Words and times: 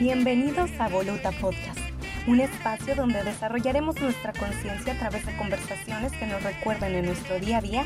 Bienvenidos 0.00 0.70
a 0.78 0.86
Voluta 0.86 1.32
Podcast, 1.32 1.80
un 2.28 2.38
espacio 2.38 2.94
donde 2.94 3.24
desarrollaremos 3.24 4.00
nuestra 4.00 4.32
conciencia 4.32 4.92
a 4.92 4.96
través 4.96 5.26
de 5.26 5.36
conversaciones 5.36 6.12
que 6.12 6.24
nos 6.24 6.40
recuerden 6.40 6.94
en 6.94 7.06
nuestro 7.06 7.40
día 7.40 7.58
a 7.58 7.60
día 7.60 7.84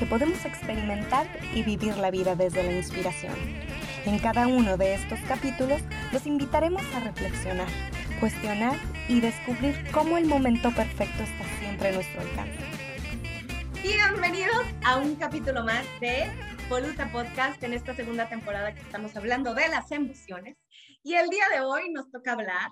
que 0.00 0.04
podemos 0.04 0.44
experimentar 0.44 1.28
y 1.54 1.62
vivir 1.62 1.96
la 1.98 2.10
vida 2.10 2.34
desde 2.34 2.64
la 2.64 2.72
inspiración. 2.72 3.34
En 4.04 4.18
cada 4.18 4.48
uno 4.48 4.76
de 4.76 4.94
estos 4.94 5.20
capítulos 5.28 5.80
los 6.10 6.26
invitaremos 6.26 6.82
a 6.96 6.98
reflexionar, 6.98 7.68
cuestionar 8.18 8.74
y 9.06 9.20
descubrir 9.20 9.88
cómo 9.92 10.18
el 10.18 10.26
momento 10.26 10.72
perfecto 10.72 11.22
está 11.22 11.44
siempre 11.60 11.90
a 11.90 11.92
nuestro 11.92 12.22
alcance. 12.22 12.58
Bienvenidos 13.84 14.66
a 14.84 14.96
un 14.96 15.14
capítulo 15.14 15.62
más 15.62 15.84
de 16.00 16.28
Voluta 16.68 17.06
Podcast 17.12 17.62
en 17.62 17.72
esta 17.72 17.94
segunda 17.94 18.28
temporada 18.28 18.74
que 18.74 18.80
estamos 18.80 19.14
hablando 19.14 19.54
de 19.54 19.68
las 19.68 19.92
emociones. 19.92 20.56
Y 21.04 21.14
el 21.14 21.28
día 21.28 21.44
de 21.52 21.60
hoy 21.60 21.90
nos 21.90 22.10
toca 22.10 22.32
hablar 22.32 22.70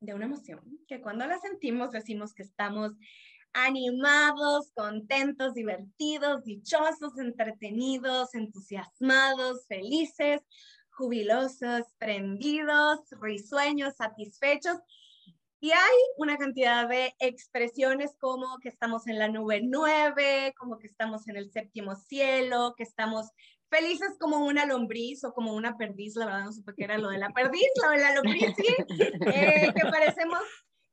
de 0.00 0.14
una 0.14 0.26
emoción 0.26 0.60
que 0.86 1.00
cuando 1.00 1.26
la 1.26 1.38
sentimos 1.38 1.90
decimos 1.90 2.32
que 2.32 2.44
estamos 2.44 2.92
animados, 3.52 4.70
contentos, 4.74 5.54
divertidos, 5.54 6.44
dichosos, 6.44 7.18
entretenidos, 7.18 8.34
entusiasmados, 8.34 9.66
felices, 9.66 10.42
jubilosos, 10.90 11.82
prendidos, 11.98 13.00
risueños, 13.20 13.96
satisfechos. 13.96 14.78
Y 15.58 15.72
hay 15.72 15.96
una 16.18 16.36
cantidad 16.36 16.88
de 16.88 17.14
expresiones 17.18 18.14
como 18.20 18.58
que 18.58 18.68
estamos 18.68 19.06
en 19.08 19.18
la 19.18 19.28
nube 19.28 19.60
nueve, 19.62 20.54
como 20.58 20.78
que 20.78 20.86
estamos 20.86 21.26
en 21.26 21.36
el 21.36 21.50
séptimo 21.50 21.96
cielo, 21.96 22.74
que 22.76 22.82
estamos 22.84 23.30
felices 23.74 24.16
como 24.20 24.46
una 24.46 24.66
lombriz 24.66 25.24
o 25.24 25.32
como 25.32 25.54
una 25.54 25.76
perdiz, 25.76 26.14
la 26.16 26.26
verdad 26.26 26.44
no 26.44 26.52
supe 26.52 26.74
qué 26.76 26.84
era 26.84 26.98
lo 26.98 27.08
de 27.08 27.18
la 27.18 27.30
perdiz, 27.30 27.66
lo 27.82 27.90
de 27.90 27.98
la 27.98 28.14
lombriz, 28.14 28.54
sí, 28.56 28.66
eh, 29.26 29.72
que 29.74 29.90
parecemos 29.90 30.40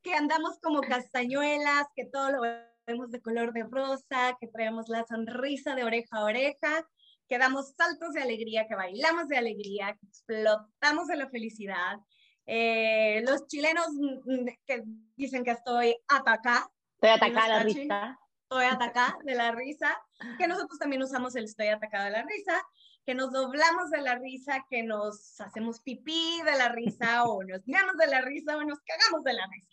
que 0.01 0.13
andamos 0.15 0.59
como 0.61 0.81
castañuelas, 0.81 1.85
que 1.95 2.05
todo 2.05 2.31
lo 2.31 2.41
vemos 2.87 3.11
de 3.11 3.21
color 3.21 3.53
de 3.53 3.63
rosa, 3.69 4.35
que 4.39 4.47
traemos 4.47 4.89
la 4.89 5.05
sonrisa 5.05 5.75
de 5.75 5.83
oreja 5.83 6.17
a 6.17 6.23
oreja, 6.23 6.87
que 7.27 7.37
damos 7.37 7.73
saltos 7.77 8.13
de 8.13 8.23
alegría, 8.23 8.67
que 8.67 8.75
bailamos 8.75 9.27
de 9.27 9.37
alegría, 9.37 9.95
que 9.99 10.07
explotamos 10.07 11.07
de 11.07 11.17
la 11.17 11.29
felicidad. 11.29 11.99
Eh, 12.47 13.23
los 13.27 13.45
chilenos 13.47 13.89
mm, 13.91 14.47
que 14.65 14.83
dicen 15.15 15.43
que 15.43 15.51
estoy 15.51 15.95
atacada. 16.07 16.67
Estoy 16.95 17.09
atacada, 17.09 17.63
risa 17.63 18.20
estoy 18.51 18.65
atacada 18.65 19.17
de 19.23 19.33
la 19.33 19.53
risa, 19.53 19.97
que 20.37 20.45
nosotros 20.45 20.77
también 20.77 21.01
usamos 21.01 21.33
el 21.37 21.45
estoy 21.45 21.67
atacada 21.67 22.03
de 22.05 22.11
la 22.11 22.23
risa, 22.23 22.61
que 23.05 23.15
nos 23.15 23.31
doblamos 23.31 23.89
de 23.91 24.01
la 24.01 24.15
risa, 24.15 24.65
que 24.69 24.83
nos 24.83 25.39
hacemos 25.39 25.79
pipí 25.79 26.41
de 26.43 26.57
la 26.57 26.67
risa 26.67 27.23
o 27.29 27.41
nos 27.43 27.65
miramos 27.65 27.95
de 27.95 28.07
la 28.07 28.19
risa 28.19 28.57
o 28.57 28.63
nos 28.65 28.79
cagamos 28.81 29.23
de 29.23 29.33
la 29.33 29.47
risa. 29.47 29.69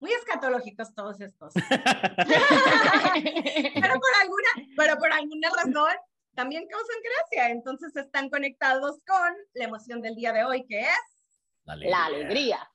Muy 0.00 0.12
escatológicos 0.12 0.92
todos 0.92 1.20
estos. 1.20 1.54
pero, 1.54 1.70
por 4.00 4.14
alguna, 4.20 4.48
pero 4.76 4.98
por 4.98 5.12
alguna 5.12 5.50
razón 5.50 5.94
también 6.34 6.66
causan 6.66 6.96
gracia. 7.00 7.50
Entonces 7.50 7.94
están 7.94 8.28
conectados 8.28 8.98
con 9.06 9.34
la 9.54 9.64
emoción 9.64 10.02
del 10.02 10.16
día 10.16 10.32
de 10.32 10.42
hoy, 10.42 10.66
que 10.66 10.80
es 10.80 10.98
la 11.64 12.06
alegría. 12.06 12.68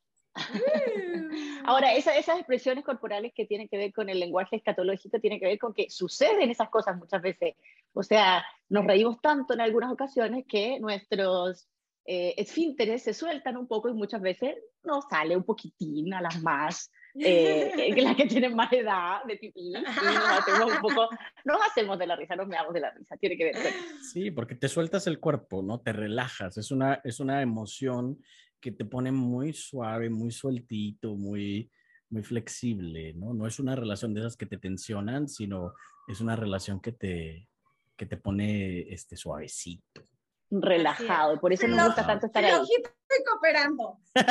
Ahora, 1.66 1.94
esas 1.94 2.18
expresiones 2.38 2.84
corporales 2.84 3.32
que 3.36 3.46
tienen 3.46 3.68
que 3.68 3.78
ver 3.78 3.94
con 3.94 4.10
el 4.10 4.20
lenguaje 4.20 4.56
escatológico 4.56 5.20
tienen 5.20 5.40
que 5.40 5.46
ver 5.46 5.60
con 5.60 5.74
que 5.74 5.90
suceden 5.90 6.50
esas 6.50 6.70
cosas 6.70 6.98
muchas 6.98 7.22
veces. 7.22 7.56
O 7.94 8.04
sea, 8.04 8.44
nos 8.70 8.86
reímos 8.86 9.22
tanto 9.22 9.54
en 9.54 9.62
algunas 9.62 9.92
ocasiones 9.92 10.46
que 10.48 10.80
nuestros 10.80 11.68
eh, 12.06 12.34
esfínteres 12.38 13.04
se 13.04 13.14
sueltan 13.14 13.56
un 13.56 13.68
poco 13.68 13.88
y 13.88 13.94
muchas 13.94 14.20
veces 14.20 14.56
nos 14.84 15.06
sale 15.08 15.38
un 15.38 15.44
poquitín 15.44 16.12
a 16.14 16.22
las 16.22 16.42
más, 16.42 16.92
eh, 17.14 17.94
las 17.98 18.16
que 18.16 18.26
tienen 18.26 18.56
más 18.56 18.74
edad 18.74 19.24
de 19.26 19.36
pipí, 19.36 19.72
nos 19.72 19.86
hacemos 19.88 20.72
un 20.74 20.82
poco, 20.82 21.08
nos 21.46 21.58
hacemos 21.68 22.00
de 22.00 22.08
la 22.08 22.16
risa, 22.16 22.36
nos 22.36 22.48
meamos 22.48 22.74
de 22.74 22.80
la 22.80 22.90
risa, 22.92 23.16
tiene 23.18 23.38
que 23.38 23.44
ver 23.44 23.54
con 23.54 23.72
Sí, 24.12 24.32
porque 24.32 24.56
te 24.56 24.68
sueltas 24.70 25.06
el 25.06 25.20
cuerpo, 25.20 25.62
¿no? 25.62 25.82
Te 25.82 25.94
relajas, 25.94 26.58
es 26.58 26.72
una, 26.72 27.00
es 27.04 27.20
una 27.20 27.44
emoción 27.44 28.20
que 28.60 28.72
te 28.72 28.86
pone 28.86 29.12
muy 29.12 29.54
suave, 29.54 30.10
muy 30.10 30.32
sueltito, 30.32 31.16
muy, 31.16 31.72
muy 32.10 32.24
flexible, 32.24 33.14
¿no? 33.14 33.34
No 33.34 33.48
es 33.48 33.60
una 33.60 33.76
relación 33.76 34.14
de 34.14 34.22
esas 34.22 34.36
que 34.36 34.46
te 34.46 34.58
tensionan, 34.58 35.28
sino 35.28 35.74
es 36.08 36.22
una 36.22 36.36
relación 36.36 36.80
que 36.80 36.92
te, 36.92 37.48
que 37.96 38.06
te 38.06 38.18
pone 38.18 38.82
este, 38.94 39.16
suavecito. 39.16 40.04
Relajado, 40.52 41.36
y 41.36 41.40
por 41.40 41.54
eso 41.54 41.68
me 41.68 41.86
gusta 41.86 42.08
tanto 42.08 42.26
estar 42.26 42.44
ahí. 42.44 42.54
Estoy 42.54 43.24
cooperando. 43.30 44.00
Pero 44.16 44.26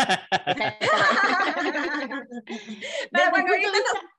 bueno, 3.30 3.52
Ahorita 3.52 3.68
nos 3.68 4.17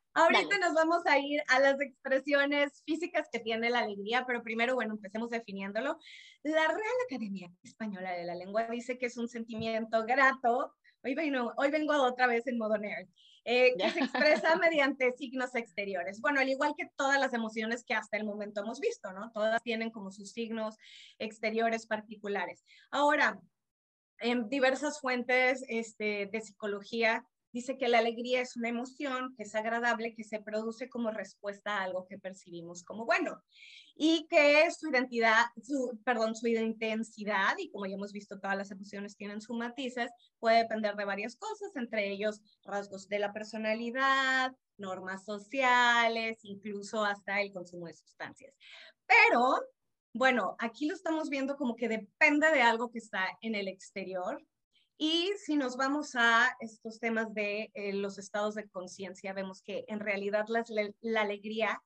vamos 0.74 1.06
a 1.06 1.20
ir 1.20 1.42
a 1.47 1.59
las 1.59 1.80
expresiones 1.81 2.84
físicas 2.86 3.28
que 3.31 3.40
tiene 3.40 3.70
la 3.70 3.80
alegría, 3.80 4.25
pero 4.25 4.44
primero, 4.44 4.75
bueno, 4.75 4.94
empecemos 4.94 5.30
definiéndolo. 5.30 5.97
La 6.44 6.68
Real 6.68 6.96
Academia 7.08 7.52
Española 7.64 8.14
de 8.14 8.25
la 8.25 8.36
Lengua 8.36 8.68
dice 8.68 8.98
que 8.98 9.08
es 9.08 9.18
un 9.18 9.28
sentimiento 9.28 10.06
grato. 10.06 10.75
Hoy 11.03 11.16
vengo, 11.16 11.53
hoy 11.58 11.72
vengo 11.72 11.94
otra 12.02 12.28
vez 12.28 12.46
en 12.48 12.58
modo 12.58 12.78
nerd. 12.78 13.08
Eh, 13.46 13.74
que 13.78 13.90
se 13.90 14.00
expresa 14.02 14.56
mediante 14.59 15.12
signos 15.14 15.56
exteriores. 15.56 16.19
Bueno, 16.22 16.40
al 16.42 16.50
igual 16.50 16.75
que 16.78 16.90
todas 16.96 17.19
las 17.19 17.34
emociones 17.34 17.84
que 17.84 17.96
hasta 17.96 18.18
el 18.18 18.25
momento 18.25 18.62
hemos 18.62 18.80
visto, 18.80 19.12
¿no? 19.14 19.31
Todas 19.31 19.64
tienen 19.64 19.92
como 19.92 20.12
sus 20.12 20.31
signos 20.31 20.75
exteriores 21.18 21.88
particulares. 21.88 22.64
Ahora, 22.92 23.40
en 24.19 24.50
diversas 24.50 25.00
fuentes 25.00 25.64
este, 25.68 26.30
de 26.31 26.42
psicología 26.42 27.25
dice 27.52 27.78
que 27.78 27.88
la 27.88 28.00
alegría 28.00 28.42
es 28.42 28.56
una 28.56 28.70
emoción 28.70 29.34
que 29.36 29.44
es 29.44 29.56
agradable, 29.56 30.14
que 30.16 30.24
se 30.24 30.40
produce 30.40 30.90
como 30.90 31.12
respuesta 31.12 31.78
a 31.78 31.84
algo 31.84 32.06
que 32.08 32.18
percibimos 32.18 32.84
como 32.84 33.06
bueno 33.06 33.42
y 34.02 34.28
que 34.30 34.66
su 34.72 34.90
identidad, 34.90 35.48
su, 35.62 36.00
perdón, 36.06 36.34
su 36.34 36.48
intensidad, 36.48 37.58
y 37.58 37.70
como 37.70 37.86
ya 37.86 37.96
hemos 37.96 38.14
visto, 38.14 38.40
todas 38.40 38.56
las 38.56 38.72
emociones 38.72 39.18
tienen 39.18 39.42
sus 39.42 39.58
matices, 39.58 40.10
puede 40.40 40.60
depender 40.60 40.96
de 40.96 41.04
varias 41.04 41.36
cosas, 41.36 41.76
entre 41.76 42.10
ellos 42.10 42.40
rasgos 42.64 43.10
de 43.10 43.20
la 43.20 43.34
personalidad, 43.34 44.56
normas 44.78 45.26
sociales, 45.26 46.40
incluso 46.44 47.04
hasta 47.04 47.42
el 47.42 47.52
consumo 47.52 47.88
de 47.88 47.94
sustancias. 47.94 48.56
Pero, 49.06 49.60
bueno, 50.14 50.56
aquí 50.60 50.88
lo 50.88 50.96
estamos 50.96 51.30
viendo 51.30 51.58
como 51.58 51.76
que 51.76 51.90
depende 51.90 52.50
de 52.54 52.62
algo 52.62 52.92
que 52.92 53.00
está 53.00 53.28
en 53.42 53.54
el 53.54 53.68
exterior, 53.68 54.42
y 55.02 55.32
si 55.38 55.56
nos 55.56 55.78
vamos 55.78 56.14
a 56.16 56.58
estos 56.60 57.00
temas 57.00 57.34
de 57.34 57.72
eh, 57.74 57.94
los 57.94 58.18
estados 58.18 58.56
de 58.56 58.68
conciencia, 58.68 59.32
vemos 59.32 59.62
que 59.62 59.86
en 59.88 60.02
realidad 60.02 60.48
la, 60.50 61.22
alegría 61.22 61.82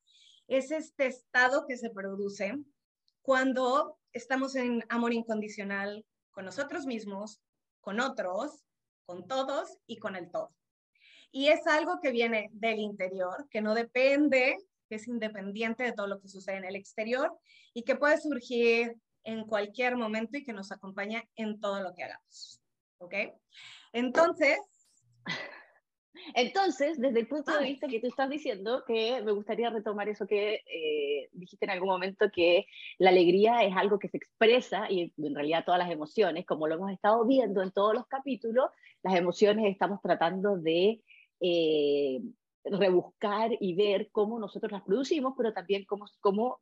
es 0.48 0.72
este 0.72 1.06
estado 1.06 1.64
que 1.64 1.76
se 1.76 1.90
produce 1.90 2.56
cuando 3.22 3.96
estamos 4.12 4.56
en 4.56 4.84
amor 4.88 5.12
incondicional 5.12 6.04
con 6.32 6.44
nosotros 6.44 6.86
mismos, 6.86 7.40
con 7.80 8.00
otros, 8.00 8.64
con 9.06 9.28
todos 9.28 9.78
y 9.86 9.98
con 9.98 10.16
el 10.16 10.28
todo. 10.28 10.52
Y 11.30 11.48
es 11.48 11.68
algo 11.68 12.00
que 12.02 12.10
viene 12.10 12.50
del 12.52 12.80
interior, 12.80 13.46
que 13.48 13.62
no 13.62 13.76
depende, 13.76 14.58
que 14.88 14.96
es 14.96 15.06
independiente 15.06 15.84
de 15.84 15.92
todo 15.92 16.08
lo 16.08 16.20
que 16.20 16.26
sucede 16.26 16.56
en 16.56 16.64
el 16.64 16.74
exterior 16.74 17.32
y 17.74 17.84
que 17.84 17.94
puede 17.94 18.20
surgir 18.20 18.96
en 19.22 19.44
cualquier 19.44 19.96
momento 19.96 20.36
y 20.36 20.42
que 20.42 20.52
nos 20.52 20.72
acompaña 20.72 21.22
en 21.36 21.60
todo 21.60 21.80
lo 21.80 21.94
que 21.94 22.02
hagamos. 22.02 22.63
¿Ok? 22.98 23.14
Entonces... 23.92 24.58
Entonces, 26.34 26.98
desde 26.98 27.20
el 27.20 27.28
punto 27.28 27.52
de 27.56 27.64
vista 27.64 27.88
que 27.88 28.00
tú 28.00 28.06
estás 28.06 28.30
diciendo, 28.30 28.82
que 28.86 29.20
me 29.22 29.32
gustaría 29.32 29.68
retomar 29.70 30.08
eso 30.08 30.26
que 30.26 30.62
eh, 30.66 31.28
dijiste 31.32 31.66
en 31.66 31.72
algún 31.72 31.88
momento, 31.88 32.30
que 32.32 32.66
la 32.98 33.10
alegría 33.10 33.62
es 33.62 33.76
algo 33.76 33.98
que 33.98 34.08
se 34.08 34.16
expresa 34.16 34.90
y 34.90 35.12
en 35.18 35.34
realidad 35.34 35.64
todas 35.64 35.78
las 35.78 35.90
emociones, 35.90 36.46
como 36.46 36.66
lo 36.66 36.76
hemos 36.76 36.92
estado 36.92 37.26
viendo 37.26 37.62
en 37.62 37.72
todos 37.72 37.94
los 37.94 38.06
capítulos, 38.06 38.70
las 39.02 39.14
emociones 39.16 39.70
estamos 39.70 40.00
tratando 40.00 40.56
de 40.56 41.02
eh, 41.40 42.20
rebuscar 42.64 43.50
y 43.60 43.74
ver 43.74 44.08
cómo 44.10 44.38
nosotros 44.38 44.72
las 44.72 44.82
producimos, 44.82 45.34
pero 45.36 45.52
también 45.52 45.84
cómo, 45.84 46.06
cómo 46.20 46.60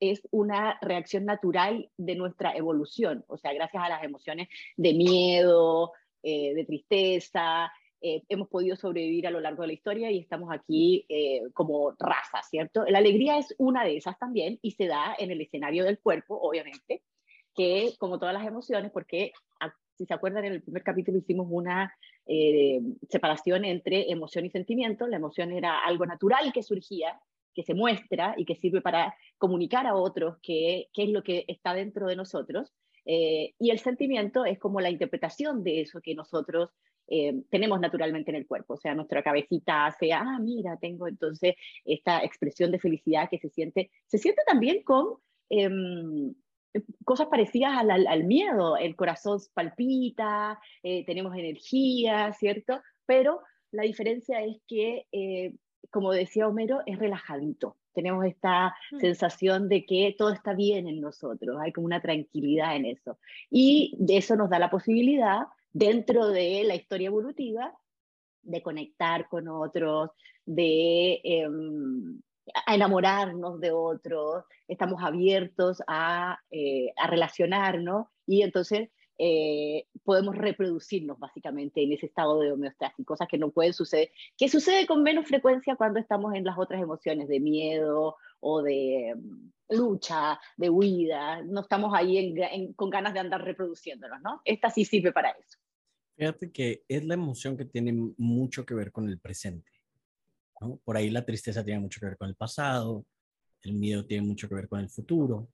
es 0.00 0.26
una 0.30 0.78
reacción 0.80 1.24
natural 1.24 1.90
de 1.96 2.14
nuestra 2.14 2.52
evolución, 2.52 3.24
o 3.28 3.36
sea, 3.36 3.52
gracias 3.52 3.82
a 3.82 3.88
las 3.88 4.04
emociones 4.04 4.48
de 4.76 4.94
miedo, 4.94 5.92
eh, 6.22 6.54
de 6.54 6.64
tristeza, 6.64 7.72
eh, 8.00 8.22
hemos 8.28 8.48
podido 8.48 8.76
sobrevivir 8.76 9.26
a 9.26 9.30
lo 9.30 9.40
largo 9.40 9.62
de 9.62 9.68
la 9.68 9.72
historia 9.72 10.10
y 10.10 10.18
estamos 10.18 10.50
aquí 10.52 11.06
eh, 11.08 11.42
como 11.54 11.92
raza, 11.98 12.42
¿cierto? 12.42 12.84
La 12.84 12.98
alegría 12.98 13.38
es 13.38 13.54
una 13.58 13.84
de 13.84 13.96
esas 13.96 14.18
también 14.18 14.58
y 14.60 14.72
se 14.72 14.86
da 14.86 15.14
en 15.18 15.30
el 15.30 15.40
escenario 15.40 15.84
del 15.84 15.98
cuerpo, 15.98 16.38
obviamente, 16.38 17.02
que 17.54 17.94
como 17.98 18.18
todas 18.18 18.34
las 18.34 18.46
emociones, 18.46 18.90
porque 18.92 19.32
ah, 19.60 19.72
si 19.96 20.04
se 20.04 20.12
acuerdan, 20.12 20.44
en 20.44 20.52
el 20.52 20.62
primer 20.62 20.82
capítulo 20.82 21.18
hicimos 21.18 21.46
una 21.48 21.94
separación 23.08 23.64
entre 23.64 24.10
emoción 24.10 24.44
y 24.44 24.50
sentimiento. 24.50 25.06
La 25.06 25.16
emoción 25.16 25.52
era 25.52 25.78
algo 25.78 26.04
natural 26.04 26.52
que 26.52 26.64
surgía 26.64 27.18
que 27.56 27.64
se 27.64 27.74
muestra 27.74 28.34
y 28.36 28.44
que 28.44 28.54
sirve 28.54 28.82
para 28.82 29.16
comunicar 29.38 29.86
a 29.86 29.96
otros 29.96 30.36
qué, 30.42 30.88
qué 30.92 31.04
es 31.04 31.08
lo 31.08 31.22
que 31.24 31.44
está 31.48 31.74
dentro 31.74 32.06
de 32.06 32.14
nosotros. 32.14 32.72
Eh, 33.06 33.54
y 33.58 33.70
el 33.70 33.78
sentimiento 33.78 34.44
es 34.44 34.58
como 34.58 34.80
la 34.80 34.90
interpretación 34.90 35.64
de 35.64 35.80
eso 35.80 36.00
que 36.02 36.14
nosotros 36.14 36.70
eh, 37.08 37.42
tenemos 37.50 37.80
naturalmente 37.80 38.30
en 38.30 38.36
el 38.36 38.46
cuerpo. 38.46 38.74
O 38.74 38.76
sea, 38.76 38.94
nuestra 38.94 39.22
cabecita 39.22 39.86
hace, 39.86 40.12
ah, 40.12 40.38
mira, 40.40 40.76
tengo 40.76 41.08
entonces 41.08 41.54
esta 41.84 42.22
expresión 42.22 42.70
de 42.70 42.78
felicidad 42.78 43.28
que 43.30 43.38
se 43.38 43.48
siente, 43.48 43.90
se 44.06 44.18
siente 44.18 44.42
también 44.46 44.82
con 44.82 45.16
em, 45.48 46.34
cosas 47.04 47.28
parecidas 47.28 47.72
al, 47.88 48.24
miedo. 48.24 48.76
El 48.76 48.96
corazón 48.96 49.38
palpita, 49.54 50.60
eh, 50.82 51.04
tenemos 51.06 51.34
energía, 51.36 52.32
¿cierto? 52.32 52.80
Pero 53.06 53.40
la 53.70 53.84
diferencia 53.84 54.42
es 54.42 54.58
que, 54.66 55.06
eh, 55.12 55.54
como 55.90 56.12
decía 56.12 56.48
Homero, 56.48 56.82
es 56.86 56.98
relajadito. 56.98 57.76
Tenemos 57.94 58.24
esta 58.26 58.74
mm. 58.92 58.98
sensación 59.00 59.68
de 59.68 59.84
que 59.86 60.14
todo 60.18 60.30
está 60.30 60.54
bien 60.54 60.86
en 60.86 61.00
nosotros, 61.00 61.58
hay 61.60 61.72
como 61.72 61.86
una 61.86 62.00
tranquilidad 62.00 62.76
en 62.76 62.86
eso. 62.86 63.18
Y 63.50 63.96
de 63.98 64.18
eso 64.18 64.36
nos 64.36 64.50
da 64.50 64.58
la 64.58 64.70
posibilidad, 64.70 65.46
dentro 65.72 66.28
de 66.28 66.64
la 66.64 66.74
historia 66.74 67.08
evolutiva, 67.08 67.72
de 68.42 68.62
conectar 68.62 69.28
con 69.28 69.48
otros, 69.48 70.10
de 70.44 71.20
em, 71.24 72.20
enamorarnos 72.66 73.60
de 73.60 73.72
otros, 73.72 74.44
estamos 74.68 75.02
abiertos 75.02 75.82
a, 75.86 76.38
eh, 76.50 76.92
a 76.96 77.08
relacionarnos 77.08 78.06
y 78.26 78.42
entonces 78.42 78.90
eh, 79.18 79.86
podemos 80.04 80.36
reproducirnos 80.36 81.18
básicamente 81.18 81.82
en 81.82 81.92
ese 81.92 82.06
estado 82.06 82.40
de 82.40 82.52
homeostasis, 82.52 83.06
cosas 83.06 83.28
que 83.28 83.38
no 83.38 83.50
pueden 83.50 83.72
suceder, 83.72 84.10
que 84.36 84.48
sucede 84.48 84.86
con 84.86 85.02
menos 85.02 85.26
frecuencia 85.26 85.76
cuando 85.76 85.98
estamos 85.98 86.34
en 86.34 86.44
las 86.44 86.58
otras 86.58 86.80
emociones 86.82 87.28
de 87.28 87.40
miedo 87.40 88.16
o 88.40 88.62
de 88.62 89.14
mm, 89.16 89.76
lucha, 89.76 90.38
de 90.56 90.70
huida, 90.70 91.42
no 91.42 91.62
estamos 91.62 91.92
ahí 91.94 92.72
con 92.76 92.90
ganas 92.90 93.14
de 93.14 93.20
andar 93.20 93.42
reproduciéndonos, 93.42 94.20
¿no? 94.22 94.40
Esta 94.44 94.70
sí 94.70 94.84
sirve 94.84 95.12
para 95.12 95.30
eso. 95.30 95.58
Fíjate 96.16 96.50
que 96.50 96.84
es 96.88 97.04
la 97.04 97.14
emoción 97.14 97.56
que 97.56 97.64
tiene 97.64 97.92
mucho 98.16 98.64
que 98.64 98.74
ver 98.74 98.90
con 98.90 99.08
el 99.08 99.18
presente. 99.18 99.70
¿no? 100.60 100.80
Por 100.84 100.96
ahí 100.96 101.10
la 101.10 101.24
tristeza 101.24 101.64
tiene 101.64 101.80
mucho 101.80 102.00
que 102.00 102.06
ver 102.06 102.16
con 102.16 102.28
el 102.28 102.34
pasado, 102.34 103.04
el 103.62 103.74
miedo 103.74 104.06
tiene 104.06 104.26
mucho 104.26 104.48
que 104.48 104.54
ver 104.54 104.68
con 104.68 104.80
el 104.80 104.88
futuro, 104.88 105.48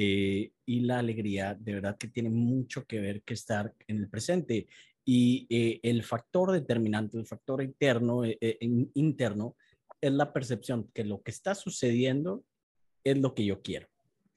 eh, 0.00 0.52
y 0.64 0.80
la 0.82 1.00
alegría 1.00 1.56
de 1.58 1.74
verdad 1.74 1.98
que 1.98 2.06
tiene 2.06 2.30
mucho 2.30 2.84
que 2.86 3.00
ver 3.00 3.22
que 3.22 3.34
estar 3.34 3.74
en 3.88 3.96
el 3.96 4.08
presente. 4.08 4.68
Y 5.04 5.48
eh, 5.50 5.80
el 5.82 6.04
factor 6.04 6.52
determinante, 6.52 7.18
el 7.18 7.26
factor 7.26 7.64
interno, 7.64 8.24
eh, 8.24 8.58
interno, 8.94 9.56
es 10.00 10.12
la 10.12 10.32
percepción 10.32 10.88
que 10.94 11.02
lo 11.02 11.20
que 11.20 11.32
está 11.32 11.56
sucediendo 11.56 12.44
es 13.02 13.18
lo 13.18 13.34
que 13.34 13.44
yo 13.44 13.60
quiero. 13.60 13.88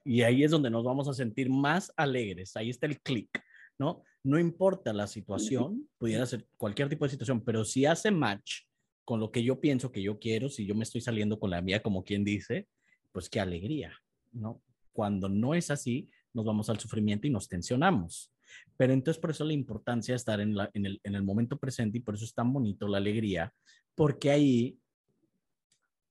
Y 0.03 0.23
ahí 0.23 0.43
es 0.43 0.49
donde 0.49 0.71
nos 0.71 0.83
vamos 0.83 1.07
a 1.07 1.13
sentir 1.13 1.51
más 1.51 1.93
alegres. 1.95 2.57
Ahí 2.57 2.71
está 2.71 2.87
el 2.87 2.99
clic, 2.99 3.29
¿no? 3.77 4.01
No 4.23 4.39
importa 4.39 4.93
la 4.93 5.05
situación, 5.05 5.87
pudiera 5.99 6.25
ser 6.25 6.47
cualquier 6.57 6.89
tipo 6.89 7.05
de 7.05 7.11
situación, 7.11 7.39
pero 7.41 7.65
si 7.65 7.85
hace 7.85 8.09
match 8.09 8.63
con 9.05 9.19
lo 9.19 9.31
que 9.31 9.43
yo 9.43 9.61
pienso 9.61 9.91
que 9.91 10.01
yo 10.01 10.17
quiero, 10.17 10.49
si 10.49 10.65
yo 10.65 10.73
me 10.73 10.85
estoy 10.85 11.01
saliendo 11.01 11.39
con 11.39 11.51
la 11.51 11.61
mía, 11.61 11.83
como 11.83 12.03
quien 12.03 12.23
dice, 12.23 12.67
pues 13.11 13.29
qué 13.29 13.39
alegría, 13.39 13.93
¿no? 14.31 14.59
Cuando 14.93 15.29
no 15.29 15.53
es 15.55 15.71
así, 15.71 16.09
nos 16.33 16.45
vamos 16.45 16.69
al 16.69 16.79
sufrimiento 16.79 17.27
y 17.27 17.29
nos 17.29 17.47
tensionamos. 17.47 18.31
Pero 18.77 18.93
entonces 18.93 19.19
por 19.19 19.31
eso 19.31 19.43
la 19.43 19.53
importancia 19.53 20.13
de 20.13 20.17
estar 20.17 20.39
en, 20.41 20.55
el, 20.73 21.23
momento 21.23 21.57
presente 21.57 21.97
y 21.97 22.01
por 22.01 22.15
eso 22.15 22.25
es 22.25 22.33
tan 22.33 22.51
bonito 22.51 22.87
la 22.87 22.97
alegría, 22.97 23.53
porque 23.95 24.31
ahí 24.31 24.77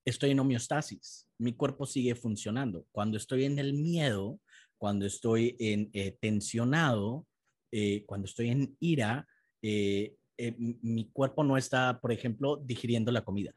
estoy 0.05 0.31
en 0.31 0.41
homeostasis, 0.41 1.29
mi 1.39 1.53
cuerpo 1.53 1.87
sigue 1.87 2.15
funcionando. 2.15 2.87
Cuando 2.93 3.17
estoy 3.17 3.45
en 3.45 3.59
el 3.59 3.75
miedo, 3.75 4.41
cuando 4.79 5.07
estoy 5.07 5.57
en 5.59 5.91
eh, 5.93 6.17
tensionado, 6.21 7.27
eh, 7.73 8.05
cuando 8.07 8.27
estoy 8.27 8.49
en 8.49 8.77
ira, 8.81 9.27
eh, 9.63 10.17
mi 10.59 11.11
cuerpo 11.11 11.45
no 11.45 11.59
está, 11.59 12.01
por 12.01 12.13
ejemplo, 12.13 12.57
digiriendo 12.57 13.13
la 13.13 13.25
comida. 13.25 13.53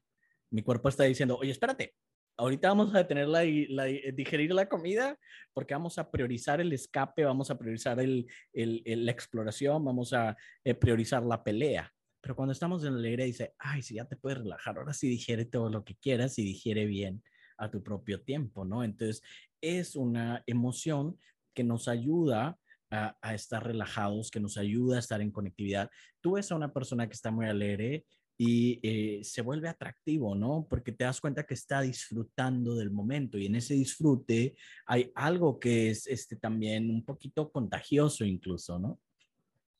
Mi 0.51 0.61
cuerpo 0.63 0.89
está 0.89 1.05
diciendo, 1.05 1.37
oye, 1.37 1.51
espérate, 1.51 1.95
ahorita 2.37 2.69
vamos 2.69 2.93
a 2.93 2.99
detener 2.99 3.27
la, 3.27 3.41
digerir 3.41 4.53
la 4.53 4.67
comida 4.67 5.17
porque 5.53 5.73
vamos 5.73 5.97
a 5.97 6.09
priorizar 6.09 6.61
el 6.61 6.73
escape, 6.73 7.23
vamos 7.25 7.51
a 7.51 7.57
priorizar 7.57 7.99
el, 7.99 8.27
la 8.53 9.11
exploración, 9.11 9.83
vamos 9.83 10.13
a 10.13 10.35
eh, 10.63 10.73
priorizar 10.73 11.23
la 11.23 11.43
pelea. 11.43 11.91
Pero 12.21 12.35
cuando 12.35 12.53
estamos 12.53 12.83
en 12.85 12.93
la 12.93 12.99
alegría 12.99 13.25
dice, 13.25 13.53
ay, 13.59 13.81
si 13.81 13.95
ya 13.95 14.05
te 14.05 14.15
puedes 14.15 14.39
relajar, 14.39 14.77
ahora 14.77 14.93
sí 14.93 15.09
digiere 15.09 15.45
todo 15.45 15.69
lo 15.69 15.83
que 15.83 15.95
quieras 15.95 16.39
y 16.39 16.43
digiere 16.43 16.85
bien 16.85 17.21
a 17.57 17.69
tu 17.69 17.83
propio 17.83 18.21
tiempo, 18.21 18.65
¿no? 18.65 18.83
Entonces, 18.83 19.21
es 19.61 19.95
una 19.95 20.43
emoción 20.47 21.19
que 21.53 21.63
nos 21.63 21.87
ayuda 21.87 22.57
a, 22.89 23.33
estar 23.33 23.65
relajados, 23.65 24.29
que 24.29 24.39
nos 24.39 24.57
ayuda 24.57 24.97
a 24.97 24.99
estar 24.99 25.21
en 25.21 25.31
conectividad. 25.31 25.89
Tú 26.21 26.33
ves 26.33 26.51
una 26.51 26.71
persona 26.71 27.07
que 27.07 27.13
está 27.13 27.31
muy 27.31 27.47
alegre 27.47 28.05
y 28.37 28.79
eh, 28.83 29.23
se 29.23 29.41
vuelve 29.41 29.69
atractivo, 29.69 30.35
¿no? 30.35 30.67
Porque 30.69 30.91
te 30.91 31.03
das 31.03 31.21
cuenta 31.21 31.45
que 31.45 31.53
está 31.53 31.81
disfrutando 31.81 32.75
del 32.75 32.91
momento 32.91 33.37
y 33.37 33.45
en 33.45 33.55
ese 33.55 33.75
disfrute 33.75 34.55
hay 34.85 35.11
algo 35.15 35.59
que 35.59 35.91
es 35.91 36.07
este, 36.07 36.35
también 36.35 36.89
un 36.89 37.05
poquito 37.05 37.51
contagioso 37.51 38.25
incluso, 38.25 38.79
¿no? 38.79 38.99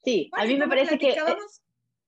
Sí, 0.04 0.30
a 0.34 0.46
mí 0.46 0.58
me 0.58 0.68
parece 0.68 0.98
que... 0.98 1.16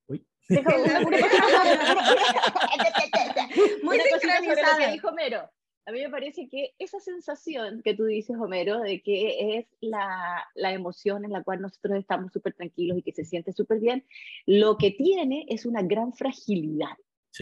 Uy. 0.06 0.26
Muy 3.82 4.00
sincronizada. 4.00 4.92
dijo 4.92 5.12
Mero 5.12 5.50
a 5.86 5.92
mí 5.92 6.00
me 6.00 6.10
parece 6.10 6.48
que 6.48 6.74
esa 6.80 6.98
sensación 6.98 7.80
que 7.82 7.94
tú 7.94 8.04
dices, 8.04 8.36
Homero, 8.38 8.80
de 8.80 9.00
que 9.02 9.56
es 9.56 9.66
la, 9.80 10.44
la 10.56 10.72
emoción 10.72 11.24
en 11.24 11.32
la 11.32 11.44
cual 11.44 11.62
nosotros 11.62 11.96
estamos 11.96 12.32
súper 12.32 12.54
tranquilos 12.54 12.98
y 12.98 13.02
que 13.02 13.12
se 13.12 13.24
siente 13.24 13.52
súper 13.52 13.78
bien, 13.78 14.04
lo 14.46 14.78
que 14.78 14.90
tiene 14.90 15.46
es 15.48 15.64
una 15.64 15.82
gran 15.82 16.12
fragilidad, 16.12 16.96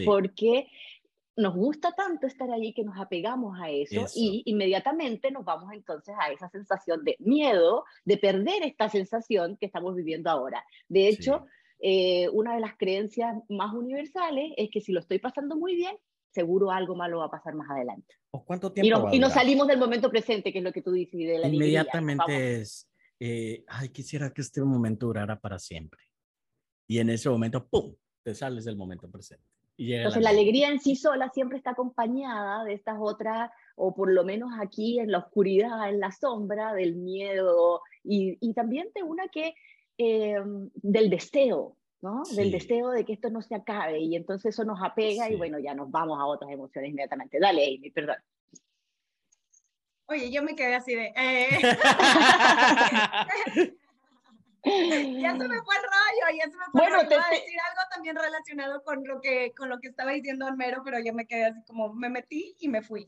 porque 0.05 0.67
nos 1.35 1.55
gusta 1.55 1.91
tanto 1.93 2.27
estar 2.27 2.51
allí 2.51 2.71
que 2.73 2.83
nos 2.83 2.99
apegamos 2.99 3.59
a 3.59 3.71
eso, 3.71 4.05
y 4.15 4.43
inmediatamente 4.45 5.31
nos 5.31 5.43
vamos 5.43 5.73
entonces 5.73 6.13
a 6.19 6.31
esa 6.31 6.47
sensación 6.49 7.03
de 7.03 7.15
miedo, 7.19 7.83
de 8.05 8.17
perder 8.17 8.61
esta 8.61 8.89
sensación 8.89 9.57
que 9.57 9.65
estamos 9.65 9.95
viviendo 9.95 10.29
ahora. 10.29 10.63
De 10.87 11.07
hecho, 11.07 11.47
eh, 11.79 12.29
una 12.29 12.53
de 12.53 12.61
las 12.61 12.77
creencias 12.77 13.35
más 13.49 13.73
universales 13.73 14.53
es 14.55 14.69
que 14.69 14.81
si 14.81 14.91
lo 14.91 14.99
estoy 14.99 15.17
pasando 15.17 15.55
muy 15.55 15.75
bien, 15.75 15.97
seguro 16.35 16.69
algo 16.69 16.95
malo 16.95 17.19
va 17.19 17.25
a 17.25 17.31
pasar 17.31 17.55
más 17.55 17.69
adelante. 17.69 18.13
¿O 18.31 18.43
cuánto 18.43 18.71
tiempo? 18.71 19.09
Y, 19.11 19.19
nos 19.19 19.33
salimos 19.33 19.67
del 19.67 19.79
momento 19.79 20.11
presente, 20.11 20.51
que 20.51 20.59
es 20.59 20.63
lo 20.63 20.73
que 20.73 20.81
tú 20.81 20.91
dices, 20.91 21.19
de 21.19 21.39
la 21.39 21.47
Inmediatamente 21.47 22.61
es, 22.61 22.87
eh, 23.19 23.63
ay, 23.67 23.89
quisiera 23.89 24.31
que 24.31 24.41
este 24.41 24.61
momento 24.61 25.07
durara 25.07 25.39
para 25.39 25.57
siempre. 25.57 26.01
Y 26.87 26.99
en 26.99 27.09
ese 27.09 27.29
momento, 27.29 27.65
¡pum!, 27.65 27.95
te 28.21 28.35
sales 28.35 28.65
del 28.65 28.75
momento 28.75 29.09
presente. 29.09 29.45
Y 29.77 29.93
Entonces 29.93 30.21
la, 30.21 30.29
alegría 30.29 30.69
en 30.69 30.79
sí 30.79 30.95
sola 30.95 31.29
siempre 31.29 31.57
está 31.57 31.71
acompañada 31.71 32.63
de 32.65 32.73
estas 32.73 32.97
otras, 32.99 33.49
o 33.75 33.95
por 33.95 34.11
lo 34.11 34.23
menos 34.23 34.51
aquí 34.59 34.99
en 34.99 35.11
la 35.11 35.19
oscuridad, 35.19 35.89
en 35.89 35.99
la 35.99 36.11
sombra, 36.11 36.73
del 36.73 36.95
miedo 36.95 37.81
y, 38.03 38.37
y 38.39 38.53
también 38.53 38.89
de 38.93 39.03
una 39.03 39.27
que, 39.29 39.53
eh, 39.97 40.35
del 40.75 41.09
deseo, 41.09 41.77
del 42.35 42.51
deseo 42.51 42.89
de 42.89 43.05
que 43.05 43.13
esto 43.13 43.29
no 43.29 43.41
se 43.41 43.55
acabe 43.55 43.99
y 43.99 44.15
entonces 44.15 44.53
eso 44.53 44.63
nos 44.63 44.81
apega 44.81 45.29
y 45.29 45.35
bueno, 45.35 45.59
ya 45.59 45.73
nos 45.73 45.91
vamos 45.91 46.19
a 46.19 46.25
otras 46.25 46.51
emociones 46.51 46.91
inmediatamente. 46.91 47.39
Dale, 47.39 47.65
Amy, 47.65 47.91
perdón. 47.91 48.17
Oye, 50.07 50.31
yo 50.31 50.43
me 50.43 50.55
quedé 50.55 50.75
así 50.75 50.93
de... 50.93 51.11
Eh. 51.15 51.59
ya 54.65 55.37
se 55.37 55.47
me 55.47 55.61
fue 55.61 55.75
el 55.75 55.83
rollo, 55.83 56.37
ya 56.37 56.45
se 56.45 56.57
me 56.57 56.65
fue 56.71 56.81
bueno, 56.81 57.01
el 57.01 57.07
rollo. 57.07 57.21
Te, 57.29 57.35
decir 57.35 57.59
algo 57.59 57.81
también 57.91 58.15
relacionado 58.15 58.83
con 58.83 59.05
lo 59.05 59.21
que 59.21 59.53
con 59.55 59.69
lo 59.69 59.79
que 59.79 59.89
estaba 59.89 60.11
diciendo 60.11 60.47
Almero, 60.47 60.81
pero 60.83 60.99
yo 60.99 61.13
me 61.13 61.27
quedé 61.27 61.45
así 61.45 61.61
como 61.67 61.93
me 61.93 62.09
metí 62.09 62.55
y 62.59 62.67
me 62.67 62.81
fui. 62.81 63.07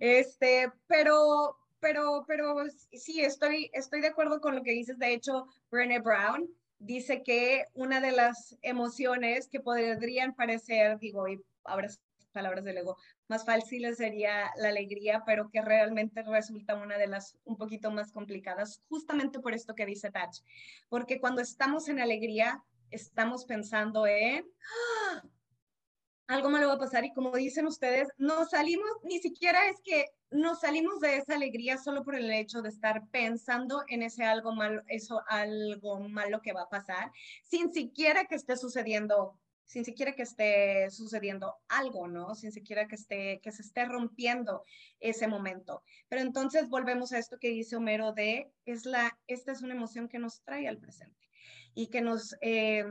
Este, 0.00 0.72
pero 0.88 1.56
pero 1.78 2.24
pero 2.26 2.56
sí 2.92 3.20
estoy 3.20 3.70
estoy 3.72 4.00
de 4.00 4.08
acuerdo 4.08 4.40
con 4.40 4.56
lo 4.56 4.62
que 4.62 4.72
dices. 4.72 4.98
De 4.98 5.12
hecho, 5.12 5.46
Brené 5.70 6.00
Brown 6.00 6.48
dice 6.78 7.22
que 7.22 7.66
una 7.74 8.00
de 8.00 8.12
las 8.12 8.56
emociones 8.62 9.48
que 9.48 9.60
podrían 9.60 10.34
parecer, 10.34 10.98
digo, 10.98 11.28
y 11.28 11.42
ahora 11.64 11.88
palabras 12.36 12.64
del 12.64 12.76
ego, 12.76 12.98
más 13.28 13.46
fáciles 13.46 13.96
sería 13.96 14.50
la 14.58 14.68
alegría, 14.68 15.22
pero 15.24 15.48
que 15.50 15.62
realmente 15.62 16.22
resulta 16.22 16.74
una 16.74 16.98
de 16.98 17.06
las 17.06 17.38
un 17.44 17.56
poquito 17.56 17.90
más 17.90 18.12
complicadas, 18.12 18.82
justamente 18.90 19.40
por 19.40 19.54
esto 19.54 19.74
que 19.74 19.86
dice 19.86 20.10
Tach, 20.10 20.36
porque 20.90 21.18
cuando 21.18 21.40
estamos 21.40 21.88
en 21.88 21.98
alegría, 21.98 22.62
estamos 22.90 23.46
pensando 23.46 24.06
en, 24.06 24.44
¡Ah! 25.14 25.22
Algo 26.26 26.50
malo 26.50 26.68
va 26.68 26.74
a 26.74 26.78
pasar 26.78 27.04
y 27.04 27.12
como 27.12 27.30
dicen 27.32 27.66
ustedes, 27.66 28.08
no 28.18 28.44
salimos, 28.46 28.90
ni 29.04 29.18
siquiera 29.18 29.68
es 29.68 29.80
que 29.80 30.06
nos 30.30 30.60
salimos 30.60 31.00
de 31.00 31.16
esa 31.18 31.34
alegría 31.34 31.78
solo 31.78 32.02
por 32.02 32.16
el 32.16 32.30
hecho 32.30 32.62
de 32.62 32.68
estar 32.68 33.06
pensando 33.10 33.84
en 33.88 34.02
ese 34.02 34.24
algo 34.24 34.52
malo, 34.52 34.82
eso 34.88 35.22
algo 35.28 36.00
malo 36.00 36.42
que 36.42 36.52
va 36.52 36.62
a 36.62 36.68
pasar, 36.68 37.12
sin 37.42 37.72
siquiera 37.72 38.24
que 38.24 38.34
esté 38.34 38.56
sucediendo 38.56 39.38
sin 39.66 39.84
siquiera 39.84 40.12
que 40.12 40.22
esté 40.22 40.88
sucediendo 40.90 41.56
algo, 41.68 42.06
¿no? 42.06 42.36
Sin 42.36 42.52
siquiera 42.52 42.86
que, 42.86 42.94
esté, 42.94 43.40
que 43.42 43.50
se 43.50 43.62
esté 43.62 43.84
rompiendo 43.84 44.64
ese 45.00 45.26
momento. 45.26 45.82
Pero 46.08 46.22
entonces 46.22 46.68
volvemos 46.68 47.12
a 47.12 47.18
esto 47.18 47.38
que 47.40 47.48
dice 47.48 47.74
Homero 47.74 48.12
de, 48.12 48.48
es 48.64 48.86
la, 48.86 49.18
esta 49.26 49.50
es 49.50 49.62
una 49.62 49.74
emoción 49.74 50.08
que 50.08 50.20
nos 50.20 50.40
trae 50.42 50.68
al 50.68 50.78
presente 50.78 51.28
y 51.74 51.88
que 51.88 52.00
nos, 52.00 52.36
eh, 52.42 52.84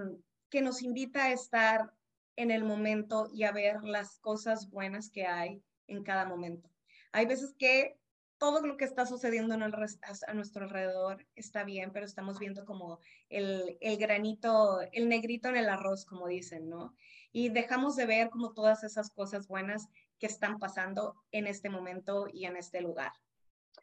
que 0.49 0.61
nos 0.61 0.81
invita 0.81 1.23
a 1.23 1.31
estar 1.31 1.93
en 2.35 2.51
el 2.51 2.63
momento 2.63 3.27
y 3.33 3.43
a 3.43 3.51
ver 3.51 3.83
las 3.83 4.19
cosas 4.19 4.69
buenas 4.69 5.09
que 5.09 5.25
hay 5.25 5.61
en 5.87 6.03
cada 6.03 6.25
momento. 6.25 6.69
Hay 7.11 7.25
veces 7.25 7.55
que 7.57 7.97
todo 8.37 8.65
lo 8.65 8.75
que 8.77 8.85
está 8.85 9.05
sucediendo 9.05 9.55
a 9.55 10.33
nuestro 10.33 10.63
alrededor 10.65 11.25
está 11.35 11.63
bien, 11.63 11.91
pero 11.93 12.05
estamos 12.05 12.37
viendo 12.37 12.65
como 12.65 12.99
el, 13.29 13.77
el, 13.79 13.97
granito, 13.97 14.81
el 14.91 15.07
negrito 15.07 15.47
en 15.49 15.55
el 15.55 15.69
arroz, 15.69 16.05
como 16.05 16.27
dicen, 16.27 16.69
¿no? 16.69 16.93
Y 17.31 17.49
dejamos 17.49 17.95
de 17.95 18.05
ver 18.05 18.29
como 18.29 18.53
todas 18.53 18.83
esas 18.83 19.09
cosas 19.11 19.47
buenas 19.47 19.87
que 20.19 20.27
están 20.27 20.59
pasando 20.59 21.15
en 21.31 21.47
este 21.47 21.69
momento 21.69 22.27
y 22.31 22.45
en 22.45 22.57
este 22.57 22.81
lugar. 22.81 23.11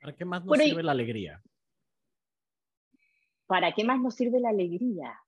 ¿Para 0.01 0.15
qué 0.15 0.25
más 0.25 0.45
nos 0.45 0.59
sirve 0.59 0.83
la 0.83 0.93
alegría? 0.93 1.43
¿Para 3.47 3.73
qué 3.73 3.85
más 3.85 4.01
nos 4.01 4.15
sirve 4.15 4.41
la 4.41 4.51
alegría? 4.51 5.19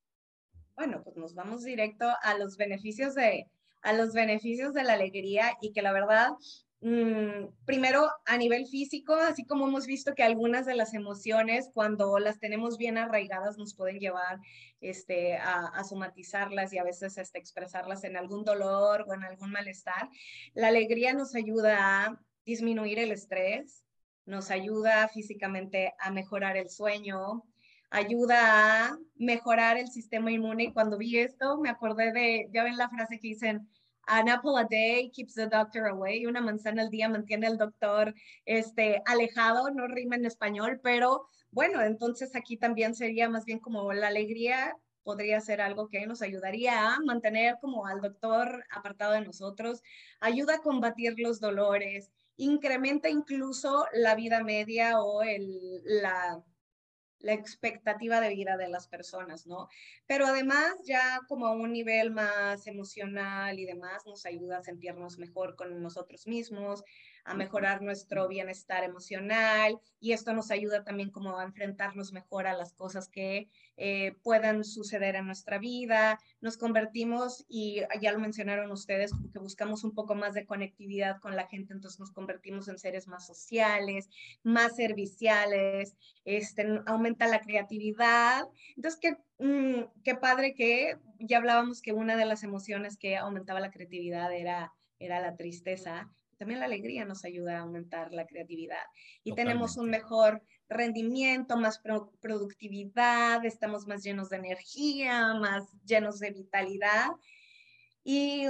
Bueno, 0.76 1.02
pues 1.02 1.16
nos 1.16 1.34
vamos 1.34 1.62
directo 1.62 2.06
a 2.22 2.36
los 2.36 2.56
beneficios 2.56 3.14
de, 3.14 3.48
a 3.82 3.92
los 3.92 4.12
beneficios 4.12 4.74
de 4.74 4.84
la 4.84 4.94
alegría 4.94 5.56
y 5.60 5.72
que 5.72 5.82
la 5.82 5.92
verdad 5.92 6.30
Mm, 6.86 7.48
primero 7.64 8.10
a 8.26 8.36
nivel 8.36 8.66
físico, 8.66 9.14
así 9.14 9.46
como 9.46 9.66
hemos 9.66 9.86
visto 9.86 10.14
que 10.14 10.22
algunas 10.22 10.66
de 10.66 10.74
las 10.74 10.92
emociones, 10.92 11.70
cuando 11.72 12.18
las 12.18 12.38
tenemos 12.40 12.76
bien 12.76 12.98
arraigadas, 12.98 13.56
nos 13.56 13.74
pueden 13.74 14.00
llevar 14.00 14.38
este, 14.82 15.38
a, 15.38 15.82
somatizarlas 15.82 16.74
y 16.74 16.78
a 16.78 16.84
veces 16.84 17.16
hasta 17.16 17.38
expresarlas 17.38 18.04
en 18.04 18.18
algún 18.18 18.44
dolor 18.44 19.06
o 19.08 19.14
en 19.14 19.24
algún 19.24 19.50
malestar. 19.50 20.10
La 20.52 20.68
alegría 20.68 21.14
nos 21.14 21.34
ayuda 21.34 22.04
a 22.04 22.20
disminuir 22.44 22.98
el 22.98 23.12
estrés, 23.12 23.82
nos 24.26 24.50
ayuda 24.50 25.08
físicamente 25.08 25.94
a 25.98 26.10
mejorar 26.10 26.58
el 26.58 26.68
sueño, 26.68 27.44
ayuda 27.94 28.86
a 28.86 28.98
mejorar 29.14 29.78
el 29.78 29.88
sistema 29.88 30.32
inmune. 30.32 30.64
Y 30.64 30.72
cuando 30.72 30.98
vi 30.98 31.18
esto, 31.18 31.58
me 31.58 31.70
acordé 31.70 32.12
de, 32.12 32.48
ya 32.52 32.64
ven 32.64 32.76
la 32.76 32.88
frase 32.88 33.20
que 33.20 33.28
dicen, 33.28 33.68
An 34.06 34.28
apple 34.28 34.58
a 34.58 34.64
day 34.64 35.10
keeps 35.10 35.34
the 35.34 35.46
doctor 35.46 35.86
away. 35.86 36.26
Una 36.26 36.42
manzana 36.42 36.82
al 36.82 36.90
día 36.90 37.08
mantiene 37.08 37.46
al 37.46 37.56
doctor 37.56 38.14
este, 38.44 39.00
alejado, 39.06 39.70
no 39.70 39.86
rima 39.86 40.16
en 40.16 40.26
español, 40.26 40.78
pero 40.82 41.26
bueno, 41.50 41.80
entonces 41.80 42.36
aquí 42.36 42.58
también 42.58 42.94
sería 42.94 43.30
más 43.30 43.46
bien 43.46 43.60
como 43.60 43.92
la 43.94 44.08
alegría 44.08 44.76
podría 45.04 45.40
ser 45.40 45.60
algo 45.60 45.88
que 45.88 46.06
nos 46.06 46.20
ayudaría 46.20 46.94
a 46.94 47.00
mantener 47.00 47.56
como 47.60 47.86
al 47.86 48.00
doctor 48.00 48.64
apartado 48.70 49.12
de 49.12 49.20
nosotros, 49.20 49.82
ayuda 50.20 50.56
a 50.56 50.62
combatir 50.62 51.14
los 51.18 51.40
dolores, 51.40 52.10
incrementa 52.36 53.08
incluso 53.08 53.86
la 53.92 54.14
vida 54.14 54.42
media 54.42 55.00
o 55.00 55.22
el, 55.22 55.80
la, 55.84 56.42
la 57.24 57.32
expectativa 57.32 58.20
de 58.20 58.28
vida 58.28 58.56
de 58.56 58.68
las 58.68 58.86
personas, 58.86 59.46
¿no? 59.46 59.68
Pero 60.06 60.26
además 60.26 60.74
ya 60.84 61.20
como 61.26 61.46
a 61.46 61.52
un 61.52 61.72
nivel 61.72 62.10
más 62.10 62.66
emocional 62.66 63.58
y 63.58 63.64
demás 63.64 64.06
nos 64.06 64.26
ayuda 64.26 64.58
a 64.58 64.62
sentirnos 64.62 65.18
mejor 65.18 65.56
con 65.56 65.82
nosotros 65.82 66.26
mismos, 66.26 66.84
a 67.24 67.34
mejorar 67.34 67.82
nuestro 67.82 68.28
bienestar 68.28 68.84
emocional 68.84 69.80
y 69.98 70.12
esto 70.12 70.34
nos 70.34 70.50
ayuda 70.50 70.84
también 70.84 71.10
como 71.10 71.38
a 71.38 71.44
enfrentarnos 71.44 72.12
mejor 72.12 72.46
a 72.46 72.56
las 72.56 72.74
cosas 72.74 73.08
que 73.08 73.48
eh, 73.76 74.12
puedan 74.22 74.62
suceder 74.64 75.16
en 75.16 75.26
nuestra 75.26 75.58
vida. 75.58 76.20
Nos 76.40 76.58
convertimos, 76.58 77.44
y 77.48 77.80
ya 78.00 78.12
lo 78.12 78.18
mencionaron 78.18 78.70
ustedes, 78.70 79.12
que 79.32 79.38
buscamos 79.38 79.82
un 79.82 79.94
poco 79.94 80.14
más 80.14 80.34
de 80.34 80.44
conectividad 80.44 81.20
con 81.20 81.34
la 81.34 81.46
gente, 81.46 81.72
entonces 81.72 81.98
nos 81.98 82.12
convertimos 82.12 82.68
en 82.68 82.78
seres 82.78 83.08
más 83.08 83.26
sociales, 83.26 84.10
más 84.42 84.76
serviciales, 84.76 85.96
este, 86.24 86.82
aumenta 86.86 87.26
la 87.26 87.40
creatividad. 87.40 88.46
Entonces, 88.76 89.00
qué, 89.00 89.16
mm, 89.44 90.02
qué 90.04 90.14
padre 90.14 90.54
que 90.54 90.98
ya 91.18 91.38
hablábamos 91.38 91.80
que 91.80 91.92
una 91.92 92.16
de 92.16 92.26
las 92.26 92.42
emociones 92.42 92.98
que 92.98 93.16
aumentaba 93.16 93.60
la 93.60 93.70
creatividad 93.70 94.32
era, 94.32 94.74
era 94.98 95.20
la 95.20 95.36
tristeza 95.36 96.12
también 96.38 96.60
la 96.60 96.66
alegría 96.66 97.04
nos 97.04 97.24
ayuda 97.24 97.58
a 97.58 97.60
aumentar 97.60 98.12
la 98.12 98.26
creatividad 98.26 98.82
y 99.22 99.34
tenemos 99.34 99.76
un 99.76 99.90
mejor 99.90 100.42
rendimiento, 100.68 101.56
más 101.56 101.80
productividad, 102.20 103.44
estamos 103.44 103.86
más 103.86 104.02
llenos 104.02 104.30
de 104.30 104.36
energía, 104.36 105.34
más 105.34 105.64
llenos 105.84 106.18
de 106.18 106.30
vitalidad. 106.30 107.10
Y 108.02 108.46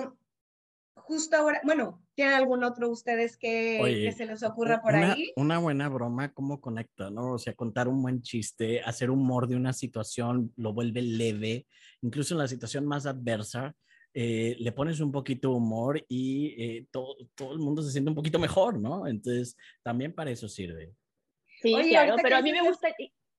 justo 0.94 1.36
ahora, 1.36 1.60
bueno, 1.64 2.02
¿tienen 2.14 2.34
algún 2.34 2.64
otro 2.64 2.90
ustedes 2.90 3.36
que, 3.36 4.12
se 4.16 4.26
les 4.26 4.42
ocurra 4.42 4.80
por 4.80 4.94
ahí? 4.94 5.32
Una 5.36 5.58
buena 5.58 5.88
broma, 5.88 6.32
¿cómo 6.32 6.60
conecta, 6.60 7.10
no? 7.10 7.32
O 7.32 7.38
sea, 7.38 7.54
contar 7.54 7.88
un 7.88 8.02
buen 8.02 8.22
chiste, 8.22 8.80
hacer 8.82 9.10
humor 9.10 9.48
de 9.48 9.56
una 9.56 9.72
situación, 9.72 10.52
lo 10.56 10.72
vuelve 10.72 11.02
leve, 11.02 11.66
incluso 12.00 12.34
en 12.34 12.38
la 12.38 12.48
situación 12.48 12.86
más 12.86 13.06
adversa, 13.06 13.74
eh, 14.14 14.56
le 14.60 14.72
pones 14.72 15.00
un 15.00 15.10
poquito 15.10 15.50
humor 15.50 16.04
y 16.08 16.54
eh, 16.56 16.86
todo, 16.92 17.16
todo 17.34 17.52
el 17.52 17.58
mundo 17.58 17.82
se 17.82 17.90
siente 17.90 18.10
un 18.10 18.14
poquito 18.14 18.38
mejor, 18.38 18.80
¿no? 18.80 19.08
Entonces, 19.08 19.56
también 19.82 20.14
para 20.14 20.30
eso 20.30 20.48
sirve. 20.48 20.94
Sí, 21.60 21.74
claro, 21.90 22.14
pero 22.22 22.36
a 22.36 22.42
mí 22.42 22.52
me 22.52 22.62
gusta, 22.62 22.88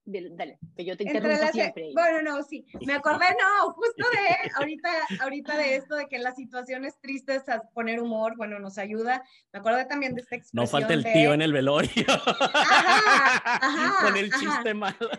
dale, 0.06 0.60
que 0.76 0.86
yo 0.86 0.96
te 0.96 1.04
interrumpo 1.04 1.48
siempre. 1.52 1.92
Bueno, 1.94 2.22
no, 2.22 2.44
sí, 2.44 2.66
me 2.86 2.94
acordé, 2.94 3.26
no, 3.40 3.74
justo 3.74 4.06
de 4.12 4.52
ahorita, 4.56 4.90
ahorita 5.22 5.58
de 5.58 5.76
esto, 5.76 5.96
de 5.96 6.08
que 6.08 6.20
las 6.20 6.36
situaciones 6.36 7.00
tristes 7.02 7.48
a 7.50 7.62
poner 7.74 8.00
humor, 8.00 8.36
bueno, 8.38 8.60
nos 8.60 8.78
ayuda. 8.78 9.24
Me 9.52 9.60
acordé 9.60 9.86
también 9.86 10.14
de 10.16 10.22
esta 10.22 10.36
expresión 10.36 10.64
No 10.64 10.70
falta 10.70 10.94
el 10.94 11.04
tío 11.04 11.34
en 11.34 11.42
el 11.42 11.54
velorio. 11.54 12.06
Ajá, 12.08 13.42
ajá, 13.62 13.96
Con 14.06 14.18
el 14.18 14.32
chiste 14.32 14.74
malo. 14.74 15.10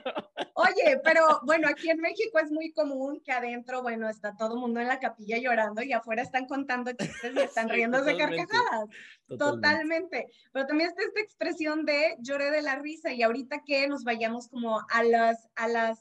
Oye, 0.55 1.01
pero 1.05 1.41
bueno, 1.43 1.69
aquí 1.69 1.91
en 1.91 2.01
México 2.01 2.39
es 2.39 2.51
muy 2.51 2.73
común 2.73 3.21
que 3.25 3.33
adentro, 3.33 3.83
bueno, 3.83 4.09
está 4.09 4.37
todo 4.37 4.55
el 4.55 4.61
mundo 4.61 4.81
en 4.81 4.89
la 4.89 4.99
capilla 4.99 5.37
llorando 5.39 5.83
y 5.83 5.93
afuera 5.93 6.23
están 6.23 6.47
contando 6.47 6.93
chistes 6.93 7.35
y 7.35 7.39
están 7.41 7.69
riendo 7.69 8.03
de 8.03 8.17
carcajadas. 8.17 8.89
Totalmente. 9.39 10.29
Pero 10.53 10.67
también 10.67 10.91
está 10.91 11.03
esta 11.03 11.21
expresión 11.21 11.85
de 11.85 12.17
lloré 12.21 12.51
de 12.51 12.63
la 12.63 12.77
risa 12.77 13.13
y 13.13 13.23
ahorita 13.23 13.63
que 13.67 13.87
nos 13.89 14.05
vayamos 14.05 14.49
como 14.49 14.76
a 14.91 15.03
las, 15.03 15.49
a 15.55 15.69
las, 15.69 16.01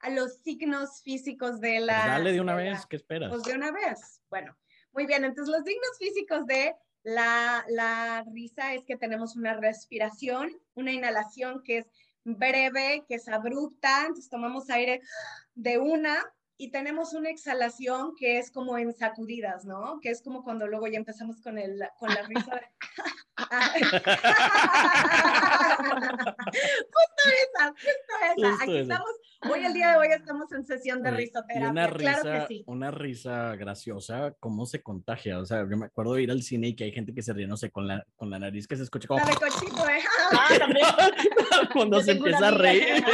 a 0.00 0.10
los 0.10 0.38
signos 0.42 1.02
físicos 1.02 1.60
de 1.60 1.80
la... 1.80 1.94
Pues 1.94 2.06
dale 2.06 2.32
de 2.32 2.40
una 2.40 2.54
vez, 2.54 2.86
¿qué 2.86 2.96
esperas? 2.96 3.30
Pues 3.30 3.42
de 3.44 3.54
una 3.54 3.70
vez. 3.70 4.20
Bueno, 4.30 4.56
muy 4.92 5.06
bien. 5.06 5.24
Entonces 5.24 5.54
los 5.54 5.64
signos 5.64 5.98
físicos 5.98 6.46
de 6.46 6.74
la, 7.02 7.64
la 7.68 8.24
risa 8.32 8.74
es 8.74 8.84
que 8.84 8.96
tenemos 8.96 9.36
una 9.36 9.54
respiración, 9.54 10.50
una 10.74 10.92
inhalación 10.92 11.62
que 11.62 11.78
es 11.78 11.86
breve, 12.24 13.04
que 13.08 13.14
es 13.14 13.28
abrupta, 13.28 14.02
entonces 14.02 14.28
tomamos 14.28 14.68
aire 14.70 15.00
de 15.54 15.78
una 15.78 16.24
y 16.58 16.72
tenemos 16.72 17.14
una 17.14 17.30
exhalación 17.30 18.16
que 18.16 18.38
es 18.38 18.50
como 18.50 18.76
en 18.76 18.92
sacudidas, 18.92 19.64
¿no? 19.64 20.00
Que 20.00 20.10
es 20.10 20.20
como 20.20 20.42
cuando 20.42 20.66
luego 20.66 20.88
ya 20.88 20.98
empezamos 20.98 21.40
con, 21.40 21.56
el, 21.56 21.80
con 21.98 22.12
la 22.12 22.22
risa 22.22 22.56
de... 22.56 22.66
justo 26.58 27.22
esa, 27.44 27.68
justo 27.68 28.12
esa. 28.36 28.64
Aquí 28.64 28.78
estamos 28.78 29.10
Hoy, 29.42 29.64
el 29.64 29.72
día 29.72 29.92
de 29.92 29.98
hoy, 29.98 30.08
estamos 30.08 30.50
en 30.50 30.66
sesión 30.66 31.00
de 31.00 31.12
risoterapia. 31.12 31.70
Una 31.70 31.86
risa, 31.86 32.20
claro 32.20 32.40
que 32.40 32.46
sí. 32.54 32.64
Una 32.66 32.90
risa 32.90 33.54
graciosa, 33.54 34.34
¿cómo 34.40 34.66
se 34.66 34.82
contagia? 34.82 35.38
O 35.38 35.46
sea, 35.46 35.60
yo 35.60 35.76
me 35.76 35.86
acuerdo 35.86 36.14
de 36.14 36.24
ir 36.24 36.30
al 36.32 36.42
cine 36.42 36.68
y 36.68 36.74
que 36.74 36.84
hay 36.84 36.92
gente 36.92 37.14
que 37.14 37.22
se 37.22 37.32
ríe, 37.32 37.46
no 37.46 37.56
sé, 37.56 37.70
con 37.70 37.86
la, 37.86 38.04
con 38.16 38.30
la 38.30 38.40
nariz 38.40 38.66
que 38.66 38.76
se 38.76 38.82
escucha 38.82 39.06
como... 39.06 39.20
La 39.20 39.30
de 39.30 39.36
cochito, 39.36 39.88
¿eh? 39.88 40.00
Ah, 40.32 40.48
también. 40.58 40.86
Cuando 41.72 42.00
se 42.00 42.12
empieza 42.12 42.48
a 42.48 42.50
reír. 42.50 42.82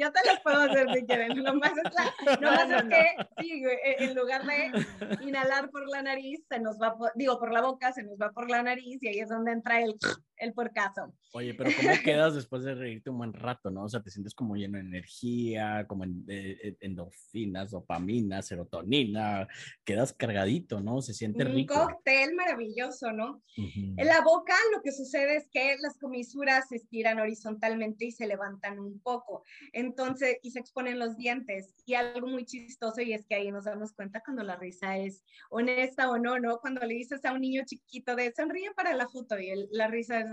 yo 0.00 0.12
te 0.12 0.20
las 0.26 0.40
puedo 0.42 0.60
hacer 0.60 0.88
si 0.94 1.06
quieren. 1.06 1.44
Lo 1.44 1.54
más 1.54 1.72
es, 1.72 1.94
la, 1.94 2.36
no, 2.40 2.50
más 2.50 2.70
es 2.70 2.82
que, 2.82 3.16
sí, 3.40 3.62
e, 3.64 4.04
en 4.04 4.14
lugar 4.16 4.44
de 4.44 4.84
inhalar 5.22 5.70
por 5.70 5.88
la 5.88 6.02
nariz, 6.02 6.44
se 6.50 6.58
nos 6.58 6.76
va, 6.82 6.96
por, 6.96 7.12
digo, 7.14 7.38
por 7.38 7.52
la 7.52 7.62
boca, 7.62 7.92
se 7.92 8.02
nos 8.02 8.18
va 8.18 8.32
por 8.32 8.50
la 8.50 8.64
nariz 8.64 8.98
y 9.00 9.08
ahí 9.08 9.20
es 9.20 9.28
donde 9.28 9.52
entra 9.52 9.80
el 9.80 9.96
el 10.38 10.52
porcazo. 10.52 11.12
Oye, 11.32 11.54
pero 11.54 11.70
¿cómo 11.76 11.88
quedas 12.04 12.34
después 12.34 12.62
de 12.64 12.74
reírte 12.74 13.10
un 13.10 13.18
buen 13.18 13.32
rato, 13.32 13.70
no? 13.70 13.84
O 13.84 13.88
sea, 13.88 14.02
te 14.02 14.10
sientes 14.10 14.34
como 14.34 14.56
lleno 14.56 14.78
de 14.78 14.84
energía, 14.84 15.86
como 15.86 16.04
en, 16.04 16.24
eh, 16.28 16.76
endorfinas, 16.80 17.70
dopamina, 17.70 18.42
serotonina, 18.42 19.48
quedas 19.84 20.12
cargadito, 20.12 20.80
¿no? 20.80 21.02
Se 21.02 21.14
siente 21.14 21.44
rico. 21.44 21.74
Un 21.74 21.88
cóctel 21.88 22.34
maravilloso, 22.34 23.12
¿no? 23.12 23.42
En 23.56 24.06
la 24.06 24.20
boca 24.22 24.54
lo 24.74 24.82
que 24.82 24.92
sucede 24.92 25.36
es 25.36 25.48
que 25.50 25.76
las 25.80 25.98
comisuras 25.98 26.68
se 26.68 26.76
estiran 26.76 27.18
horizontalmente 27.18 28.06
y 28.06 28.12
se 28.12 28.26
levantan 28.26 28.78
un 28.78 29.00
poco, 29.00 29.44
entonces, 29.72 30.38
y 30.42 30.50
se 30.50 30.60
exponen 30.60 30.98
los 30.98 31.16
dientes. 31.16 31.74
Y 31.84 31.94
algo 31.94 32.26
muy 32.26 32.44
chistoso 32.44 33.00
y 33.00 33.12
es 33.12 33.26
que 33.26 33.36
ahí 33.36 33.50
nos 33.50 33.64
damos 33.64 33.92
cuenta 33.92 34.22
cuando 34.24 34.42
la 34.42 34.56
risa 34.56 34.96
es 34.98 35.24
honesta 35.50 36.10
o 36.10 36.18
no, 36.18 36.38
¿no? 36.38 36.58
Cuando 36.58 36.84
le 36.86 36.94
dices 36.94 37.24
a 37.24 37.32
un 37.32 37.40
niño 37.40 37.62
chiquito 37.64 38.14
de 38.16 38.32
sonríe 38.32 38.72
para 38.74 38.94
la 38.94 39.08
foto 39.08 39.38
y 39.38 39.68
la 39.70 39.88
risa 39.88 40.20
es 40.20 40.25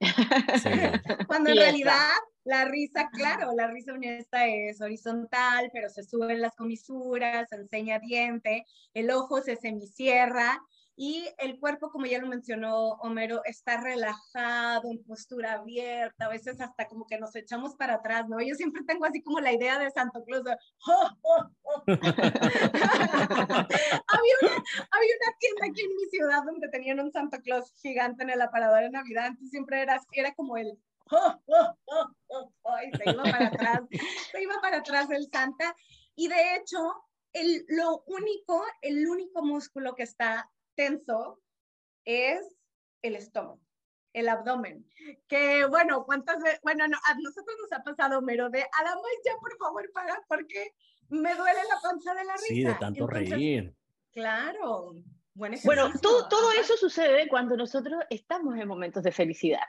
Cuando 1.28 1.50
en 1.50 1.56
realidad 1.56 2.10
la 2.44 2.64
risa, 2.64 3.08
claro, 3.12 3.52
la 3.54 3.68
risa 3.68 3.92
honesta 3.92 4.46
es 4.46 4.80
horizontal, 4.80 5.70
pero 5.72 5.88
se 5.88 6.02
suben 6.02 6.40
las 6.40 6.56
comisuras, 6.56 7.48
se 7.48 7.56
enseña 7.56 8.00
diente, 8.00 8.66
el 8.94 9.10
ojo 9.10 9.40
se 9.40 9.56
semicierra 9.56 10.60
y 10.94 11.26
el 11.38 11.58
cuerpo, 11.58 11.90
como 11.90 12.04
ya 12.06 12.18
lo 12.18 12.26
mencionó 12.26 12.90
Homero, 13.00 13.42
está 13.44 13.80
relajado, 13.80 14.90
en 14.90 15.02
postura 15.04 15.54
abierta, 15.54 16.26
a 16.26 16.28
veces 16.28 16.60
hasta 16.60 16.86
como 16.86 17.06
que 17.06 17.18
nos 17.18 17.34
echamos 17.34 17.74
para 17.76 17.94
atrás, 17.94 18.28
¿no? 18.28 18.40
Yo 18.40 18.54
siempre 18.54 18.82
tengo 18.86 19.06
así 19.06 19.22
como 19.22 19.40
la 19.40 19.52
idea 19.52 19.78
de 19.78 19.90
Santo 19.90 20.22
Claus. 20.24 20.44
¡Oh, 20.86 21.08
oh, 21.22 21.50
oh! 21.62 21.82
había, 21.86 22.04
una, 24.42 24.52
había 24.90 25.14
una 25.16 25.36
tienda 25.38 25.66
aquí 25.66 25.80
en 25.80 25.91
ciudad 26.12 26.44
donde 26.44 26.68
tenían 26.68 27.00
un 27.00 27.10
Santa 27.10 27.40
Claus 27.40 27.72
gigante 27.80 28.22
en 28.22 28.30
el 28.30 28.40
aparador 28.42 28.82
de 28.82 28.90
Navidad, 28.90 29.26
entonces 29.28 29.50
siempre 29.50 29.80
era, 29.80 30.00
era 30.12 30.34
como 30.34 30.56
el... 30.56 30.78
¡Oh, 31.10 31.42
oh, 31.46 31.76
oh, 31.86 32.06
oh! 32.28 32.52
oh 32.62 32.76
y 32.86 32.96
se 32.96 33.10
iba 33.10 33.22
para 33.22 33.46
atrás, 33.48 33.80
se 34.32 34.42
iba 34.42 34.54
para 34.60 34.78
atrás 34.78 35.10
el 35.10 35.28
Santa. 35.30 35.74
Y 36.14 36.28
de 36.28 36.56
hecho, 36.56 36.78
el, 37.32 37.64
lo 37.68 38.04
único, 38.06 38.62
el 38.82 39.08
único 39.08 39.42
músculo 39.42 39.94
que 39.94 40.02
está 40.04 40.50
tenso 40.74 41.40
es 42.04 42.40
el 43.02 43.16
estómago, 43.16 43.60
el 44.12 44.28
abdomen. 44.28 44.86
Que 45.28 45.64
bueno, 45.66 46.04
¿cuántas 46.04 46.40
veces? 46.42 46.60
Bueno, 46.62 46.86
no, 46.88 46.98
a 47.04 47.14
nosotros 47.14 47.56
nos 47.60 47.72
ha 47.72 47.82
pasado, 47.82 48.20
mero 48.20 48.50
de 48.50 48.62
a 48.62 48.84
la 48.84 48.94
más 48.94 49.04
ya 49.24 49.32
por 49.40 49.56
favor 49.56 49.90
paga 49.92 50.22
porque 50.28 50.74
me 51.08 51.34
duele 51.34 51.60
la 51.68 51.80
panza 51.82 52.14
de 52.14 52.24
la 52.24 52.34
risa. 52.34 52.46
Sí, 52.46 52.64
de 52.64 52.74
tanto 52.74 53.06
reír. 53.06 53.74
Claro. 54.12 54.94
Bueno, 55.34 55.90
todo, 56.00 56.28
todo 56.28 56.52
eso 56.52 56.76
sucede 56.76 57.28
cuando 57.28 57.56
nosotros 57.56 58.02
estamos 58.10 58.56
en 58.56 58.68
momentos 58.68 59.02
de 59.02 59.12
felicidad, 59.12 59.62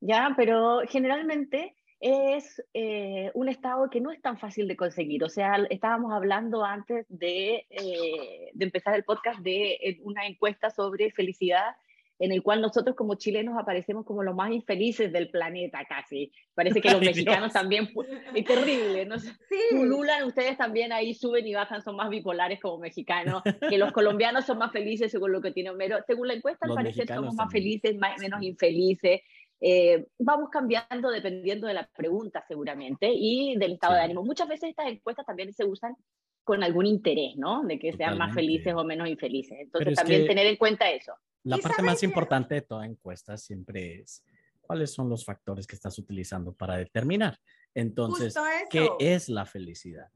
¿ya? 0.00 0.32
Pero 0.36 0.80
generalmente 0.88 1.76
es 2.00 2.62
eh, 2.72 3.30
un 3.34 3.50
estado 3.50 3.90
que 3.90 4.00
no 4.00 4.10
es 4.10 4.22
tan 4.22 4.38
fácil 4.38 4.66
de 4.66 4.76
conseguir. 4.76 5.22
O 5.22 5.28
sea, 5.28 5.56
estábamos 5.68 6.12
hablando 6.12 6.64
antes 6.64 7.04
de, 7.08 7.66
eh, 7.68 8.50
de 8.54 8.64
empezar 8.64 8.94
el 8.94 9.04
podcast 9.04 9.40
de 9.40 9.72
eh, 9.72 9.98
una 10.02 10.26
encuesta 10.26 10.70
sobre 10.70 11.10
felicidad 11.12 11.76
en 12.20 12.32
el 12.32 12.42
cual 12.42 12.60
nosotros 12.60 12.94
como 12.94 13.14
chilenos 13.14 13.58
aparecemos 13.58 14.04
como 14.04 14.22
los 14.22 14.36
más 14.36 14.52
infelices 14.52 15.10
del 15.10 15.30
planeta 15.30 15.80
casi. 15.88 16.30
Parece 16.54 16.82
que 16.82 16.90
los 16.92 17.00
mexicanos 17.00 17.52
también, 17.52 17.88
es 18.34 18.44
terrible, 18.44 19.06
¿no? 19.06 19.18
Sí. 19.18 19.32
Pululan, 19.70 20.24
ustedes 20.24 20.58
también 20.58 20.92
ahí 20.92 21.14
suben 21.14 21.46
y 21.46 21.54
bajan, 21.54 21.82
son 21.82 21.96
más 21.96 22.10
bipolares 22.10 22.60
como 22.60 22.78
mexicanos, 22.78 23.42
que 23.68 23.78
los 23.78 23.90
colombianos 23.92 24.44
son 24.44 24.58
más 24.58 24.70
felices 24.70 25.10
según 25.10 25.32
lo 25.32 25.40
que 25.40 25.50
tiene 25.50 25.70
Homero. 25.70 25.96
Según 26.06 26.28
la 26.28 26.34
encuesta, 26.34 26.66
al 26.68 26.74
parecer 26.74 27.08
somos 27.08 27.34
más 27.34 27.50
felices, 27.50 27.96
más, 27.96 28.20
menos 28.20 28.42
infelices. 28.42 29.22
Eh, 29.62 30.06
vamos 30.18 30.50
cambiando 30.50 31.10
dependiendo 31.10 31.66
de 31.66 31.74
la 31.74 31.88
pregunta 31.94 32.44
seguramente 32.46 33.10
y 33.12 33.56
del 33.56 33.72
estado 33.72 33.94
de 33.94 34.00
ánimo. 34.00 34.22
Muchas 34.22 34.48
veces 34.48 34.70
estas 34.70 34.88
encuestas 34.88 35.24
también 35.24 35.54
se 35.54 35.64
usan 35.64 35.96
con 36.44 36.62
algún 36.62 36.86
interés, 36.86 37.36
¿no? 37.36 37.62
De 37.64 37.78
que 37.78 37.92
sean 37.92 38.18
más 38.18 38.34
felices 38.34 38.74
o 38.74 38.84
menos 38.84 39.08
infelices. 39.08 39.58
Entonces 39.60 39.94
también 39.94 40.26
tener 40.26 40.46
en 40.46 40.56
cuenta 40.56 40.90
eso. 40.90 41.12
La 41.44 41.58
parte 41.58 41.82
más 41.82 42.02
importante 42.02 42.54
de 42.56 42.62
toda 42.62 42.84
encuesta 42.84 43.36
siempre 43.36 44.00
es 44.00 44.22
cuáles 44.60 44.92
son 44.92 45.08
los 45.08 45.24
factores 45.24 45.66
que 45.66 45.74
estás 45.74 45.98
utilizando 45.98 46.52
para 46.52 46.76
determinar. 46.76 47.38
Entonces, 47.74 48.34
¿qué 48.68 48.88
es 48.98 49.28
la 49.28 49.46
felicidad? 49.46 50.08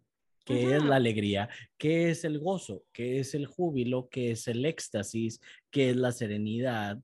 ¿Qué 0.45 0.76
es 0.76 0.85
la 0.85 0.97
alegría? 0.97 1.49
¿Qué 1.78 2.11
es 2.11 2.25
el 2.25 2.38
gozo? 2.38 2.85
¿Qué 2.93 3.21
es 3.21 3.35
el 3.35 3.47
júbilo? 3.47 4.09
¿Qué 4.11 4.33
es 4.33 4.47
el 4.47 4.66
éxtasis? 4.66 5.40
¿Qué 5.71 5.90
es 5.90 5.97
la 5.97 6.12
serenidad? 6.12 6.99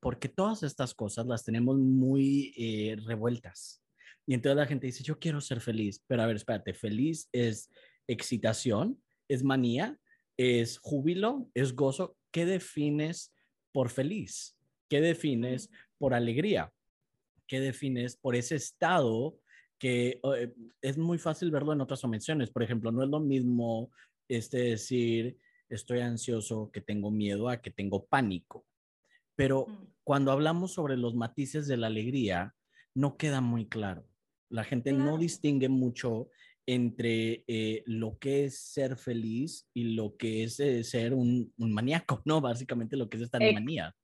porque 0.00 0.28
todas 0.28 0.62
estas 0.62 0.94
cosas 0.94 1.26
las 1.26 1.44
tenemos 1.44 1.76
muy 1.76 2.54
eh, 2.56 2.96
revueltas. 3.04 3.82
Y 4.26 4.34
entonces 4.34 4.56
la 4.56 4.66
gente 4.66 4.86
dice, 4.86 5.02
yo 5.02 5.18
quiero 5.18 5.40
ser 5.40 5.60
feliz, 5.60 6.02
pero 6.06 6.22
a 6.22 6.26
ver, 6.26 6.36
espérate, 6.36 6.72
feliz 6.72 7.28
es 7.32 7.68
excitación, 8.06 9.02
es 9.28 9.44
manía, 9.44 9.98
es 10.36 10.78
júbilo, 10.78 11.50
es 11.54 11.74
gozo. 11.74 12.16
¿Qué 12.30 12.46
defines 12.46 13.32
por 13.72 13.90
feliz? 13.90 14.56
¿Qué 14.88 15.00
defines 15.00 15.70
por 15.98 16.14
alegría? 16.14 16.72
¿Qué 17.46 17.60
defines 17.60 18.16
por 18.16 18.36
ese 18.36 18.56
estado 18.56 19.38
que 19.78 20.20
eh, 20.36 20.54
es 20.82 20.98
muy 20.98 21.18
fácil 21.18 21.50
verlo 21.50 21.72
en 21.72 21.80
otras 21.80 22.02
dimensiones? 22.02 22.50
Por 22.50 22.62
ejemplo, 22.62 22.90
no 22.92 23.02
es 23.02 23.08
lo 23.08 23.20
mismo 23.20 23.90
este 24.28 24.58
decir, 24.58 25.36
estoy 25.68 26.00
ansioso, 26.00 26.70
que 26.72 26.80
tengo 26.80 27.10
miedo, 27.10 27.48
a 27.48 27.60
que 27.60 27.70
tengo 27.70 28.06
pánico. 28.06 28.64
Pero 29.36 29.66
cuando 30.04 30.32
hablamos 30.32 30.72
sobre 30.72 30.96
los 30.96 31.14
matices 31.14 31.66
de 31.66 31.76
la 31.76 31.86
alegría, 31.86 32.54
no 32.94 33.16
queda 33.16 33.40
muy 33.40 33.66
claro. 33.66 34.06
La 34.48 34.64
gente 34.64 34.92
no 34.92 35.18
distingue 35.18 35.68
mucho 35.68 36.28
entre 36.74 37.44
eh, 37.48 37.82
lo 37.86 38.18
que 38.18 38.44
es 38.44 38.58
ser 38.58 38.96
feliz 38.96 39.68
y 39.74 39.94
lo 39.94 40.16
que 40.16 40.44
es 40.44 40.60
eh, 40.60 40.84
ser 40.84 41.14
un, 41.14 41.52
un, 41.58 41.72
maníaco, 41.72 42.22
¿no? 42.24 42.40
Básicamente 42.40 42.96
lo 42.96 43.08
que 43.08 43.16
es 43.16 43.24
estar 43.24 43.42
en 43.42 43.54
manía. 43.54 43.94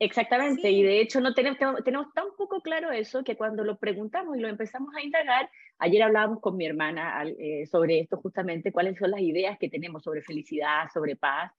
Exactamente, 0.00 0.70
y 0.70 0.82
de 0.82 1.00
hecho 1.00 1.20
no 1.20 1.34
tenemos, 1.34 1.58
tenemos 1.84 2.12
tan 2.14 2.26
poco 2.36 2.60
claro 2.60 2.90
eso 2.90 3.22
que 3.22 3.36
cuando 3.36 3.62
lo 3.62 3.78
preguntamos 3.78 4.36
y 4.36 4.40
lo 4.40 4.48
empezamos 4.48 4.92
a 4.96 5.02
indagar, 5.02 5.48
ayer 5.78 6.02
hablábamos 6.02 6.40
con 6.40 6.56
mi 6.56 6.66
hermana 6.66 7.24
eh, 7.38 7.64
sobre 7.66 8.00
esto 8.00 8.16
justamente, 8.16 8.72
cuáles 8.72 8.98
son 8.98 9.12
las 9.12 9.20
ideas 9.20 9.56
que 9.56 9.70
tenemos 9.70 10.02
sobre 10.02 10.22
felicidad, 10.22 10.88
sobre 10.92 11.14
paz, 11.14 11.52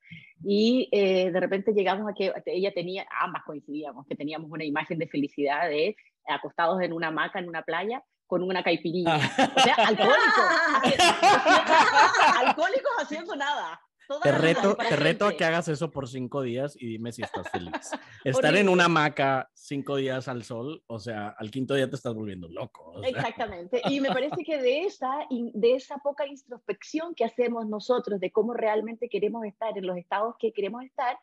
y 0.43 0.89
eh, 0.91 1.31
de 1.31 1.39
repente 1.39 1.71
llegamos 1.71 2.11
a 2.11 2.13
que 2.13 2.33
ella 2.47 2.73
tenía, 2.73 3.07
ambas 3.21 3.43
coincidíamos, 3.45 4.05
que 4.05 4.15
teníamos 4.15 4.51
una 4.51 4.65
imagen 4.65 4.99
de 4.99 5.07
felicidad 5.07 5.69
de 5.69 5.95
acostados 6.27 6.81
en 6.81 6.91
una 6.91 7.07
hamaca 7.07 7.39
en 7.39 7.47
una 7.47 7.63
playa 7.63 8.03
con 8.27 8.43
una 8.43 8.63
caipirilla. 8.63 9.17
O 9.17 9.59
sea, 9.59 9.75
alcohólicos, 9.75 10.45
alcohólicos 12.39 12.91
haciendo 12.99 13.35
nada. 13.35 13.79
Te 14.21 14.31
reto, 14.31 14.75
te 14.75 14.95
reto 14.95 15.25
a 15.25 15.35
que 15.35 15.45
hagas 15.45 15.67
eso 15.67 15.89
por 15.89 16.07
cinco 16.07 16.41
días 16.41 16.75
y 16.79 16.87
dime 16.87 17.11
si 17.11 17.23
estás 17.23 17.49
feliz. 17.49 17.71
Estar 18.23 18.55
en 18.55 18.69
una 18.69 18.85
hamaca 18.85 19.49
cinco 19.53 19.95
días 19.95 20.27
al 20.27 20.43
sol, 20.43 20.83
o 20.87 20.99
sea, 20.99 21.29
al 21.29 21.49
quinto 21.49 21.73
día 21.73 21.89
te 21.89 21.95
estás 21.95 22.13
volviendo 22.13 22.47
loco. 22.47 23.01
Exactamente. 23.03 23.81
Y 23.85 23.99
me 23.99 24.09
parece 24.09 24.43
que 24.43 24.57
de 24.61 24.83
esa, 24.83 25.11
de 25.29 25.73
esa 25.73 25.97
poca 25.97 26.27
introspección 26.27 27.15
que 27.15 27.25
hacemos 27.25 27.65
nosotros 27.67 28.19
de 28.19 28.31
cómo 28.31 28.53
realmente 28.53 29.09
queremos 29.09 29.43
estar, 29.45 29.75
en 29.77 29.87
los 29.87 29.97
estados 29.97 30.35
que 30.39 30.51
queremos 30.51 30.83
estar, 30.83 31.17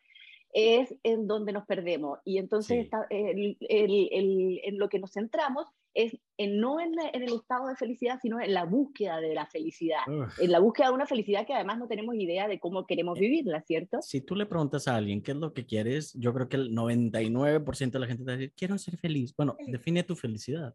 es 0.51 0.93
en 1.03 1.25
donde 1.25 1.53
nos 1.53 1.65
perdemos. 1.65 2.19
Y 2.25 2.37
entonces 2.37 2.89
en 3.09 4.77
lo 4.77 4.89
que 4.89 4.99
nos 4.99 5.13
centramos 5.13 5.67
es 5.93 6.17
en, 6.37 6.59
no 6.59 6.79
en, 6.79 6.93
el 7.13 7.33
estado 7.33 7.67
de 7.67 7.75
felicidad, 7.75 8.19
sino 8.21 8.41
en 8.41 8.53
la 8.53 8.65
búsqueda 8.65 9.19
de 9.19 9.33
la 9.33 9.45
felicidad. 9.45 10.01
En 10.39 10.51
la 10.51 10.59
búsqueda 10.59 10.87
de 10.87 10.93
una 10.93 11.05
felicidad 11.05 11.45
que 11.45 11.53
además 11.53 11.77
no 11.77 11.87
tenemos 11.87 12.15
idea 12.15 12.47
de 12.47 12.59
cómo 12.59 12.85
queremos 12.85 13.17
eh, 13.17 13.21
vivirla, 13.21 13.61
¿cierto? 13.61 14.01
Si 14.01 14.21
tú 14.21 14.35
le 14.35 14.45
preguntas 14.45 14.87
a 14.87 14.95
alguien 14.95 15.21
qué 15.21 15.31
es 15.31 15.37
lo 15.37 15.53
que 15.53 15.65
quieres, 15.65 16.13
yo 16.13 16.33
creo 16.33 16.49
que 16.49 16.57
el 16.57 16.71
99% 16.71 17.91
de 17.91 17.99
la 17.99 18.07
gente 18.07 18.23
te 18.23 18.27
va 18.27 18.33
a 18.33 18.37
decir, 18.37 18.53
quiero 18.55 18.77
ser 18.77 18.97
feliz. 18.97 19.35
Bueno, 19.35 19.55
define 19.67 20.03
tu 20.03 20.15
felicidad. 20.15 20.73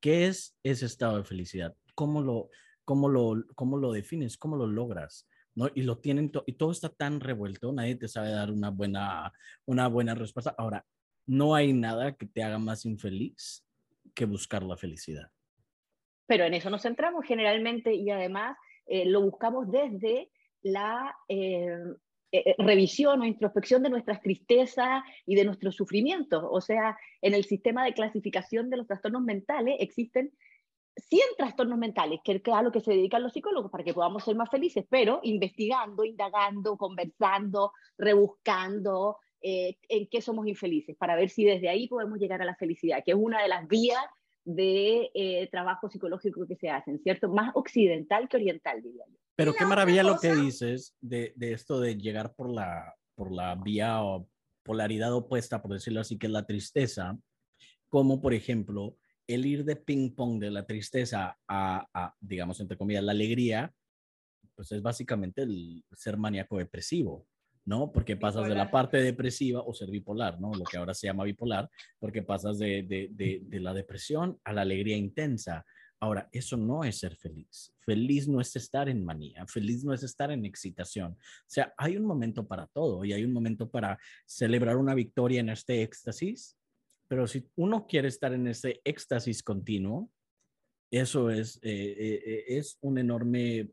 ¿Qué 0.00 0.26
es 0.26 0.56
ese 0.64 0.86
estado 0.86 1.18
de 1.18 1.24
felicidad? 1.24 1.76
¿Cómo 1.94 2.20
lo, 2.20 2.50
cómo 2.84 3.08
lo, 3.08 3.44
cómo 3.54 3.76
lo 3.76 3.92
defines? 3.92 4.36
¿Cómo 4.36 4.56
lo 4.56 4.66
logras? 4.66 5.28
¿no? 5.54 5.68
Y 5.74 5.82
lo 5.82 5.98
tienen 5.98 6.32
y 6.46 6.52
todo 6.54 6.72
está 6.72 6.88
tan 6.88 7.20
revuelto, 7.20 7.72
nadie 7.72 7.94
te 7.94 8.08
sabe 8.08 8.30
dar 8.30 8.50
una 8.50 8.70
buena, 8.70 9.32
una 9.66 9.86
buena 9.86 10.14
respuesta. 10.14 10.54
Ahora, 10.58 10.84
no 11.26 11.54
hay 11.54 11.72
nada 11.72 12.16
que 12.16 12.26
te 12.26 12.42
haga 12.42 12.58
más 12.58 12.84
infeliz 12.84 13.64
que 14.14 14.24
buscar 14.24 14.62
la 14.62 14.76
felicidad. 14.76 15.30
Pero 16.26 16.44
en 16.44 16.54
eso 16.54 16.70
nos 16.70 16.82
centramos 16.82 17.24
generalmente 17.24 17.94
y 17.94 18.10
además 18.10 18.56
eh, 18.86 19.04
lo 19.06 19.20
buscamos 19.22 19.70
desde 19.70 20.30
la 20.62 21.14
eh, 21.28 21.76
eh, 22.34 22.54
revisión 22.58 23.20
o 23.20 23.26
introspección 23.26 23.82
de 23.82 23.90
nuestras 23.90 24.22
tristezas 24.22 25.02
y 25.26 25.34
de 25.34 25.44
nuestros 25.44 25.74
sufrimientos. 25.74 26.42
O 26.48 26.60
sea, 26.60 26.96
en 27.20 27.34
el 27.34 27.44
sistema 27.44 27.84
de 27.84 27.92
clasificación 27.92 28.70
de 28.70 28.78
los 28.78 28.86
trastornos 28.86 29.22
mentales 29.22 29.76
existen 29.80 30.32
100 30.96 31.20
trastornos 31.36 31.78
mentales, 31.78 32.20
que 32.24 32.32
es 32.32 32.42
a 32.52 32.62
lo 32.62 32.72
que 32.72 32.80
se 32.80 32.92
dedican 32.92 33.22
los 33.22 33.32
psicólogos 33.32 33.70
para 33.70 33.84
que 33.84 33.94
podamos 33.94 34.24
ser 34.24 34.34
más 34.36 34.50
felices, 34.50 34.84
pero 34.88 35.20
investigando, 35.22 36.04
indagando, 36.04 36.76
conversando, 36.76 37.72
rebuscando 37.98 39.18
eh, 39.42 39.76
en 39.88 40.06
qué 40.06 40.20
somos 40.20 40.46
infelices, 40.46 40.96
para 40.96 41.16
ver 41.16 41.30
si 41.30 41.44
desde 41.44 41.68
ahí 41.68 41.88
podemos 41.88 42.18
llegar 42.18 42.40
a 42.42 42.44
la 42.44 42.54
felicidad, 42.56 43.02
que 43.04 43.12
es 43.12 43.16
una 43.18 43.42
de 43.42 43.48
las 43.48 43.66
vías 43.68 44.02
de 44.44 45.10
eh, 45.14 45.48
trabajo 45.50 45.88
psicológico 45.88 46.46
que 46.46 46.56
se 46.56 46.68
hacen, 46.68 46.98
¿cierto? 47.00 47.28
Más 47.28 47.52
occidental 47.54 48.28
que 48.28 48.36
oriental, 48.36 48.82
diría 48.82 49.04
yo. 49.08 49.16
Pero 49.36 49.54
qué 49.54 49.64
maravilla 49.64 50.02
lo 50.02 50.18
que 50.18 50.34
dices 50.34 50.94
de, 51.00 51.32
de, 51.36 51.52
esto 51.52 51.80
de 51.80 51.96
llegar 51.96 52.34
por 52.34 52.52
la, 52.52 52.94
por 53.14 53.32
la 53.32 53.54
vía 53.54 54.02
o 54.02 54.28
polaridad 54.62 55.12
opuesta, 55.14 55.62
por 55.62 55.72
decirlo 55.72 56.00
así, 56.00 56.18
que 56.18 56.26
es 56.26 56.32
la 56.32 56.46
tristeza, 56.46 57.18
como 57.88 58.20
por 58.20 58.34
ejemplo 58.34 58.96
el 59.26 59.46
ir 59.46 59.64
de 59.64 59.76
ping 59.76 60.14
pong 60.14 60.40
de 60.40 60.50
la 60.50 60.66
tristeza 60.66 61.38
a, 61.48 62.14
digamos, 62.20 62.60
entre 62.60 62.76
comillas, 62.76 63.04
la 63.04 63.12
alegría, 63.12 63.72
pues 64.54 64.72
es 64.72 64.82
básicamente 64.82 65.42
el 65.42 65.84
ser 65.92 66.16
maníaco 66.16 66.58
depresivo, 66.58 67.26
¿no? 67.64 67.92
Porque 67.92 68.16
pasas 68.16 68.48
de 68.48 68.54
la 68.54 68.70
parte 68.70 68.98
depresiva 68.98 69.60
o 69.60 69.72
ser 69.74 69.90
bipolar, 69.90 70.40
¿no? 70.40 70.52
Lo 70.52 70.64
que 70.64 70.76
ahora 70.76 70.94
se 70.94 71.06
llama 71.06 71.24
bipolar, 71.24 71.70
porque 71.98 72.22
pasas 72.22 72.58
de, 72.58 72.82
de, 72.82 73.08
de, 73.12 73.42
de, 73.44 73.60
la 73.60 73.72
depresión 73.72 74.38
a 74.44 74.52
la 74.52 74.62
alegría 74.62 74.96
intensa. 74.96 75.64
Ahora, 76.00 76.28
eso 76.32 76.56
no 76.56 76.82
es 76.82 76.98
ser 76.98 77.14
feliz. 77.16 77.72
Feliz 77.80 78.26
no 78.26 78.40
es 78.40 78.56
estar 78.56 78.88
en 78.88 79.04
manía, 79.04 79.46
feliz 79.46 79.84
no 79.84 79.94
es 79.94 80.02
estar 80.02 80.32
en 80.32 80.44
excitación. 80.44 81.12
O 81.12 81.46
sea, 81.46 81.72
hay 81.76 81.96
un 81.96 82.04
momento 82.04 82.46
para 82.46 82.66
todo 82.66 83.04
y 83.04 83.12
hay 83.12 83.24
un 83.24 83.32
momento 83.32 83.70
para 83.70 83.98
celebrar 84.26 84.76
una 84.76 84.94
victoria 84.94 85.40
en 85.40 85.50
este 85.50 85.82
éxtasis, 85.82 86.56
pero 87.06 87.26
si 87.26 87.46
uno 87.56 87.86
quiere 87.86 88.08
estar 88.08 88.32
en 88.32 88.48
ese 88.48 88.80
éxtasis 88.84 89.42
continuo, 89.42 90.10
eso 90.90 91.30
es, 91.30 91.56
eh, 91.62 91.94
eh, 91.96 92.22
eh, 92.26 92.44
es 92.48 92.78
un 92.80 92.98
enorme 92.98 93.70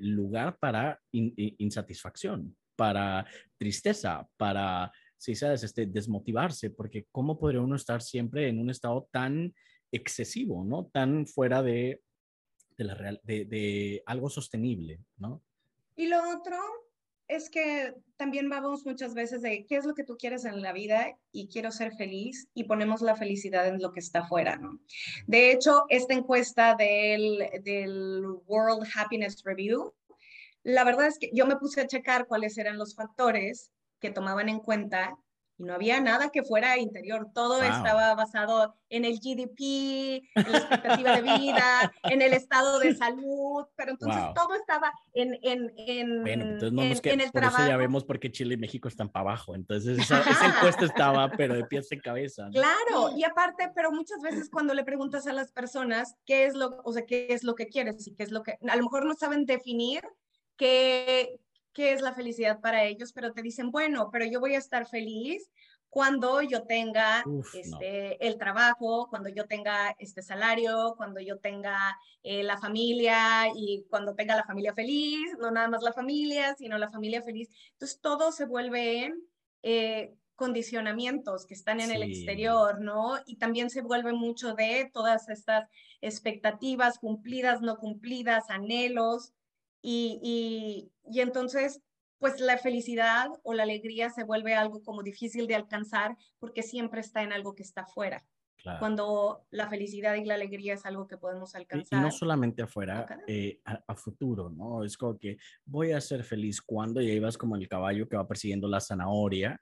lugar 0.00 0.58
para 0.58 1.00
insatisfacción 1.12 2.54
para 2.76 3.26
tristeza, 3.56 4.28
para, 4.36 4.92
si 5.16 5.34
sabes, 5.34 5.64
este, 5.64 5.86
desmotivarse, 5.86 6.70
porque 6.70 7.06
¿cómo 7.10 7.38
podría 7.38 7.60
uno 7.60 7.76
estar 7.76 8.02
siempre 8.02 8.48
en 8.48 8.60
un 8.60 8.70
estado 8.70 9.08
tan 9.10 9.54
excesivo, 9.90 10.64
¿no? 10.64 10.86
Tan 10.92 11.26
fuera 11.26 11.62
de, 11.62 12.02
de, 12.76 14.02
algo 14.06 14.28
sostenible, 14.28 15.00
¿no? 15.16 15.42
Y 15.96 16.06
lo 16.06 16.18
otro 16.30 16.56
es 17.28 17.50
que 17.50 17.94
también 18.16 18.48
vamos 18.48 18.86
muchas 18.86 19.14
veces 19.14 19.42
de 19.42 19.66
qué 19.66 19.76
es 19.76 19.84
lo 19.84 19.94
que 19.94 20.04
tú 20.04 20.16
quieres 20.16 20.44
en 20.44 20.62
la 20.62 20.72
vida 20.72 21.18
y 21.32 21.48
quiero 21.48 21.72
ser 21.72 21.92
feliz 21.96 22.48
y 22.54 22.64
ponemos 22.64 23.00
la 23.00 23.16
felicidad 23.16 23.66
en 23.66 23.82
lo 23.82 23.92
que 23.92 24.00
está 24.00 24.20
afuera, 24.20 24.56
¿no? 24.56 24.78
De 25.26 25.50
hecho, 25.50 25.84
esta 25.88 26.14
encuesta 26.14 26.76
del, 26.76 27.38
del 27.64 28.24
World 28.46 28.86
Happiness 28.94 29.42
Review 29.42 29.92
la 30.66 30.82
verdad 30.82 31.06
es 31.06 31.18
que 31.20 31.30
yo 31.32 31.46
me 31.46 31.56
puse 31.56 31.80
a 31.80 31.86
checar 31.86 32.26
cuáles 32.26 32.58
eran 32.58 32.76
los 32.76 32.96
factores 32.96 33.70
que 34.00 34.10
tomaban 34.10 34.48
en 34.48 34.58
cuenta 34.58 35.16
y 35.58 35.62
no 35.62 35.72
había 35.72 36.00
nada 36.00 36.30
que 36.30 36.42
fuera 36.42 36.76
interior, 36.76 37.28
todo 37.32 37.62
estaba 37.62 38.14
basado 38.14 38.74
en 38.90 39.04
el 39.04 39.20
GDP, 39.20 40.26
en 40.34 40.52
la 40.52 40.58
expectativa 40.58 41.16
de 41.16 41.22
vida, 41.22 41.92
en 42.02 42.20
el 42.20 42.32
estado 42.32 42.80
de 42.80 42.94
salud, 42.96 43.64
pero 43.76 43.92
entonces 43.92 44.22
todo 44.34 44.54
estaba 44.56 44.92
en, 45.14 45.38
en, 45.42 45.72
en, 45.76 46.22
bueno, 46.22 46.44
entonces 46.44 46.72
no 46.72 46.84
nos 46.84 47.02
en, 47.04 47.20
el 47.20 47.30
por 47.30 47.40
trabajo. 47.40 47.62
Eso 47.62 47.70
ya 47.70 47.76
vemos 47.76 48.04
por 48.04 48.18
qué 48.18 48.30
Chile 48.32 48.54
y 48.54 48.58
México 48.58 48.88
están 48.88 49.08
para 49.08 49.30
abajo, 49.30 49.54
entonces 49.54 49.98
esa, 49.98 50.20
esa 50.20 50.46
encuesta 50.46 50.84
estaba, 50.84 51.30
pero 51.30 51.54
de 51.54 51.64
pies 51.64 51.90
en 51.92 52.00
cabeza. 52.00 52.50
Claro, 52.50 53.16
y 53.16 53.22
aparte, 53.22 53.70
pero 53.74 53.92
muchas 53.92 54.20
veces 54.20 54.50
cuando 54.50 54.74
le 54.74 54.84
preguntas 54.84 55.28
a 55.28 55.32
las 55.32 55.52
personas 55.52 56.16
qué 56.26 56.44
es 56.44 56.54
lo, 56.54 56.82
o 56.84 56.92
sea, 56.92 57.06
qué 57.06 57.28
es 57.30 57.44
lo 57.44 57.54
que 57.54 57.68
quieres 57.68 58.06
y 58.08 58.14
qué 58.14 58.24
es 58.24 58.32
lo 58.32 58.42
que, 58.42 58.58
a 58.68 58.76
lo 58.76 58.82
mejor 58.82 59.06
no 59.06 59.14
saben 59.14 59.46
definir 59.46 60.02
qué, 60.56 61.38
qué 61.72 61.92
es 61.92 62.00
la 62.00 62.14
felicidad 62.14 62.60
para 62.60 62.84
ellos, 62.84 63.12
pero 63.12 63.32
te 63.32 63.42
dicen, 63.42 63.70
bueno, 63.70 64.10
pero 64.10 64.24
yo 64.24 64.40
voy 64.40 64.54
a 64.54 64.58
estar 64.58 64.86
feliz 64.86 65.50
cuando 65.96 66.42
yo 66.42 66.64
tenga 66.64 67.24
este, 67.54 68.26
el 68.26 68.36
trabajo, 68.36 69.08
cuando 69.08 69.30
yo 69.30 69.46
tenga 69.46 69.96
este 69.98 70.20
salario, 70.20 70.94
cuando 70.96 71.20
yo 71.20 71.38
tenga 71.38 71.96
eh, 72.22 72.42
la 72.42 72.58
familia 72.58 73.46
y 73.56 73.86
cuando 73.88 74.14
tenga 74.14 74.36
la 74.36 74.44
familia 74.44 74.74
feliz, 74.74 75.36
no 75.40 75.50
nada 75.50 75.68
más 75.68 75.82
la 75.82 75.94
familia, 75.94 76.54
sino 76.54 76.76
la 76.76 76.90
familia 76.90 77.22
feliz. 77.22 77.48
Entonces 77.72 77.98
todo 78.02 78.30
se 78.30 78.44
vuelve 78.44 79.14
eh, 79.62 80.14
condicionamientos 80.34 81.46
que 81.46 81.54
están 81.54 81.80
en 81.80 81.90
el 81.90 82.02
exterior, 82.02 82.78
¿no? 82.78 83.14
Y 83.24 83.36
también 83.36 83.70
se 83.70 83.80
vuelve 83.80 84.12
mucho 84.12 84.54
de 84.54 84.90
todas 84.92 85.30
estas 85.30 85.66
expectativas 86.02 86.98
cumplidas, 86.98 87.62
no 87.62 87.78
cumplidas, 87.78 88.50
anhelos. 88.50 89.32
Y, 89.82 90.90
entonces, 91.04 91.80
pues 92.18 92.40
la 92.40 92.58
felicidad 92.58 93.28
o 93.42 93.54
la 93.54 93.62
alegría 93.62 94.10
se 94.10 94.24
vuelve 94.24 94.54
algo 94.54 94.82
como 94.82 95.02
difícil 95.02 95.46
de 95.46 95.54
alcanzar 95.54 96.16
porque 96.38 96.62
siempre 96.62 97.00
está 97.00 97.22
en 97.22 97.32
algo 97.32 97.54
que 97.54 97.62
está 97.62 97.82
afuera. 97.82 98.24
Cuando 98.80 99.46
la 99.50 99.68
felicidad 99.68 100.16
y 100.16 100.24
la 100.24 100.34
alegría 100.34 100.74
es 100.74 100.84
algo 100.86 101.06
que 101.06 101.16
podemos 101.16 101.54
alcanzar. 101.54 102.00
Y, 102.00 102.02
no 102.02 102.10
solamente 102.10 102.62
afuera, 102.62 103.06
eh, 103.28 103.60
a, 103.64 103.94
futuro, 103.94 104.50
¿no? 104.50 104.82
Es 104.82 104.96
como 104.96 105.16
que 105.16 105.36
voy 105.64 105.92
a 105.92 106.00
ser 106.00 106.24
feliz 106.24 106.60
cuando 106.60 107.00
ya 107.00 107.12
ibas 107.12 107.38
como 107.38 107.54
el 107.54 107.68
caballo 107.68 108.08
que 108.08 108.16
va 108.16 108.26
persiguiendo 108.26 108.66
la 108.66 108.80
zanahoria. 108.80 109.60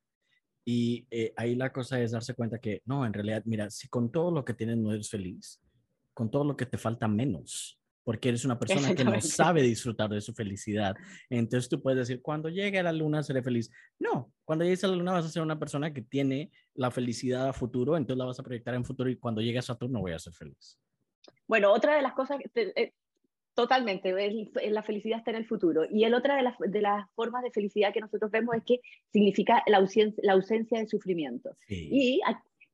Y 0.64 1.06
eh, 1.10 1.34
ahí 1.36 1.54
la 1.54 1.70
cosa 1.70 2.00
es 2.00 2.12
darse 2.12 2.32
cuenta 2.32 2.58
que, 2.58 2.80
no, 2.86 3.04
en 3.04 3.12
realidad, 3.12 3.42
mira, 3.44 3.68
si 3.68 3.88
con 3.88 4.10
todo 4.10 4.30
lo 4.30 4.42
que 4.42 4.54
tienes 4.54 4.78
no 4.78 4.90
eres 4.90 5.10
feliz, 5.10 5.60
con 6.14 6.30
todo 6.30 6.44
lo 6.44 6.56
que 6.56 6.64
te 6.64 6.78
falta 6.78 7.06
menos 7.06 7.78
porque 8.04 8.28
eres 8.28 8.44
una 8.44 8.58
persona 8.58 8.94
que 8.94 9.04
no 9.04 9.18
sabe 9.20 9.62
disfrutar 9.62 10.10
de 10.10 10.20
su 10.20 10.32
felicidad. 10.34 10.94
Entonces 11.30 11.68
tú 11.68 11.82
puedes 11.82 12.06
decir, 12.06 12.22
cuando 12.22 12.50
llegue 12.50 12.78
a 12.78 12.82
la 12.82 12.92
luna 12.92 13.22
seré 13.22 13.42
feliz. 13.42 13.70
No, 13.98 14.32
cuando 14.44 14.64
llegues 14.64 14.84
a 14.84 14.88
la 14.88 14.96
luna 14.96 15.12
vas 15.12 15.24
a 15.24 15.30
ser 15.30 15.42
una 15.42 15.58
persona 15.58 15.92
que 15.92 16.02
tiene 16.02 16.50
la 16.74 16.90
felicidad 16.90 17.48
a 17.48 17.52
futuro, 17.52 17.96
entonces 17.96 18.18
la 18.18 18.26
vas 18.26 18.38
a 18.38 18.42
proyectar 18.42 18.74
en 18.74 18.84
futuro 18.84 19.08
y 19.10 19.16
cuando 19.16 19.40
llegue 19.40 19.58
a 19.58 19.62
Saturno 19.62 20.00
voy 20.00 20.12
a 20.12 20.18
ser 20.18 20.34
feliz. 20.34 20.78
Bueno, 21.46 21.72
otra 21.72 21.96
de 21.96 22.02
las 22.02 22.12
cosas, 22.12 22.38
eh, 22.54 22.92
totalmente, 23.54 24.12
la 24.70 24.82
felicidad 24.82 25.18
está 25.18 25.30
en 25.30 25.38
el 25.38 25.46
futuro. 25.46 25.84
Y 25.90 26.04
el 26.04 26.14
otra 26.14 26.36
de 26.36 26.42
las, 26.42 26.56
de 26.58 26.80
las 26.82 27.10
formas 27.14 27.42
de 27.42 27.50
felicidad 27.50 27.92
que 27.92 28.00
nosotros 28.00 28.30
vemos 28.30 28.54
es 28.56 28.62
que 28.64 28.80
significa 29.12 29.62
la 29.66 29.78
ausencia, 29.78 30.22
la 30.22 30.34
ausencia 30.34 30.78
de 30.78 30.86
sufrimiento. 30.86 31.56
Y 31.68 32.20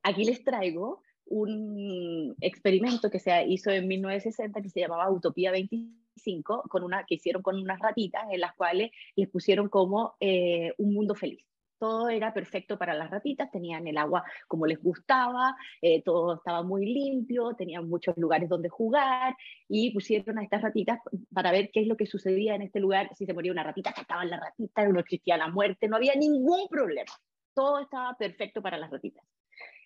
aquí 0.02 0.24
les 0.24 0.42
traigo 0.42 1.02
un 1.30 2.36
experimento 2.40 3.08
que 3.08 3.20
se 3.20 3.46
hizo 3.46 3.70
en 3.70 3.88
1960 3.88 4.60
que 4.60 4.68
se 4.68 4.80
llamaba 4.80 5.10
Utopía 5.10 5.52
25, 5.52 6.64
con 6.68 6.82
una, 6.82 7.06
que 7.06 7.14
hicieron 7.14 7.42
con 7.42 7.58
unas 7.58 7.78
ratitas 7.78 8.24
en 8.30 8.40
las 8.40 8.54
cuales 8.54 8.90
les 9.16 9.28
pusieron 9.28 9.68
como 9.68 10.16
eh, 10.20 10.74
un 10.78 10.92
mundo 10.92 11.14
feliz. 11.14 11.46
Todo 11.78 12.10
era 12.10 12.34
perfecto 12.34 12.76
para 12.76 12.94
las 12.94 13.10
ratitas, 13.10 13.50
tenían 13.50 13.86
el 13.86 13.96
agua 13.96 14.22
como 14.48 14.66
les 14.66 14.82
gustaba, 14.82 15.56
eh, 15.80 16.02
todo 16.02 16.34
estaba 16.34 16.62
muy 16.62 16.84
limpio, 16.84 17.54
tenían 17.56 17.88
muchos 17.88 18.18
lugares 18.18 18.50
donde 18.50 18.68
jugar 18.68 19.34
y 19.66 19.90
pusieron 19.92 20.38
a 20.38 20.42
estas 20.42 20.60
ratitas 20.60 20.98
para 21.32 21.52
ver 21.52 21.70
qué 21.72 21.80
es 21.80 21.86
lo 21.86 21.96
que 21.96 22.06
sucedía 22.06 22.54
en 22.54 22.62
este 22.62 22.80
lugar. 22.80 23.08
Si 23.16 23.24
se 23.24 23.32
moría 23.32 23.52
una 23.52 23.62
ratita, 23.62 23.94
sacaban 23.94 24.28
la 24.28 24.40
ratita, 24.40 24.86
no 24.88 25.00
existía 25.00 25.38
la 25.38 25.48
muerte, 25.48 25.88
no 25.88 25.96
había 25.96 26.14
ningún 26.16 26.68
problema. 26.68 27.12
Todo 27.54 27.78
estaba 27.78 28.14
perfecto 28.18 28.60
para 28.60 28.76
las 28.76 28.90
ratitas. 28.90 29.24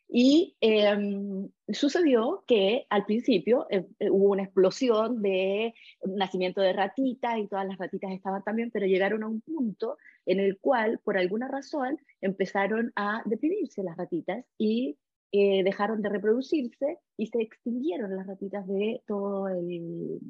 Y 0.09 0.57
em, 0.61 1.49
sucedió 1.73 2.45
que 2.47 2.87
al 2.91 3.05
principio 3.07 3.67
eh, 3.71 3.87
eh, 3.99 4.11
hubo 4.11 4.31
una 4.31 4.45
explosión 4.45 5.23
de 5.23 5.75
nacimiento 6.05 6.61
de 6.61 6.73
ratitas 6.73 7.39
y 7.39 7.49
todas 7.49 7.67
las 7.67 7.79
ratitas 7.79 8.13
estaban 8.13 8.43
también, 8.45 8.71
pero 8.71 8.87
llegaron 8.87 9.23
a 9.23 9.29
un 9.29 9.41
punto 9.41 9.97
en 10.27 10.41
el 10.41 10.59
cual, 10.61 11.01
por 11.03 11.19
alguna 11.19 11.49
razón, 11.49 11.99
empezaron 12.21 12.93
a 12.97 13.23
deprimirse 13.25 13.83
las 13.83 13.97
ratitas 13.97 14.45
y 14.59 14.99
eh, 15.33 15.65
dejaron 15.65 16.01
de 16.01 16.11
reproducirse 16.11 16.99
y 17.17 17.27
se 17.27 17.43
extinguieron 17.43 18.15
las 18.15 18.27
ratitas 18.27 18.67
de 18.69 19.03
todo 19.07 19.49
el 19.49 20.21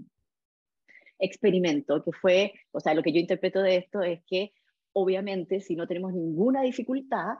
experimento, 1.18 2.02
que 2.02 2.12
fue, 2.12 2.54
o 2.72 2.80
sea, 2.80 2.94
lo 2.94 3.02
que 3.02 3.12
yo 3.12 3.20
interpreto 3.20 3.60
de 3.60 3.76
esto 3.76 4.02
es 4.02 4.22
que 4.26 4.52
obviamente 4.92 5.60
si 5.60 5.76
no 5.76 5.86
tenemos 5.86 6.14
ninguna 6.14 6.62
dificultad, 6.62 7.34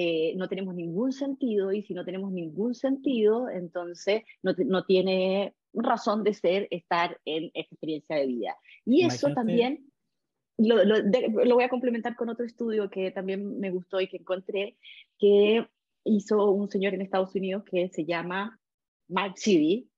eh, 0.00 0.32
no 0.36 0.48
tenemos 0.48 0.76
ningún 0.76 1.10
sentido 1.10 1.72
y 1.72 1.82
si 1.82 1.92
no 1.92 2.04
tenemos 2.04 2.30
ningún 2.30 2.72
sentido, 2.76 3.50
entonces 3.50 4.22
no, 4.44 4.54
no 4.56 4.84
tiene 4.84 5.56
razón 5.72 6.22
de 6.22 6.34
ser 6.34 6.68
estar 6.70 7.20
en 7.24 7.46
esta 7.46 7.74
experiencia 7.74 8.14
de 8.14 8.28
vida. 8.28 8.56
Y 8.84 9.04
eso 9.04 9.34
también 9.34 9.90
lo, 10.56 10.84
lo, 10.84 10.98
lo, 10.98 11.54
voy 11.56 11.64
a 11.64 11.68
complementar 11.68 12.14
con 12.14 12.28
otro 12.28 12.46
estudio 12.46 12.88
que 12.90 13.10
también 13.10 13.58
me 13.58 13.72
gustó 13.72 14.00
y 14.00 14.06
que 14.06 14.18
encontré, 14.18 14.76
que 15.18 15.66
hizo 16.04 16.48
un 16.52 16.70
señor 16.70 16.94
en 16.94 17.00
Estados 17.00 17.34
Unidos 17.34 17.64
que 17.68 17.88
se 17.88 18.04
llama 18.04 18.60
Mark 19.08 19.34
Chidi, 19.34 19.90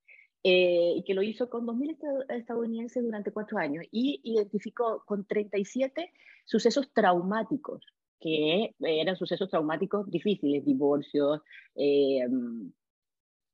eh, 0.45 0.95
y 0.97 1.05
que 1.05 1.13
lo 1.13 1.23
hizo 1.23 1.51
con 1.51 1.67
2.000 1.67 2.25
estadounidenses 2.31 3.05
durante 3.05 3.33
cuatro 3.33 3.59
años 3.59 3.85
y 3.93 4.23
identificó 4.25 5.03
con 5.05 5.27
37 5.27 6.11
sucesos 6.47 6.91
traumáticos 6.95 7.85
que 8.21 8.75
eran 8.81 9.17
sucesos 9.17 9.49
traumáticos 9.49 10.09
difíciles, 10.11 10.65
divorcios, 10.65 11.41
eh, 11.75 12.27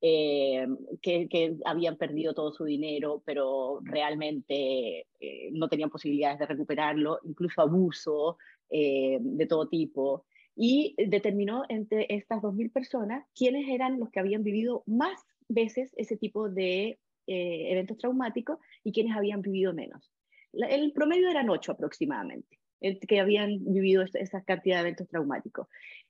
eh, 0.01 0.67
que, 1.01 1.57
habían 1.65 1.95
perdido 1.95 2.33
todo 2.33 2.51
su 2.51 2.65
dinero, 2.65 3.23
pero 3.25 3.79
realmente 3.83 5.07
eh, 5.19 5.49
no 5.53 5.69
tenían 5.69 5.89
posibilidades 5.89 6.39
de 6.39 6.45
recuperarlo, 6.45 7.19
incluso 7.23 7.61
abuso 7.61 8.37
de 8.69 9.45
todo 9.47 9.69
tipo. 9.69 10.25
Y 10.53 10.95
determinó 10.97 11.63
entre 11.69 12.05
estas 12.09 12.41
2.000 12.41 12.73
personas 12.73 13.25
quiénes 13.33 13.69
eran 13.69 13.97
los 13.99 14.09
que 14.09 14.19
habían 14.19 14.43
vivido 14.43 14.83
más 14.85 15.25
veces 15.47 15.93
ese 15.95 16.17
tipo 16.17 16.49
de 16.49 16.99
eventos 17.25 17.97
traumáticos 17.97 18.59
y 18.83 18.91
quiénes 18.91 19.15
habían 19.15 19.41
vivido 19.41 19.73
menos. 19.73 20.11
el 20.51 20.91
promedio 20.91 21.29
eran 21.29 21.49
8 21.49 21.71
aproximadamente. 21.71 22.59
Que 22.79 23.19
habían 23.19 23.59
vivido 23.65 24.03
esa 24.13 24.41
cantidad 24.43 24.77
de 24.77 24.81
eventos 24.81 25.07
traumáticos. 25.07 25.67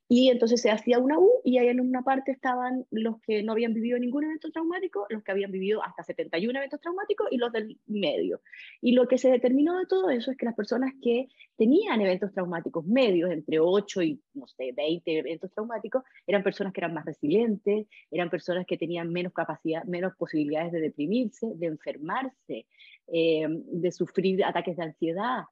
Y 0.09 0.29
entonces 0.29 0.61
se 0.61 0.71
hacía 0.71 0.99
una 0.99 1.19
U 1.19 1.41
y 1.43 1.57
ahí 1.57 1.67
en 1.67 1.81
una 1.81 2.01
parte 2.01 2.31
estaban 2.31 2.85
los 2.91 3.19
que 3.19 3.43
no 3.43 3.51
habían 3.51 3.73
vivido 3.73 3.99
ningún 3.99 4.23
evento 4.23 4.49
traumático, 4.51 5.05
los 5.09 5.21
que 5.21 5.31
habían 5.33 5.51
vivido 5.51 5.83
hasta 5.83 6.01
71 6.01 6.57
eventos 6.57 6.79
traumáticos 6.79 7.27
y 7.29 7.37
los 7.37 7.51
del 7.51 7.77
medio. 7.87 8.39
Y 8.79 8.93
lo 8.93 9.09
que 9.09 9.17
se 9.17 9.29
determinó 9.29 9.77
de 9.77 9.85
todo 9.85 10.09
eso 10.09 10.31
es 10.31 10.37
que 10.37 10.45
las 10.45 10.55
personas 10.55 10.93
que 11.01 11.27
tenían 11.57 11.99
eventos 11.99 12.31
traumáticos 12.31 12.85
medios, 12.85 13.31
entre 13.31 13.59
8 13.59 14.01
y, 14.03 14.21
no 14.33 14.47
sé, 14.47 14.71
20 14.71 15.19
eventos 15.19 15.51
traumáticos, 15.51 16.03
eran 16.25 16.41
personas 16.41 16.71
que 16.71 16.79
eran 16.79 16.93
más 16.93 17.05
resilientes, 17.05 17.87
eran 18.09 18.29
personas 18.29 18.65
que 18.65 18.77
tenían 18.77 19.11
menos 19.11 19.33
capacidad, 19.33 19.83
menos 19.83 20.15
posibilidades 20.15 20.71
de 20.71 20.79
deprimirse, 20.79 21.51
de 21.55 21.67
enfermarse, 21.67 22.65
eh, 23.07 23.45
de 23.49 23.91
sufrir 23.91 24.45
ataques 24.45 24.77
de 24.77 24.83
ansiedad, 24.83 25.43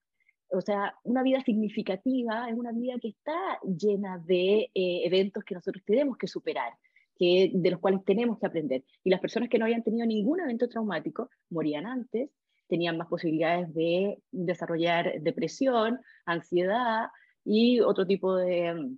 o 0.56 0.62
sea, 0.62 0.96
una 1.04 1.24
vida 1.24 1.42
significativa 1.42 2.50
es 2.50 2.56
una 2.56 2.72
vida 2.72 2.96
que 3.02 3.10
está 3.10 3.60
llena 3.64 4.18
de 4.26 4.70
eh, 4.74 5.02
eventos 5.06 5.44
que 5.44 5.56
nosotros 5.56 5.84
tenemos 5.86 6.18
que 6.18 6.28
superar, 6.28 6.74
que, 7.18 7.52
de 7.54 7.72
los 7.72 7.80
cuales 7.80 8.04
tenemos 8.06 8.40
que 8.40 8.46
aprender. 8.46 8.84
Y 9.04 9.10
las 9.10 9.20
personas 9.20 9.50
que 9.50 9.60
no 9.60 9.66
habían 9.66 9.84
tenido 9.84 10.06
ningún 10.06 10.40
evento 10.40 10.68
traumático 10.68 11.30
morían 11.50 11.86
antes, 11.86 12.30
tenían 12.68 12.98
más 12.98 13.08
posibilidades 13.08 13.74
de 13.74 14.18
desarrollar 14.32 15.22
depresión, 15.22 16.00
ansiedad 16.26 17.10
y 17.44 17.80
otro 17.80 18.08
tipo 18.08 18.36
de 18.36 18.74
mm, 18.74 18.98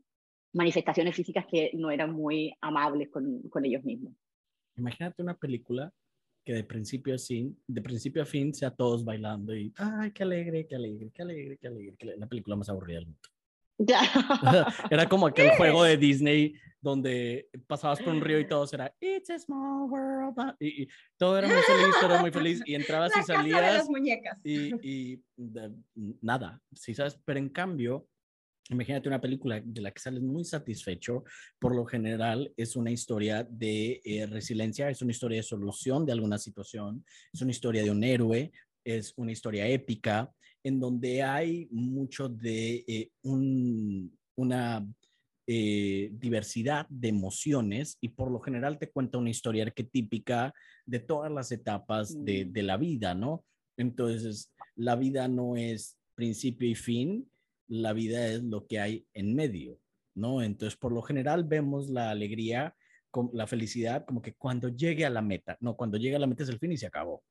manifestaciones 0.54 1.16
físicas 1.16 1.46
que 1.46 1.72
no 1.74 1.92
eran 1.92 2.14
muy 2.14 2.54
amables 2.62 3.10
con, 3.10 3.42
con 3.50 3.66
ellos 3.66 3.84
mismos. 3.84 4.14
Imagínate 4.78 5.22
una 5.22 5.34
película 5.34 5.92
que 6.48 6.54
de 6.54 6.64
principio 6.64 7.14
a 7.14 7.18
fin, 7.18 7.60
de 7.68 7.82
principio 7.82 8.24
a 8.24 8.26
fin 8.26 8.54
sea 8.54 8.72
todos 8.72 9.04
bailando 9.04 9.54
y, 9.54 9.74
ay, 9.76 10.12
qué 10.12 10.24
alegre, 10.24 10.66
qué 10.66 10.78
alegre, 10.78 11.12
qué 11.14 11.22
alegre, 11.22 11.58
qué 11.58 11.68
alegre, 11.68 12.16
la 12.18 12.26
película 12.26 12.56
más 12.56 12.70
aburrida 12.70 13.00
del 13.00 13.08
mundo. 13.08 13.30
era 14.90 15.10
como 15.10 15.28
aquel 15.28 15.50
juego 15.58 15.84
de 15.84 15.98
Disney 15.98 16.54
donde 16.80 17.50
pasabas 17.68 18.00
por 18.00 18.14
un 18.14 18.22
río 18.22 18.40
y 18.40 18.48
todo 18.48 18.66
era 18.72 18.96
It's 19.02 19.30
a 19.30 19.40
small 19.40 19.90
world. 19.92 20.56
Y, 20.62 20.88
todo 21.18 21.38
era 21.38 21.50
muy 21.50 21.58
feliz, 21.58 21.96
todo 22.00 22.12
era 22.12 22.22
muy 22.22 22.32
feliz. 22.32 22.62
Y 22.66 22.76
entrabas 22.76 23.12
y 23.20 23.24
salías. 23.24 23.86
Y, 24.46 24.90
y 24.90 25.22
nada, 26.22 26.62
sí, 26.72 26.96
¿sabes? 26.96 27.20
Pero 27.26 27.40
en 27.40 27.50
cambio, 27.50 28.08
Imagínate 28.70 29.08
una 29.08 29.22
película 29.22 29.62
de 29.64 29.82
la 29.82 29.92
que 29.92 30.00
sales 30.00 30.22
muy 30.22 30.44
satisfecho. 30.44 31.24
Por 31.60 31.76
lo 31.76 31.86
general 31.86 32.52
es 32.58 32.76
una 32.76 32.92
historia 32.92 33.44
de 33.44 34.02
eh, 34.04 34.26
resiliencia, 34.26 34.90
es 34.90 35.02
una 35.02 35.12
historia 35.12 35.38
de 35.38 35.44
solución 35.44 36.06
de 36.06 36.12
alguna 36.12 36.38
situación, 36.38 37.06
es 37.32 37.42
una 37.42 37.52
historia 37.52 37.84
de 37.84 37.92
un 37.92 38.04
héroe, 38.04 38.52
es 38.84 39.14
una 39.18 39.32
historia 39.32 39.68
épica, 39.68 40.32
en 40.64 40.80
donde 40.80 41.24
hay 41.24 41.68
mucho 41.72 42.28
de 42.28 42.84
eh, 42.88 43.12
una 43.24 44.86
eh, 45.50 46.10
diversidad 46.12 46.88
de 46.90 47.08
emociones 47.08 47.98
y 48.02 48.10
por 48.10 48.30
lo 48.30 48.42
general 48.42 48.78
te 48.78 48.90
cuenta 48.90 49.18
una 49.18 49.30
historia 49.30 49.64
arquetípica 49.64 50.54
de 50.86 51.00
todas 51.00 51.32
las 51.32 51.54
etapas 51.54 52.14
de, 52.26 52.46
mm. 52.46 52.52
de 52.52 52.64
la 52.64 52.76
vida, 52.76 53.16
¿no? 53.16 53.46
Entonces, 53.78 54.52
la 54.76 54.98
vida 54.98 55.28
no 55.28 55.56
es 55.56 55.98
principio 56.16 56.68
y 56.68 56.76
fin, 56.76 57.30
la 57.68 57.94
vida 57.94 58.28
es 58.28 58.44
lo 58.44 58.66
que 58.68 58.80
hay 58.80 59.08
en 59.14 59.36
medio, 59.36 59.80
¿no? 60.16 60.42
Entonces, 60.42 60.78
por 60.78 60.92
lo 60.92 61.02
general 61.02 61.44
vemos 61.44 61.90
la 61.90 62.12
alegría, 62.12 62.76
la 63.34 63.48
felicidad 63.48 64.06
como 64.06 64.22
que 64.22 64.34
cuando 64.36 64.70
llegue 64.70 65.06
a 65.06 65.10
la 65.10 65.22
meta, 65.22 65.58
no, 65.60 65.76
cuando 65.76 65.98
llegue 65.98 66.16
a 66.16 66.20
la 66.20 66.28
meta 66.28 66.44
es 66.44 66.50
el 66.50 66.60
fin 66.60 66.72
y 66.72 66.78
se 66.78 66.88
acabó, 66.88 67.24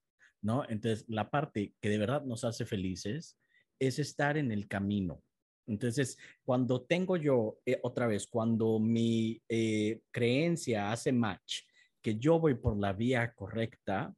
¿no? 0.43 0.65
Entonces, 0.69 1.05
la 1.09 1.31
parte 1.31 1.75
que 1.81 1.89
de 1.89 1.99
verdad 1.99 2.25
nos 2.25 2.45
hace 2.45 2.65
felices 2.65 3.39
es 3.79 3.99
estar 3.99 4.37
en 4.37 4.53
el 4.53 4.69
camino. 4.69 5.23
Entonces, 5.67 6.17
cuando 6.45 6.83
tengo 6.83 7.17
yo, 7.17 7.59
eh, 7.67 7.81
otra 7.83 8.07
vez, 8.07 8.27
cuando 8.27 8.79
mi 8.79 9.41
eh, 9.49 10.01
creencia 10.11 10.93
hace 10.93 11.13
match, 11.13 11.63
que 12.01 12.17
yo 12.17 12.39
voy 12.39 12.55
por 12.55 12.79
la 12.79 12.93
vía 12.93 13.33
correcta, 13.35 14.15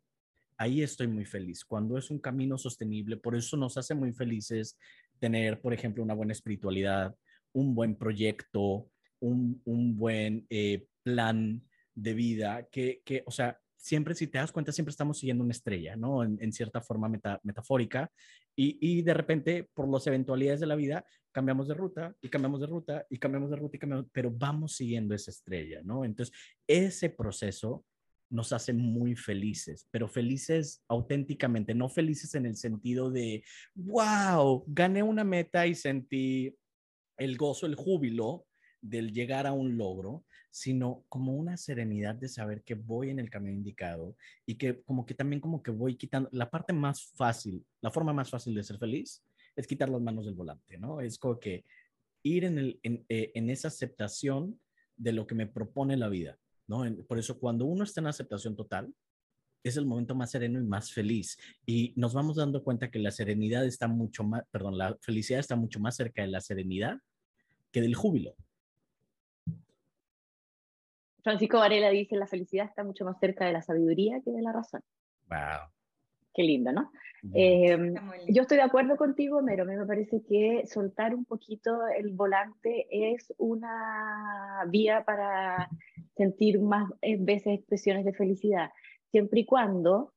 ahí 0.59 0.83
estoy 0.83 1.07
muy 1.07 1.24
feliz. 1.24 1.64
Cuando 1.64 1.96
es 1.96 2.11
un 2.11 2.18
camino 2.18 2.59
sostenible, 2.59 3.16
por 3.16 3.35
eso 3.35 3.57
nos 3.57 3.78
hace 3.78 3.94
muy 3.94 4.12
felices 4.12 4.76
tener, 5.18 5.61
por 5.61 5.72
ejemplo, 5.74 6.02
una 6.02 6.14
buena 6.14 6.33
espiritualidad, 6.33 7.14
un 7.52 7.74
buen 7.74 7.96
proyecto, 7.96 8.90
un, 9.20 9.61
buen 9.96 10.46
eh, 10.50 10.87
plan 11.02 11.62
de 11.94 12.14
vida, 12.14 12.68
que, 12.70 13.02
que, 13.04 13.22
o 13.26 13.31
sea, 13.31 13.59
siempre, 13.76 14.14
si 14.14 14.26
te 14.26 14.38
das 14.38 14.52
cuenta, 14.52 14.72
siempre 14.72 14.90
estamos 14.90 15.18
siguiendo 15.18 15.44
una 15.44 15.52
estrella, 15.52 15.96
¿no? 15.96 16.22
En, 16.22 16.52
cierta 16.52 16.81
forma 16.81 17.09
metafórica, 17.42 18.11
y, 18.54 18.76
y, 18.81 19.02
de 19.02 19.14
repente, 19.14 19.68
por 19.72 19.88
las 19.88 20.07
eventualidades 20.07 20.61
de 20.61 20.66
la 20.66 20.74
vida, 20.74 21.04
cambiamos 21.33 21.68
de 21.68 21.74
ruta 21.74 22.14
y 22.20 22.28
cambiamos 22.28 22.61
de 22.61 22.66
ruta 22.66 23.07
y 23.09 23.18
cambiamos 23.18 23.50
de 23.50 23.57
ruta 23.57 23.76
y 23.76 23.78
cambiamos, 23.78 24.07
pero 24.12 24.31
vamos 24.33 24.74
siguiendo 24.74 25.14
esa 25.14 25.31
estrella, 25.31 25.81
¿no? 25.85 26.04
Entonces, 26.04 26.37
ese 26.66 27.11
proceso 27.11 27.85
nos 28.31 28.53
hace 28.53 28.73
muy 28.73 29.17
felices, 29.17 29.87
pero 29.91 30.09
felices 30.09 30.83
auténticamente, 30.88 31.75
no 31.75 31.88
felices 31.88 32.35
en 32.35 32.47
el 32.47 32.57
sentido 32.57 33.11
de, 33.11 33.45
wow, 33.75 34.64
gané 34.67 35.03
una 35.03 35.25
meta 35.25 35.67
y 35.67 35.75
sentí 35.75 36.55
el 37.17 37.37
gozo, 37.37 37.67
el 37.67 37.75
júbilo 37.75 38.47
del 38.81 39.12
llegar 39.12 39.47
a 39.47 39.53
un 39.53 39.77
logro, 39.77 40.25
sino 40.51 41.05
como 41.09 41.35
una 41.35 41.57
serenidad 41.57 42.14
de 42.14 42.29
saber 42.29 42.62
que 42.62 42.75
voy 42.75 43.11
en 43.11 43.19
el 43.19 43.31
camino 43.31 43.55
indicado 43.55 44.17
y 44.47 44.57
que 44.57 44.83
como 44.83 45.05
que 45.05 45.14
también 45.14 45.41
como 45.41 45.62
que 45.62 45.71
voy 45.71 45.97
quitando 45.97 46.29
la 46.33 46.51
parte 46.51 46.73
más 46.73 47.03
fácil, 47.14 47.64
la 47.81 47.91
forma 47.91 48.12
más 48.12 48.31
fácil 48.31 48.55
de 48.55 48.62
ser 48.62 48.79
feliz 48.79 49.25
es 49.57 49.67
quitar 49.67 49.88
las 49.88 50.01
manos 50.01 50.27
del 50.27 50.35
volante, 50.35 50.79
¿no? 50.79 51.01
Es 51.01 51.19
como 51.19 51.41
que 51.41 51.64
ir 52.23 52.45
en, 52.45 52.59
en, 52.83 53.05
eh, 53.09 53.33
en 53.35 53.51
esa 53.51 53.69
aceptación 53.69 54.61
de 54.97 55.12
lo 55.12 55.27
que 55.27 55.35
me 55.35 55.47
propone 55.47 55.97
la 55.97 56.09
vida 56.09 56.38
por 57.07 57.18
eso 57.18 57.38
cuando 57.38 57.64
uno 57.64 57.85
está 57.85 58.00
en 58.00 58.09
aceptación 58.09 58.54
total, 58.54 58.92
es 59.64 59.76
el 59.76 59.87
momento 59.87 60.14
más 60.14 60.31
sereno 60.31 60.61
y 60.61 60.64
más 60.64 60.92
feliz. 60.92 61.38
Y 61.66 61.92
nos 61.96 62.14
vamos 62.14 62.37
dando 62.37 62.62
cuenta 62.62 62.90
que 62.90 62.98
la 62.98 63.11
serenidad 63.11 63.64
está 63.64 63.88
mucho 63.88 64.24
más, 64.24 64.44
perdón, 64.50 64.78
la 64.78 64.96
felicidad 65.00 65.40
está 65.40 65.57
mucho 65.57 65.81
más 65.81 65.96
cerca 65.96 66.22
de 66.22 66.28
la 66.28 66.40
serenidad 66.40 66.98
que 67.72 67.81
del 67.81 67.94
júbilo. 67.94 68.35
Francisco 71.22 71.59
Varela 71.59 71.90
dice, 71.90 72.16
la 72.16 72.26
felicidad 72.26 72.66
está 72.66 72.85
mucho 72.85 73.04
más 73.04 73.18
cerca 73.18 73.44
de 73.44 73.52
la 73.52 73.62
sabiduría 73.62 74.20
que 74.22 74.31
de 74.31 74.42
la 74.42 74.52
razón. 74.52 74.83
Wow. 75.28 75.70
Qué 76.33 76.42
lindo, 76.42 76.72
¿no? 76.72 76.92
Em, 77.33 77.94
yo 78.28 78.42
estoy 78.42 78.59
de 78.59 78.62
acuerdo 78.62 78.96
contigo, 78.96 79.40
pero 79.44 79.64
me 79.64 79.85
parece 79.87 80.22
que 80.22 80.64
soltar 80.66 81.14
un 81.14 81.24
poquito 81.24 81.87
el 81.88 82.11
volante 82.11 82.87
es 82.90 83.33
una 83.38 84.64
vía 84.68 85.04
para 85.04 85.68
sentir 86.16 86.61
más 86.61 86.90
veces 87.18 87.59
expresiones 87.59 88.04
de 88.04 88.12
felicidad, 88.12 88.70
siempre 89.11 89.40
y 89.40 89.46
cuando 89.46 90.12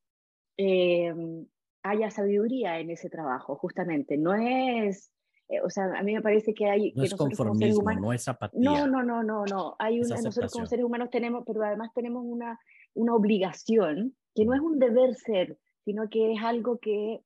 em, 0.57 1.45
haya 1.83 2.11
sabiduría 2.11 2.79
en 2.79 2.91
ese 2.91 3.09
trabajo, 3.09 3.55
justamente. 3.55 4.17
No 4.17 4.35
es, 4.35 5.11
eh, 5.49 5.61
o 5.61 5.69
sea, 5.69 5.85
a 5.97 6.03
mí 6.03 6.13
me 6.13 6.21
parece 6.21 6.53
que 6.53 6.69
hay... 6.69 6.93
No 6.95 7.03
es 7.03 7.15
conformismo, 7.15 7.91
no 7.93 8.13
es 8.13 8.27
apatía. 8.27 8.59
No, 8.61 8.87
no, 8.87 9.03
no, 9.03 9.23
no, 9.23 9.45
no. 9.45 9.75
Hay 9.79 10.01
una, 10.01 10.21
nosotros 10.21 10.51
como 10.51 10.67
seres 10.67 10.85
humanos 10.85 11.09
tenemos, 11.09 11.43
pero 11.45 11.63
además 11.63 11.91
tenemos 11.93 12.23
una, 12.25 12.59
una 12.93 13.15
obligación 13.15 14.15
que 14.35 14.45
no 14.45 14.53
es 14.53 14.61
un 14.61 14.79
deber 14.79 15.15
ser, 15.15 15.57
sino 15.85 16.09
que 16.09 16.33
es 16.33 16.43
algo 16.43 16.79
que, 16.79 17.21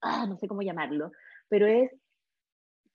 ah, 0.00 0.26
no 0.26 0.36
sé 0.36 0.48
cómo 0.48 0.62
llamarlo, 0.62 1.12
pero 1.48 1.66
es 1.66 1.90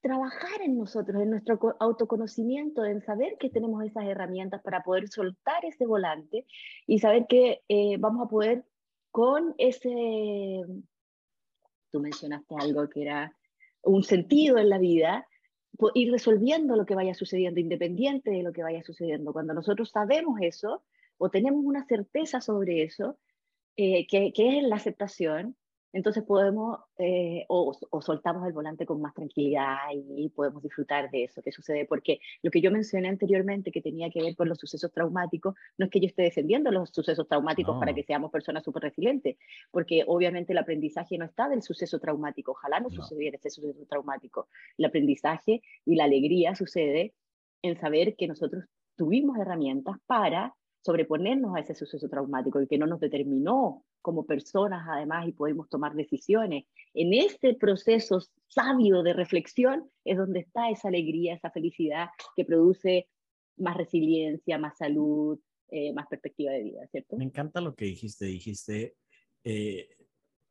trabajar 0.00 0.62
en 0.62 0.78
nosotros, 0.78 1.20
en 1.22 1.30
nuestro 1.30 1.58
autoconocimiento, 1.80 2.84
en 2.84 3.02
saber 3.02 3.36
que 3.38 3.50
tenemos 3.50 3.84
esas 3.84 4.04
herramientas 4.04 4.62
para 4.62 4.82
poder 4.82 5.08
soltar 5.08 5.64
ese 5.64 5.86
volante 5.86 6.46
y 6.86 7.00
saber 7.00 7.26
que 7.28 7.62
eh, 7.68 7.96
vamos 7.98 8.26
a 8.26 8.30
poder 8.30 8.64
con 9.10 9.54
ese, 9.58 10.62
tú 11.90 12.00
mencionaste 12.00 12.54
algo 12.56 12.88
que 12.88 13.02
era 13.02 13.36
un 13.82 14.02
sentido 14.02 14.58
en 14.58 14.68
la 14.68 14.78
vida, 14.78 15.26
ir 15.94 16.10
resolviendo 16.10 16.76
lo 16.76 16.86
que 16.86 16.94
vaya 16.94 17.14
sucediendo, 17.14 17.60
independiente 17.60 18.30
de 18.30 18.42
lo 18.42 18.52
que 18.52 18.62
vaya 18.62 18.82
sucediendo. 18.82 19.32
Cuando 19.32 19.54
nosotros 19.54 19.90
sabemos 19.90 20.38
eso 20.40 20.82
o 21.18 21.30
tenemos 21.30 21.64
una 21.64 21.84
certeza 21.86 22.40
sobre 22.40 22.82
eso, 22.82 23.18
eh, 23.80 24.08
que, 24.08 24.32
es 24.34 24.62
la 24.64 24.74
aceptación, 24.74 25.56
entonces 25.92 26.24
podemos 26.24 26.80
eh, 26.98 27.44
o, 27.48 27.72
soltamos 28.00 28.44
el 28.44 28.52
volante 28.52 28.84
con 28.84 29.00
más 29.00 29.14
tranquilidad 29.14 29.76
y 29.94 30.28
podemos 30.30 30.64
disfrutar 30.64 31.08
de 31.12 31.22
eso 31.22 31.42
que 31.42 31.52
sucede, 31.52 31.86
porque 31.86 32.18
lo 32.42 32.50
que 32.50 32.60
yo 32.60 32.72
mencioné 32.72 33.06
anteriormente 33.06 33.70
que 33.70 33.80
tenía 33.80 34.10
que 34.10 34.20
ver 34.20 34.34
con 34.34 34.48
los 34.48 34.58
sucesos 34.58 34.90
traumáticos, 34.90 35.54
no 35.78 35.84
es 35.84 35.92
que 35.92 36.00
yo 36.00 36.08
esté 36.08 36.22
defendiendo 36.22 36.72
los 36.72 36.90
sucesos 36.90 37.28
traumáticos 37.28 37.78
para 37.78 37.94
que 37.94 38.02
seamos 38.02 38.32
personas 38.32 38.64
súper 38.64 38.82
resilientes, 38.82 39.36
porque 39.70 40.02
obviamente 40.08 40.52
el 40.52 40.58
aprendizaje 40.58 41.16
no 41.16 41.26
está 41.26 41.48
del 41.48 41.62
suceso 41.62 42.00
traumático, 42.00 42.50
ojalá 42.50 42.80
no, 42.80 42.88
no, 42.88 42.96
sucediera 42.96 43.36
ese 43.36 43.50
suceso 43.50 43.86
traumático, 43.88 44.48
el 44.76 44.86
aprendizaje 44.86 45.62
y 45.84 45.94
la 45.94 46.02
alegría 46.02 46.56
sucede 46.56 47.14
en 47.62 47.78
saber 47.78 48.16
que 48.16 48.26
nosotros 48.26 48.64
tuvimos 48.96 49.38
herramientas 49.38 49.98
para 50.06 50.56
sobreponernos 50.88 51.54
a 51.54 51.60
ese 51.60 51.74
suceso 51.74 52.08
traumático 52.08 52.62
y 52.62 52.66
que 52.66 52.78
no 52.78 52.86
nos 52.86 52.98
determinó 52.98 53.84
como 54.00 54.24
personas 54.24 54.86
además 54.88 55.28
y 55.28 55.32
podemos 55.32 55.68
tomar 55.68 55.94
decisiones. 55.94 56.64
En 56.94 57.12
este 57.12 57.52
proceso 57.56 58.22
sabio 58.46 59.02
de 59.02 59.12
reflexión 59.12 59.90
es 60.02 60.16
donde 60.16 60.40
está 60.40 60.70
esa 60.70 60.88
alegría, 60.88 61.34
esa 61.34 61.50
felicidad 61.50 62.06
que 62.34 62.46
produce 62.46 63.06
más 63.58 63.76
resiliencia, 63.76 64.56
más 64.56 64.78
salud, 64.78 65.38
eh, 65.70 65.92
más 65.92 66.06
perspectiva 66.06 66.52
de 66.52 66.62
vida, 66.62 66.86
¿cierto? 66.90 67.18
Me 67.18 67.24
encanta 67.24 67.60
lo 67.60 67.74
que 67.74 67.84
dijiste, 67.84 68.24
dijiste 68.24 68.96
eh, 69.44 69.90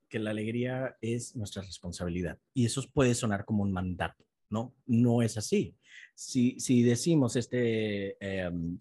que 0.08 0.20
la 0.20 0.30
alegría 0.30 0.98
es 1.02 1.36
nuestra 1.36 1.64
responsabilidad 1.64 2.38
y 2.54 2.68
eso 2.68 2.84
puede 2.94 3.16
sonar 3.16 3.44
como 3.44 3.64
un 3.64 3.72
mandato, 3.72 4.24
¿no? 4.52 4.76
No 4.86 5.24
es 5.24 5.36
así. 5.36 5.76
Si, 6.14 6.60
si 6.60 6.84
decimos 6.84 7.36
este, 7.36 8.18
em, 8.20 8.78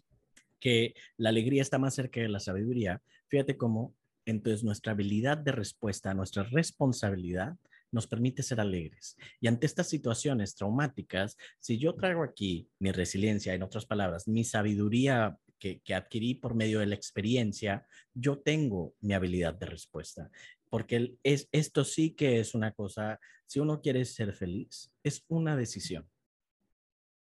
que 0.60 0.94
la 1.16 1.30
alegría 1.30 1.62
está 1.62 1.78
más 1.78 1.94
cerca 1.94 2.20
de 2.20 2.28
la 2.28 2.40
sabiduría, 2.40 3.02
fíjate 3.28 3.56
cómo 3.56 3.94
entonces 4.24 4.64
nuestra 4.64 4.92
habilidad 4.92 5.38
de 5.38 5.52
respuesta, 5.52 6.12
nuestra 6.12 6.42
responsabilidad 6.42 7.56
nos 7.92 8.06
permite 8.06 8.42
ser 8.42 8.60
alegres. 8.60 9.16
Y 9.40 9.46
ante 9.46 9.66
estas 9.66 9.88
situaciones 9.88 10.54
traumáticas, 10.56 11.36
si 11.60 11.78
yo 11.78 11.94
traigo 11.94 12.24
aquí 12.24 12.68
mi 12.80 12.90
resiliencia, 12.90 13.54
en 13.54 13.62
otras 13.62 13.86
palabras, 13.86 14.26
mi 14.26 14.44
sabiduría 14.44 15.38
que, 15.58 15.80
adquirí 15.94 16.34
por 16.34 16.54
medio 16.54 16.80
de 16.80 16.86
la 16.86 16.94
experiencia, 16.94 17.86
yo 18.12 18.38
tengo 18.38 18.94
mi 19.00 19.14
habilidad 19.14 19.54
de 19.54 19.66
respuesta. 19.66 20.30
Porque 20.68 21.16
es, 21.22 21.48
esto 21.52 21.84
sí 21.84 22.10
que 22.10 22.40
es 22.40 22.54
una 22.54 22.72
cosa, 22.72 23.20
si 23.46 23.60
uno 23.60 23.80
quiere 23.80 24.04
ser 24.04 24.34
feliz, 24.34 24.92
es 25.02 25.24
una 25.28 25.56
decisión. 25.56 26.08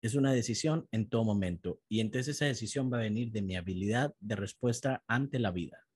Es 0.02 0.16
una 0.16 0.32
decisión 0.32 0.88
en 0.90 1.08
todo 1.08 1.22
momento. 1.22 1.80
Y 1.88 2.00
entonces 2.00 2.34
esa 2.34 2.46
decisión 2.46 2.92
va 2.92 2.96
a 2.96 3.02
venir 3.02 3.30
de 3.30 3.40
mi 3.40 3.54
habilidad 3.54 4.12
de 4.18 4.34
respuesta 4.34 5.04
ante 5.06 5.38
la 5.38 5.52
vida. 5.52 5.86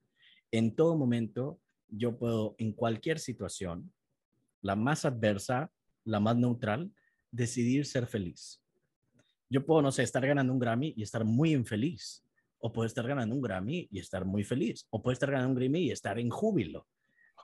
En 0.52 0.76
todo 0.76 0.96
momento, 0.96 1.60
yo 1.88 2.16
puedo, 2.16 2.54
en 2.58 2.72
cualquier 2.72 3.18
situación, 3.18 3.92
la 4.62 4.76
más 4.76 5.04
adversa, 5.04 5.72
la 6.04 6.20
más 6.20 6.36
neutral, 6.36 6.92
decidir 7.32 7.84
ser 7.84 8.06
feliz. 8.06 8.62
Yo 9.50 9.66
puedo, 9.66 9.82
no 9.82 9.90
sé, 9.90 10.04
estar 10.04 10.24
ganando 10.24 10.52
un 10.52 10.60
Grammy 10.60 10.94
y 10.96 11.02
estar 11.02 11.24
muy 11.24 11.52
infeliz. 11.52 12.24
O 12.58 12.72
puedo 12.72 12.86
estar 12.86 13.08
ganando 13.08 13.34
un 13.34 13.42
Grammy 13.42 13.88
y 13.90 13.98
estar 13.98 14.24
muy 14.24 14.44
feliz. 14.44 14.86
O 14.90 15.02
puedo 15.02 15.14
estar 15.14 15.32
ganando 15.32 15.50
un 15.50 15.56
Grammy 15.56 15.80
y 15.80 15.90
estar 15.90 16.16
en 16.20 16.30
júbilo. 16.30 16.86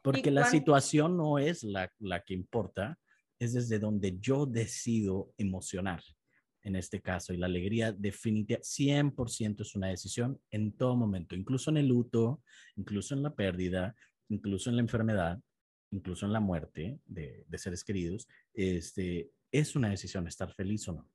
Porque 0.05 0.31
la 0.31 0.48
situación 0.48 1.16
no 1.16 1.38
es 1.38 1.64
la, 1.64 1.92
la 1.98 2.22
que 2.22 2.35
importa, 2.35 3.01
es 3.40 3.53
desde 3.53 3.81
donde 3.81 4.16
yo 4.20 4.46
decido 4.46 5.33
emocionar 5.37 6.03
en 6.62 6.77
este 6.77 7.01
caso. 7.01 7.33
Y 7.33 7.37
la 7.37 7.46
alegría 7.46 7.92
definitiva, 7.92 8.61
100% 8.61 9.62
es 9.62 9.75
una 9.75 9.88
decisión 9.88 10.40
en 10.51 10.72
todo 10.72 10.96
momento, 10.96 11.35
incluso 11.35 11.70
en 11.70 11.79
el 11.79 11.88
luto, 11.88 12.42
incluso 12.77 13.14
en 13.14 13.22
la 13.22 13.35
pérdida, 13.35 13.94
incluso 14.29 14.70
en 14.70 14.77
la 14.77 14.83
enfermedad, 14.83 15.40
incluso 15.90 16.27
en 16.27 16.33
la 16.33 16.40
muerte 16.40 16.98
de, 17.07 17.44
de 17.46 17.59
seres 17.59 17.85
queridos. 17.85 18.29
Este, 18.55 19.31
es 19.51 19.77
una 19.77 19.90
decisión 19.90 20.27
estar 20.27 20.53
feliz 20.53 20.88
o 20.88 20.94
no. 20.94 21.09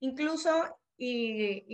Incluso 0.00 0.50
y, 0.96 1.64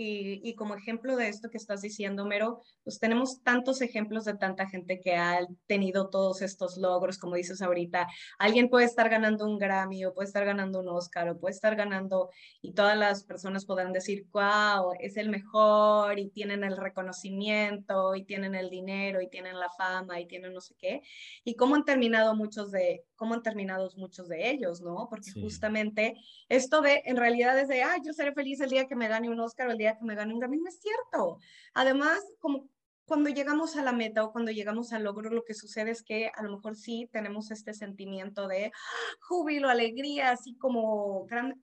y, 0.43 0.55
como 0.55 0.75
ejemplo 0.75 1.15
de 1.15 1.27
esto 1.27 1.49
que 1.49 1.57
estás 1.57 1.81
diciendo, 1.81 2.25
Mero, 2.25 2.61
pues 2.83 2.99
tenemos 2.99 3.43
tantos 3.43 3.81
ejemplos 3.81 4.25
de 4.25 4.35
tanta 4.35 4.67
gente 4.67 4.99
que 4.99 5.15
ha 5.15 5.45
tenido 5.67 6.09
todos 6.09 6.41
estos 6.41 6.77
logros, 6.77 7.19
como 7.19 7.35
dices 7.35 7.61
ahorita. 7.61 8.07
Alguien 8.39 8.69
puede 8.69 8.85
estar 8.85 9.09
ganando 9.09 9.45
un 9.45 9.59
Grammy 9.59 10.05
o 10.05 10.13
puede 10.13 10.27
estar 10.27 10.45
ganando 10.45 10.79
un 10.79 10.87
Oscar 10.87 11.29
o 11.29 11.39
puede 11.39 11.53
estar 11.53 11.75
ganando 11.75 12.29
y 12.61 12.73
todas 12.73 12.97
las 12.97 13.23
personas 13.23 13.65
podrán 13.65 13.93
decir, 13.93 14.25
wow, 14.31 14.93
es 14.99 15.17
el 15.17 15.29
mejor 15.29 16.17
y 16.17 16.29
tienen 16.29 16.63
el 16.63 16.77
reconocimiento 16.77 18.15
y 18.15 18.23
tienen 18.23 18.55
el 18.55 18.69
dinero 18.69 19.21
y 19.21 19.29
tienen 19.29 19.59
la 19.59 19.69
fama 19.77 20.19
y 20.19 20.27
tienen 20.27 20.53
no 20.53 20.61
sé 20.61 20.75
qué. 20.77 21.01
Y 21.43 21.55
cómo 21.55 21.75
han 21.75 21.85
terminado 21.85 22.35
muchos 22.35 22.71
de, 22.71 23.03
cómo 23.15 23.33
han 23.33 23.43
terminado 23.43 23.89
muchos 23.97 24.27
de 24.29 24.49
ellos, 24.49 24.81
¿no? 24.81 25.07
Porque 25.09 25.31
justamente 25.33 26.15
esto 26.47 26.81
de, 26.81 27.01
en 27.05 27.17
realidad 27.17 27.59
es 27.59 27.67
de, 27.67 27.83
ah, 27.83 27.97
yo 28.03 28.13
seré 28.13 28.33
feliz 28.33 28.61
el 28.61 28.69
día 28.69 28.87
que 28.87 28.95
me 28.95 29.08
gane 29.09 29.29
un 29.29 29.39
Oscar 29.39 29.67
o 29.67 29.71
el 29.71 29.77
día 29.77 29.97
que 29.97 30.05
me 30.05 30.15
gane 30.15 30.33
un 30.33 30.39
Grammy, 30.39 30.57
no 30.57 30.69
es 30.69 30.79
cierto. 30.79 31.39
Además, 31.73 32.19
como 32.39 32.69
cuando 33.09 33.29
llegamos 33.29 33.75
a 33.75 33.83
la 33.83 33.91
meta 33.91 34.23
o 34.23 34.31
cuando 34.31 34.51
llegamos 34.51 34.93
al 34.93 35.03
logro, 35.03 35.31
lo 35.31 35.43
que 35.43 35.55
sucede 35.55 35.89
es 35.89 36.03
que 36.03 36.31
a 36.33 36.43
lo 36.43 36.51
mejor 36.51 36.75
sí 36.75 37.09
tenemos 37.11 37.49
este 37.49 37.73
sentimiento 37.73 38.47
de 38.47 38.67
¡ah! 38.67 39.15
júbilo, 39.21 39.67
alegría, 39.67 40.29
así 40.29 40.55
como 40.55 41.25
grande, 41.25 41.55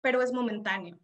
pero 0.00 0.22
es 0.22 0.32
momentáneo. 0.32 0.98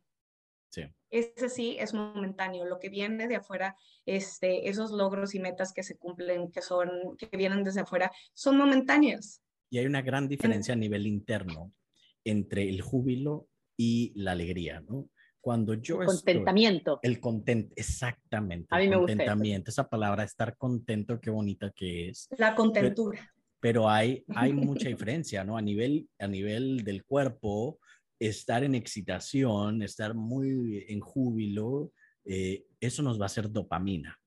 Sí. 0.70 0.82
Ese 1.10 1.48
sí 1.48 1.76
es 1.80 1.94
momentáneo. 1.94 2.64
Lo 2.64 2.78
que 2.78 2.90
viene 2.90 3.26
de 3.26 3.36
afuera, 3.36 3.76
este, 4.06 4.68
esos 4.68 4.92
logros 4.92 5.34
y 5.34 5.40
metas 5.40 5.72
que 5.72 5.82
se 5.82 5.96
cumplen, 5.96 6.52
que 6.52 6.62
son, 6.62 7.16
que 7.16 7.36
vienen 7.36 7.64
desde 7.64 7.80
afuera, 7.80 8.12
son 8.34 8.56
momentáneos. 8.56 9.40
Y 9.70 9.78
hay 9.78 9.86
una 9.86 10.02
gran 10.02 10.28
diferencia 10.28 10.74
a 10.74 10.76
nivel 10.76 11.06
interno 11.06 11.72
entre 12.24 12.68
el 12.68 12.82
júbilo 12.82 13.48
y 13.76 14.12
la 14.14 14.32
alegría, 14.32 14.80
¿no? 14.80 15.10
Cuando 15.48 15.72
yo 15.72 16.02
el 16.02 16.06
contentamiento. 16.08 17.00
el 17.00 17.20
content, 17.20 17.72
exactamente. 17.74 18.66
A 18.68 18.76
mí 18.76 18.86
me 18.86 18.96
contentamiento, 18.96 19.70
esa 19.70 19.88
palabra, 19.88 20.22
estar 20.22 20.58
contento, 20.58 21.18
qué 21.18 21.30
bonita 21.30 21.70
que 21.70 22.10
es. 22.10 22.28
La 22.36 22.54
contentura. 22.54 23.32
Pero, 23.58 23.88
hay, 23.88 24.26
hay 24.34 24.52
mucha 24.52 24.90
diferencia, 24.90 25.44
¿no? 25.44 25.56
A 25.56 25.62
nivel, 25.62 26.06
a 26.18 26.26
nivel 26.26 26.84
del 26.84 27.02
cuerpo, 27.02 27.78
estar 28.18 28.62
en 28.62 28.74
excitación, 28.74 29.80
estar 29.80 30.12
muy 30.12 30.84
en 30.86 31.00
júbilo, 31.00 31.92
eh, 32.26 32.66
eso 32.78 33.02
nos 33.02 33.18
va 33.18 33.22
a 33.22 33.32
hacer 33.32 33.50
dopamina 33.50 34.20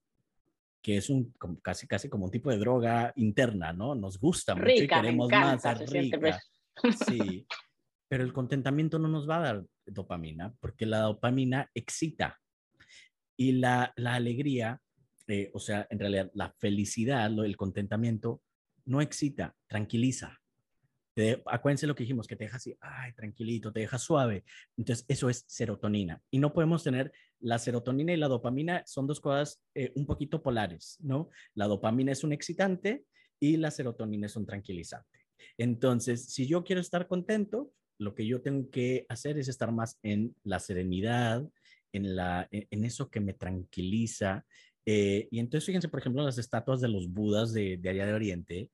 que 0.81 0.97
es 0.97 1.11
un 1.11 1.31
casi 1.61 1.85
casi 1.85 2.09
como 2.09 2.25
un 2.25 2.31
tipo 2.31 2.49
de 2.49 2.57
droga 2.57 3.13
interna, 3.15 3.71
¿no? 3.71 3.93
Nos 3.93 4.19
gusta 4.19 4.55
mucho 4.55 4.71
y 4.71 4.87
queremos 4.87 5.29
más, 5.29 5.63
rica. 5.87 6.39
Sí, 7.07 7.45
pero 8.11 8.25
el 8.25 8.33
contentamiento 8.33 8.99
no 8.99 9.07
nos 9.07 9.27
va 9.27 9.37
a 9.37 9.39
dar 9.39 9.65
dopamina 9.85 10.53
porque 10.59 10.85
la 10.85 10.99
dopamina 10.99 11.71
excita 11.73 12.37
y 13.37 13.53
la, 13.53 13.93
la 13.95 14.15
alegría, 14.15 14.81
eh, 15.27 15.49
o 15.53 15.59
sea, 15.59 15.87
en 15.89 15.97
realidad 15.97 16.29
la 16.33 16.53
felicidad, 16.59 17.31
el 17.45 17.55
contentamiento, 17.55 18.41
no 18.83 18.99
excita, 18.99 19.55
tranquiliza. 19.65 20.37
Te, 21.13 21.41
acuérdense 21.45 21.87
lo 21.87 21.95
que 21.95 22.03
dijimos, 22.03 22.27
que 22.27 22.35
te 22.35 22.43
deja 22.43 22.57
así, 22.57 22.75
ay, 22.81 23.13
tranquilito, 23.13 23.71
te 23.71 23.79
deja 23.79 23.97
suave. 23.97 24.43
Entonces, 24.75 25.05
eso 25.07 25.29
es 25.29 25.45
serotonina. 25.47 26.21
Y 26.29 26.39
no 26.39 26.51
podemos 26.51 26.83
tener 26.83 27.13
la 27.39 27.59
serotonina 27.59 28.11
y 28.11 28.17
la 28.17 28.27
dopamina, 28.27 28.83
son 28.85 29.07
dos 29.07 29.21
cosas 29.21 29.61
eh, 29.73 29.93
un 29.95 30.05
poquito 30.05 30.43
polares, 30.43 30.97
¿no? 30.99 31.29
La 31.53 31.67
dopamina 31.67 32.11
es 32.11 32.25
un 32.25 32.33
excitante 32.33 33.05
y 33.39 33.55
la 33.55 33.71
serotonina 33.71 34.25
es 34.25 34.35
un 34.35 34.45
tranquilizante. 34.45 35.27
Entonces, 35.57 36.25
si 36.25 36.45
yo 36.45 36.65
quiero 36.65 36.81
estar 36.81 37.07
contento, 37.07 37.71
lo 38.01 38.15
que 38.15 38.25
yo 38.25 38.41
tengo 38.41 38.69
que 38.71 39.05
hacer 39.09 39.37
es 39.37 39.47
estar 39.47 39.71
más 39.71 39.99
en 40.01 40.35
la 40.43 40.59
serenidad, 40.59 41.47
en, 41.93 42.15
la, 42.15 42.47
en 42.51 42.83
eso 42.83 43.09
que 43.11 43.19
me 43.19 43.33
tranquiliza. 43.33 44.43
Eh, 44.85 45.27
y 45.29 45.39
entonces, 45.39 45.67
fíjense, 45.67 45.87
por 45.87 45.99
ejemplo, 45.99 46.23
las 46.23 46.39
estatuas 46.39 46.81
de 46.81 46.87
los 46.87 47.07
budas 47.07 47.53
de, 47.53 47.77
de 47.77 47.89
allá 47.89 48.07
de 48.07 48.13
Oriente, 48.13 48.69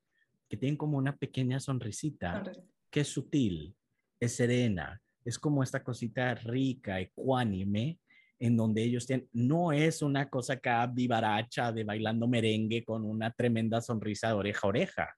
que 0.48 0.56
tienen 0.56 0.78
como 0.78 0.98
una 0.98 1.18
pequeña 1.18 1.60
sonrisita, 1.60 2.42
que 2.90 3.02
es 3.02 3.10
sutil, 3.10 3.76
es 4.18 4.36
serena, 4.36 5.02
es 5.26 5.38
como 5.38 5.62
esta 5.62 5.84
cosita 5.84 6.34
rica, 6.36 7.02
ecuánime, 7.02 8.00
en 8.40 8.56
donde 8.56 8.84
ellos 8.84 9.06
tienen, 9.06 9.28
no 9.34 9.74
es 9.74 10.02
una 10.02 10.30
cosa 10.30 10.54
acá 10.54 10.88
vivaracha 10.88 11.74
de 11.74 11.84
bailando 11.84 12.30
merengue 12.30 12.86
con 12.86 13.04
una 13.04 13.32
tremenda 13.32 13.82
sonrisa 13.82 14.30
de 14.30 14.34
oreja 14.36 14.62
a 14.64 14.70
oreja. 14.70 15.18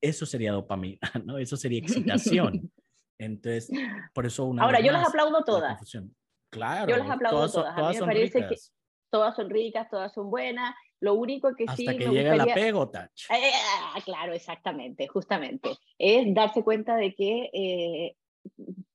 Eso 0.00 0.24
sería 0.24 0.52
dopamina, 0.52 1.00
¿no? 1.24 1.36
Eso 1.36 1.56
sería 1.56 1.78
excitación. 1.80 2.70
Entonces, 3.20 3.70
por 4.14 4.26
eso 4.26 4.46
una. 4.46 4.64
Ahora, 4.64 4.80
yo 4.80 4.92
las 4.92 5.08
aplaudo 5.08 5.44
todas. 5.44 5.78
Claro. 6.50 6.90
Yo 6.90 6.96
las 6.96 7.10
aplaudo 7.10 7.48
todas. 7.50 7.76
a 7.76 7.90
mí 7.90 7.94
me 7.94 8.06
parece 8.06 8.46
que 8.48 8.56
todas 9.10 9.36
son 9.36 9.50
ricas, 9.50 9.88
todas 9.90 10.12
son 10.12 10.30
buenas. 10.30 10.74
Lo 11.00 11.14
único 11.14 11.54
que 11.54 11.64
sí. 11.76 11.86
Hasta 11.86 11.98
que 11.98 12.08
llega 12.08 12.34
la 12.34 12.46
pegota. 12.46 13.10
Eh, 13.30 13.52
ah, 13.94 14.00
claro, 14.04 14.32
exactamente, 14.32 15.06
justamente. 15.06 15.70
Es 15.98 16.34
darse 16.34 16.62
cuenta 16.62 16.96
de 16.96 17.14
que 17.14 17.50
eh, 17.52 18.16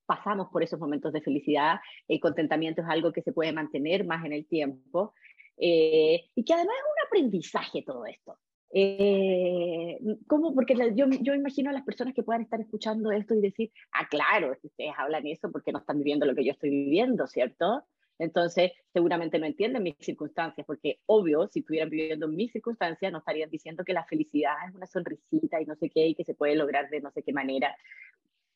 pasamos 0.05 0.49
por 0.49 0.63
esos 0.63 0.79
momentos 0.79 1.13
de 1.13 1.21
felicidad. 1.21 1.79
El 2.07 2.19
contentamiento 2.19 2.81
es 2.81 2.87
algo 2.89 3.11
que 3.11 3.21
se 3.21 3.31
puede 3.31 3.53
mantener 3.53 4.05
más 4.05 4.25
en 4.25 4.33
el 4.33 4.47
tiempo. 4.47 5.13
Eh, 5.57 6.25
y 6.35 6.43
que 6.43 6.53
además 6.53 6.75
es 6.75 6.83
un 6.83 7.07
aprendizaje 7.07 7.83
todo 7.83 8.05
esto. 8.05 8.37
Eh, 8.71 9.97
¿Cómo? 10.27 10.53
Porque 10.53 10.75
yo, 10.95 11.05
yo 11.21 11.33
imagino 11.33 11.69
a 11.69 11.73
las 11.73 11.83
personas 11.83 12.13
que 12.13 12.23
puedan 12.23 12.41
estar 12.41 12.59
escuchando 12.59 13.11
esto 13.11 13.33
y 13.33 13.41
decir, 13.41 13.71
ah, 13.91 14.07
claro, 14.09 14.55
ustedes 14.61 14.93
hablan 14.97 15.25
eso 15.27 15.51
porque 15.51 15.71
no 15.71 15.79
están 15.79 15.99
viviendo 15.99 16.25
lo 16.25 16.35
que 16.35 16.43
yo 16.43 16.51
estoy 16.51 16.69
viviendo, 16.69 17.27
¿cierto? 17.27 17.85
Entonces, 18.17 18.71
seguramente 18.93 19.39
no 19.39 19.45
entienden 19.45 19.83
mis 19.83 19.95
circunstancias, 19.99 20.65
porque 20.65 20.99
obvio, 21.05 21.47
si 21.47 21.59
estuvieran 21.59 21.89
viviendo 21.89 22.27
mis 22.27 22.51
circunstancias, 22.51 23.11
no 23.11 23.19
estarían 23.19 23.49
diciendo 23.49 23.83
que 23.83 23.93
la 23.93 24.05
felicidad 24.05 24.55
es 24.67 24.73
una 24.73 24.87
sonrisita 24.87 25.61
y 25.61 25.65
no 25.65 25.75
sé 25.75 25.89
qué, 25.89 26.07
y 26.07 26.15
que 26.15 26.23
se 26.23 26.33
puede 26.33 26.55
lograr 26.55 26.89
de 26.89 27.01
no 27.01 27.11
sé 27.11 27.23
qué 27.23 27.33
manera. 27.33 27.75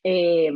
Eh, 0.04 0.52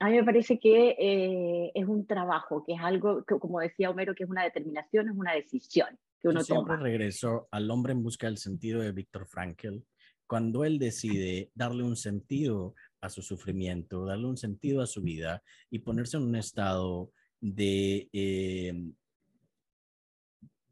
a 0.00 0.08
mí 0.08 0.16
me 0.16 0.24
parece 0.24 0.58
que 0.58 0.96
eh, 0.98 1.70
es 1.74 1.86
un 1.86 2.06
trabajo, 2.06 2.64
que 2.64 2.72
es 2.72 2.80
algo, 2.80 3.24
como 3.24 3.60
decía 3.60 3.90
Homero, 3.90 4.14
que 4.14 4.24
es 4.24 4.30
una 4.30 4.42
determinación, 4.42 5.08
es 5.08 5.16
una 5.16 5.34
decisión. 5.34 5.96
Que 6.22 6.28
uno 6.28 6.42
siempre 6.44 6.76
regreso 6.76 7.48
al 7.50 7.70
hombre 7.70 7.92
en 7.92 8.02
busca 8.02 8.28
del 8.28 8.38
sentido 8.38 8.80
de 8.80 8.92
Víctor 8.92 9.26
Frankl, 9.26 9.78
cuando 10.26 10.64
él 10.64 10.78
decide 10.78 11.50
darle 11.54 11.82
un 11.82 11.96
sentido 11.96 12.74
a 13.00 13.08
su 13.08 13.22
sufrimiento, 13.22 14.06
darle 14.06 14.26
un 14.26 14.36
sentido 14.36 14.80
a 14.80 14.86
su 14.86 15.02
vida 15.02 15.42
y 15.68 15.80
ponerse 15.80 16.16
en 16.16 16.22
un 16.22 16.36
estado 16.36 17.12
de, 17.40 18.08
em, 18.12 18.94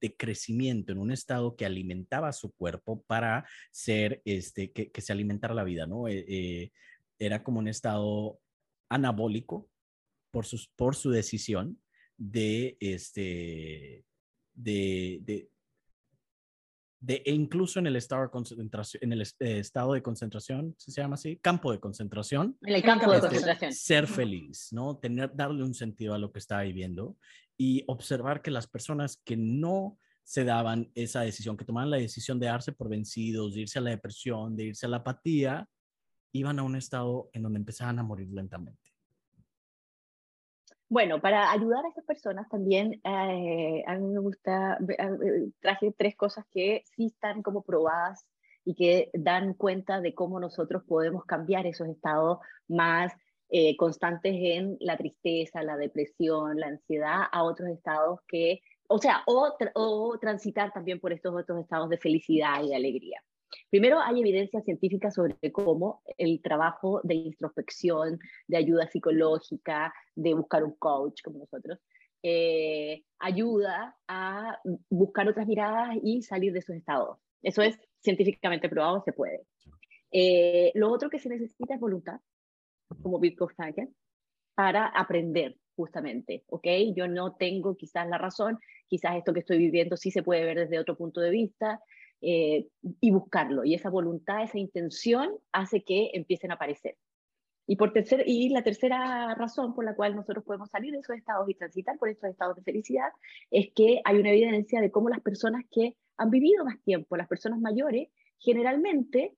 de 0.01 0.16
crecimiento, 0.16 0.92
en 0.92 0.98
un 0.98 1.11
estado 1.11 1.57
que 1.57 1.66
alimentaba 1.66 2.32
su 2.32 2.53
cuerpo 2.53 3.03
para 3.03 3.46
ser, 3.72 4.22
este, 4.24 4.70
que, 4.70 5.01
se 5.01 5.12
alimentara 5.12 5.53
la 5.53 5.64
vida, 5.64 5.86
¿no? 5.86 6.07
Eh, 6.07 6.24
eh, 6.28 6.72
era 7.18 7.42
como 7.42 7.59
un 7.59 7.68
estado 7.68 8.38
anabólico 8.88 9.68
por, 10.30 10.46
sus, 10.46 10.68
por 10.68 10.94
su 10.94 11.11
decisión 11.11 11.80
de, 12.16 12.76
este, 12.80 14.05
de, 14.62 15.20
de, 17.00 17.22
e 17.24 17.32
incluso 17.32 17.78
en 17.78 17.86
el 17.86 17.96
estado 17.96 18.22
de 18.22 18.30
concentración, 18.30 19.02
en 19.02 19.12
el 19.12 19.22
eh, 19.22 19.58
estado 19.58 19.94
de 19.94 20.02
concentración, 20.02 20.74
se 20.76 20.92
llama 20.92 21.14
así, 21.14 21.36
campo 21.36 21.72
de 21.72 21.80
concentración. 21.80 22.58
En 22.62 22.74
el 22.74 22.82
campo 22.82 23.11
de 23.11 23.16
este, 23.16 23.28
concentración. 23.28 23.72
Ser 23.72 24.06
feliz, 24.06 24.68
¿no? 24.72 24.98
Tener, 24.98 25.34
darle 25.34 25.64
un 25.64 25.74
sentido 25.74 26.14
a 26.14 26.18
lo 26.18 26.30
que 26.30 26.38
estaba 26.38 26.62
viviendo 26.62 27.16
y 27.56 27.84
observar 27.86 28.42
que 28.42 28.50
las 28.50 28.66
personas 28.66 29.20
que 29.24 29.36
no 29.36 29.98
se 30.22 30.44
daban 30.44 30.90
esa 30.94 31.22
decisión, 31.22 31.56
que 31.56 31.64
tomaban 31.64 31.90
la 31.90 31.96
decisión 31.96 32.38
de 32.38 32.46
darse 32.46 32.72
por 32.72 32.88
vencidos, 32.88 33.54
de 33.54 33.62
irse 33.62 33.78
a 33.78 33.82
la 33.82 33.90
depresión, 33.90 34.56
de 34.56 34.64
irse 34.64 34.86
a 34.86 34.88
la 34.88 34.98
apatía, 34.98 35.68
iban 36.32 36.58
a 36.58 36.62
un 36.62 36.76
estado 36.76 37.30
en 37.32 37.42
donde 37.42 37.58
empezaban 37.58 37.98
a 37.98 38.02
morir 38.02 38.28
lentamente. 38.30 38.89
Bueno, 40.91 41.20
para 41.20 41.53
ayudar 41.53 41.84
a 41.86 41.88
esas 41.88 42.05
personas 42.05 42.49
también, 42.49 43.01
eh, 43.05 43.84
a 43.86 43.95
mí 43.95 44.09
me 44.09 44.18
gusta, 44.18 44.76
eh, 44.88 45.53
traje 45.61 45.95
tres 45.97 46.16
cosas 46.16 46.45
que 46.51 46.82
sí 46.97 47.07
están 47.07 47.43
como 47.43 47.62
probadas 47.62 48.26
y 48.64 48.74
que 48.74 49.09
dan 49.14 49.55
cuenta 49.55 50.01
de 50.01 50.14
cómo 50.14 50.41
nosotros 50.41 50.82
podemos 50.88 51.24
cambiar 51.26 51.64
esos 51.66 51.86
estados 51.88 52.38
más 52.66 53.12
eh, 53.51 53.76
constantes 53.76 54.34
en 54.34 54.78
la 54.80 54.97
tristeza, 54.97 55.62
la 55.62 55.76
depresión, 55.76 56.59
la 56.59 56.66
ansiedad, 56.66 57.22
a 57.30 57.45
otros 57.45 57.68
estados 57.68 58.18
que, 58.26 58.59
o 58.88 58.99
sea, 58.99 59.22
o, 59.26 59.57
o 59.74 60.18
transitar 60.18 60.72
también 60.72 60.99
por 60.99 61.12
estos 61.12 61.32
otros 61.36 61.61
estados 61.61 61.88
de 61.88 61.99
felicidad 61.99 62.64
y 62.64 62.68
de 62.68 62.74
alegría. 62.74 63.22
Primero, 63.70 64.01
hay 64.01 64.20
evidencia 64.20 64.61
científica 64.62 65.11
sobre 65.11 65.36
cómo 65.53 66.03
el 66.18 66.40
trabajo 66.42 67.01
de 67.05 67.14
introspección, 67.14 68.18
de 68.46 68.57
ayuda 68.57 68.88
psicológica, 68.88 69.92
de 70.14 70.34
buscar 70.34 70.64
un 70.64 70.74
coach 70.76 71.22
como 71.22 71.38
nosotros, 71.38 71.78
eh, 72.22 73.05
ayuda 73.18 73.96
a 74.07 74.59
buscar 74.90 75.28
otras 75.28 75.46
miradas 75.46 75.96
y 76.03 76.22
salir 76.22 76.53
de 76.53 76.59
esos 76.59 76.76
estados. 76.76 77.18
Eso 77.42 77.62
es 77.62 77.78
científicamente 78.01 78.68
probado, 78.68 79.03
se 79.05 79.12
puede. 79.12 79.46
Eh, 80.12 80.72
lo 80.74 80.90
otro 80.90 81.09
que 81.09 81.18
se 81.18 81.28
necesita 81.28 81.74
es 81.74 81.80
voluntad, 81.80 82.20
como 83.03 83.20
Frankel, 83.57 83.88
para 84.55 84.86
aprender 84.86 85.57
justamente, 85.76 86.44
¿ok? 86.48 86.66
Yo 86.94 87.09
no 87.09 87.36
tengo 87.36 87.76
quizás 87.76 88.07
la 88.09 88.18
razón, 88.18 88.59
quizás 88.88 89.16
esto 89.16 89.32
que 89.32 89.40
estoy 89.40 89.59
viviendo 89.59 89.96
sí 89.96 90.11
se 90.11 90.22
puede 90.22 90.44
ver 90.44 90.59
desde 90.59 90.78
otro 90.78 90.96
punto 90.96 91.20
de 91.20 91.30
vista, 91.30 91.80
eh, 92.22 92.68
y 93.00 93.10
buscarlo. 93.10 93.64
Y 93.64 93.74
esa 93.74 93.90
voluntad, 93.90 94.42
esa 94.42 94.58
intención 94.58 95.30
hace 95.52 95.82
que 95.82 96.10
empiecen 96.14 96.50
a 96.50 96.54
aparecer. 96.54 96.96
Y, 97.66 97.76
por 97.76 97.92
tercer, 97.92 98.24
y 98.26 98.48
la 98.48 98.62
tercera 98.62 99.34
razón 99.36 99.74
por 99.74 99.84
la 99.84 99.94
cual 99.94 100.16
nosotros 100.16 100.44
podemos 100.44 100.70
salir 100.70 100.92
de 100.92 100.98
esos 100.98 101.16
estados 101.16 101.48
y 101.48 101.54
transitar 101.54 101.98
por 101.98 102.08
estos 102.08 102.30
estados 102.30 102.56
de 102.56 102.62
felicidad 102.62 103.10
es 103.50 103.68
que 103.74 104.00
hay 104.04 104.18
una 104.18 104.30
evidencia 104.30 104.80
de 104.80 104.90
cómo 104.90 105.08
las 105.08 105.20
personas 105.20 105.64
que 105.70 105.96
han 106.16 106.30
vivido 106.30 106.64
más 106.64 106.82
tiempo, 106.82 107.16
las 107.16 107.28
personas 107.28 107.60
mayores, 107.60 108.08
generalmente 108.38 109.36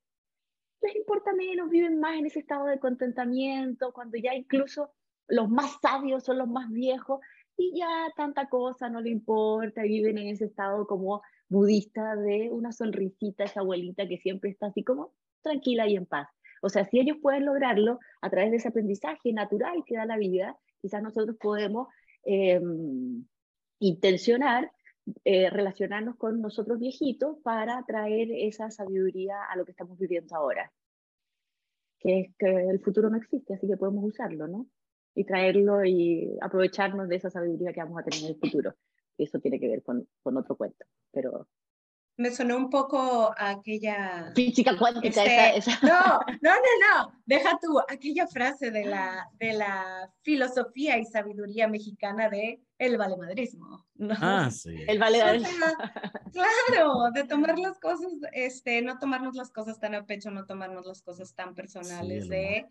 les 0.80 0.96
importa 0.96 1.32
menos, 1.34 1.70
viven 1.70 2.00
más 2.00 2.18
en 2.18 2.26
ese 2.26 2.40
estado 2.40 2.66
de 2.66 2.80
contentamiento, 2.80 3.92
cuando 3.92 4.16
ya 4.18 4.34
incluso 4.34 4.92
los 5.28 5.48
más 5.48 5.78
sabios 5.80 6.24
son 6.24 6.38
los 6.38 6.48
más 6.48 6.70
viejos 6.70 7.20
y 7.56 7.78
ya 7.78 8.12
tanta 8.16 8.48
cosa 8.48 8.88
no 8.88 9.00
le 9.00 9.10
importa, 9.10 9.82
viven 9.82 10.18
en 10.18 10.28
ese 10.28 10.46
estado 10.46 10.86
como 10.86 11.22
budista 11.52 12.16
de 12.16 12.50
una 12.50 12.72
sonrisita, 12.72 13.44
esa 13.44 13.60
abuelita 13.60 14.08
que 14.08 14.18
siempre 14.18 14.50
está 14.50 14.66
así 14.66 14.82
como 14.82 15.12
tranquila 15.42 15.86
y 15.86 15.96
en 15.96 16.06
paz. 16.06 16.28
O 16.62 16.68
sea, 16.68 16.84
si 16.84 16.98
ellos 16.98 17.18
pueden 17.20 17.44
lograrlo 17.44 18.00
a 18.20 18.30
través 18.30 18.50
de 18.50 18.56
ese 18.56 18.68
aprendizaje 18.68 19.32
natural 19.32 19.84
que 19.86 19.96
da 19.96 20.06
la 20.06 20.16
vida, 20.16 20.56
quizás 20.80 21.02
nosotros 21.02 21.36
podemos 21.38 21.88
em, 22.24 23.24
intencionar 23.80 24.72
eh, 25.24 25.50
relacionarnos 25.50 26.16
con 26.16 26.40
nosotros 26.40 26.78
viejitos 26.78 27.36
para 27.42 27.84
traer 27.84 28.28
esa 28.30 28.70
sabiduría 28.70 29.34
a 29.50 29.56
lo 29.56 29.64
que 29.64 29.72
estamos 29.72 29.98
viviendo 29.98 30.34
ahora. 30.36 30.72
Que 31.98 32.20
es 32.20 32.34
que 32.38 32.46
el 32.70 32.80
futuro 32.80 33.10
no 33.10 33.16
existe, 33.16 33.54
así 33.54 33.66
que 33.66 33.76
podemos 33.76 34.04
usarlo, 34.04 34.46
¿no? 34.48 34.66
Y 35.14 35.24
traerlo 35.24 35.84
y 35.84 36.38
aprovecharnos 36.40 37.08
de 37.08 37.16
esa 37.16 37.30
sabiduría 37.30 37.72
que 37.72 37.80
vamos 37.82 38.00
a 38.00 38.04
tener 38.04 38.24
en 38.24 38.30
el 38.30 38.38
futuro 38.38 38.74
eso 39.18 39.38
tiene 39.38 39.60
que 39.60 39.68
ver 39.68 39.82
con, 39.82 40.08
con 40.22 40.36
otro 40.36 40.56
cuento, 40.56 40.84
pero... 41.10 41.48
Me 42.18 42.30
sonó 42.30 42.58
un 42.58 42.68
poco 42.68 43.34
aquella... 43.38 44.32
Física 44.34 44.76
cuántica, 44.76 45.24
este, 45.54 45.70
No, 45.82 46.20
no, 46.42 46.50
no, 46.50 46.50
no, 46.50 47.22
deja 47.24 47.58
tú, 47.60 47.80
aquella 47.88 48.26
frase 48.26 48.70
de 48.70 48.84
la, 48.84 49.26
de 49.38 49.54
la 49.54 50.10
filosofía 50.20 50.98
y 50.98 51.06
sabiduría 51.06 51.68
mexicana 51.68 52.28
de 52.28 52.60
el 52.76 52.98
valemadrismo. 52.98 53.86
¿no? 53.94 54.14
Ah, 54.20 54.50
sí. 54.50 54.76
El 54.86 54.98
valemadrismo. 54.98 55.66
claro, 56.32 57.10
de 57.14 57.24
tomar 57.24 57.58
las 57.58 57.78
cosas, 57.78 58.12
este, 58.32 58.82
no 58.82 58.98
tomarnos 58.98 59.34
las 59.34 59.50
cosas 59.50 59.80
tan 59.80 59.94
a 59.94 60.04
pecho, 60.04 60.30
no 60.30 60.44
tomarnos 60.44 60.84
las 60.84 61.00
cosas 61.02 61.34
tan 61.34 61.54
personales, 61.54 62.28
de... 62.28 62.68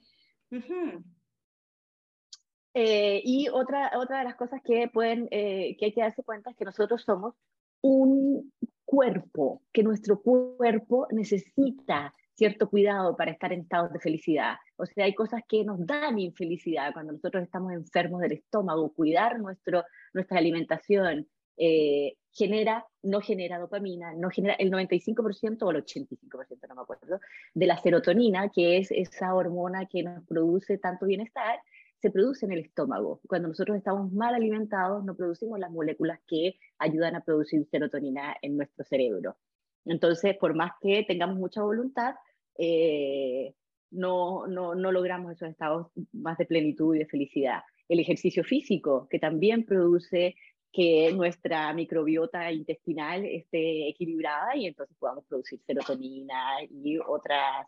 Eh, 2.74 3.22
y 3.24 3.50
otra, 3.50 3.92
otra 3.98 4.20
de 4.20 4.24
las 4.24 4.36
cosas 4.36 4.62
que, 4.64 4.88
pueden, 4.88 5.28
eh, 5.32 5.76
que 5.78 5.86
hay 5.86 5.94
que 5.94 6.02
darse 6.02 6.24
cuenta 6.24 6.52
es 6.52 6.56
que 6.56 6.66
nosotros 6.66 7.02
somos 7.04 7.36
un 7.82 8.52
cuerpo, 8.86 9.62
que 9.74 9.84
nuestro 9.84 10.22
cuerpo 10.22 11.08
necesita 11.12 12.14
cierto 12.34 12.70
cuidado 12.70 13.16
para 13.16 13.32
estar 13.32 13.52
en 13.54 13.62
estados 13.62 13.92
de 13.92 14.00
felicidad. 14.00 14.56
O 14.78 14.86
sea, 14.86 15.06
hay 15.06 15.14
cosas 15.14 15.42
que 15.48 15.64
nos 15.64 15.86
dan 15.86 16.18
infelicidad 16.18 16.94
cuando 16.94 17.14
nosotros 17.14 17.44
estamos 17.44 17.74
enfermos 17.74 18.22
del 18.22 18.32
estómago. 18.34 18.94
Cuidar 18.94 19.40
nuestro, 19.40 19.84
nuestra 20.14 20.38
alimentación 20.38 21.28
eh, 21.58 22.16
genera, 22.32 22.86
no 23.04 23.22
genera 23.22 23.60
dopamina, 23.60 24.14
no 24.14 24.30
genera 24.30 24.56
el 24.56 24.72
95% 24.72 25.62
o 25.62 25.72
el 25.72 25.86
85%, 25.86 26.68
no 26.68 26.76
me 26.76 26.82
acuerdo, 26.82 27.20
de 27.54 27.68
la 27.68 27.78
serotonina, 27.78 28.50
que 28.50 28.78
es 28.78 28.92
esa 28.92 29.36
hormona 29.36 29.86
que 29.86 30.02
nos 30.02 30.26
produce 30.26 30.78
tanto 30.78 31.06
bienestar 31.06 31.60
se 32.02 32.10
produce 32.10 32.46
en 32.46 32.52
el 32.52 32.60
estómago. 32.60 33.22
Cuando 33.28 33.48
nosotros 33.48 33.78
estamos 33.78 34.12
mal 34.12 34.34
alimentados, 34.34 35.04
no 35.06 35.16
producimos 35.16 35.60
las 35.60 35.72
moléculas 35.72 36.20
que 36.28 36.56
ayudan 36.80 37.16
a 37.16 37.24
producir 37.24 37.66
serotonina 37.70 38.36
en 38.42 38.58
nuestro 38.58 38.84
cerebro. 38.84 39.38
Entonces, 39.86 40.36
por 40.38 40.56
más 40.56 40.72
que 40.82 41.04
tengamos 41.08 41.38
mucha 41.38 41.62
voluntad, 41.62 42.16
eh, 42.58 43.54
no, 43.92 44.48
no, 44.48 44.74
no 44.74 44.92
logramos 44.92 45.34
esos 45.34 45.50
estados 45.50 45.88
más 46.12 46.38
de 46.38 46.46
plenitud 46.46 46.96
y 46.96 47.00
de 47.00 47.06
felicidad. 47.06 47.62
El 47.88 48.00
ejercicio 48.00 48.44
físico, 48.44 49.08
que 49.10 49.20
también 49.20 49.66
produce 49.66 50.36
que 50.72 51.12
nuestra 51.14 51.74
microbiota 51.74 52.52
intestinal 52.52 53.26
esté 53.26 53.90
equilibrada 53.90 54.56
y 54.56 54.68
entonces 54.68 54.96
podamos 54.98 55.26
producir 55.26 55.60
serotonina 55.68 56.64
y 56.70 56.98
otras 56.98 57.68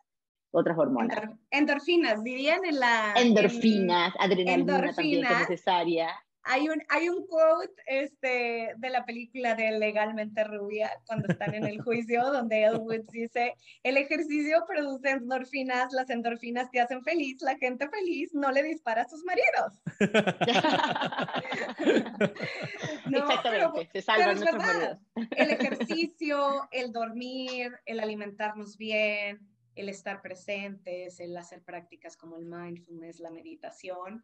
otras 0.54 0.78
hormonas. 0.78 1.18
endorfinas, 1.50 2.24
dirían 2.24 2.64
en 2.64 2.80
la... 2.80 3.14
Endorfinas, 3.16 4.14
adrenalina 4.20 4.94
también 4.94 5.26
que 5.26 5.34
es 5.34 5.40
necesaria. 5.40 6.10
Hay 6.46 6.68
un, 6.68 6.84
hay 6.90 7.08
un 7.08 7.26
quote 7.26 7.72
este, 7.88 8.74
de 8.76 8.90
la 8.90 9.06
película 9.06 9.56
de 9.56 9.72
Legalmente 9.80 10.44
Rubia, 10.44 10.92
cuando 11.08 11.30
están 11.30 11.56
en 11.56 11.66
el 11.66 11.82
juicio, 11.82 12.22
donde 12.34 12.66
Elwood 12.66 13.10
dice, 13.12 13.56
el 13.82 13.96
ejercicio 13.96 14.66
produce 14.68 15.12
endorfinas, 15.12 15.94
las 15.94 16.10
endorfinas 16.10 16.70
te 16.70 16.82
hacen 16.82 17.02
feliz, 17.04 17.42
la 17.42 17.58
gente 17.58 17.88
feliz 17.88 18.34
no 18.34 18.52
le 18.52 18.62
dispara 18.62 19.04
a 19.04 19.08
sus 19.08 19.24
maridos. 19.24 19.82
no, 23.10 23.20
Exactamente, 23.20 23.90
se 23.94 24.02
salvan 24.02 24.38
nuestros 24.38 24.66
maridos. 24.66 24.98
El 25.32 25.50
ejercicio, 25.52 26.68
el 26.72 26.92
dormir, 26.92 27.72
el 27.86 28.02
alimentarnos 28.02 28.78
bien, 28.78 29.40
el 29.76 29.90
estar 29.90 30.22
presentes, 30.22 31.20
el 31.20 31.36
hacer 31.38 31.64
prácticas 31.64 32.18
como 32.18 32.38
el 32.38 32.46
mindfulness, 32.46 33.20
la 33.20 33.32
meditación, 33.32 34.24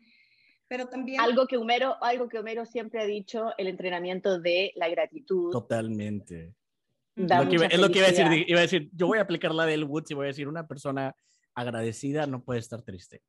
pero 0.68 0.88
también... 0.88 1.20
Algo 1.20 1.48
que 1.48 1.58
Homero, 1.58 2.02
algo 2.04 2.30
que 2.30 2.38
Homero 2.40 2.66
siempre 2.66 3.02
ha 3.02 3.06
dicho, 3.06 3.52
el 3.58 3.68
entrenamiento 3.68 4.40
de 4.40 4.72
la 4.76 4.88
gratitud. 4.88 5.52
Totalmente. 5.52 6.54
es 7.16 7.80
lo 7.80 7.90
que 7.90 7.98
iba 7.98 8.08
a 8.08 8.12
decir, 8.12 8.46
iba 8.48 8.60
a 8.60 8.62
decir, 8.62 8.90
yo 8.94 9.08
voy 9.08 9.18
a 9.18 9.24
aplicar 9.24 9.54
la 9.54 9.66
del 9.66 9.84
Woods 9.84 10.12
y 10.12 10.14
voy 10.14 10.26
a 10.26 10.28
decir, 10.28 10.48
una 10.48 10.68
persona 10.68 11.16
agradecida 11.56 12.28
no 12.28 12.44
puede 12.44 12.60
estar 12.60 12.82
triste. 12.84 13.22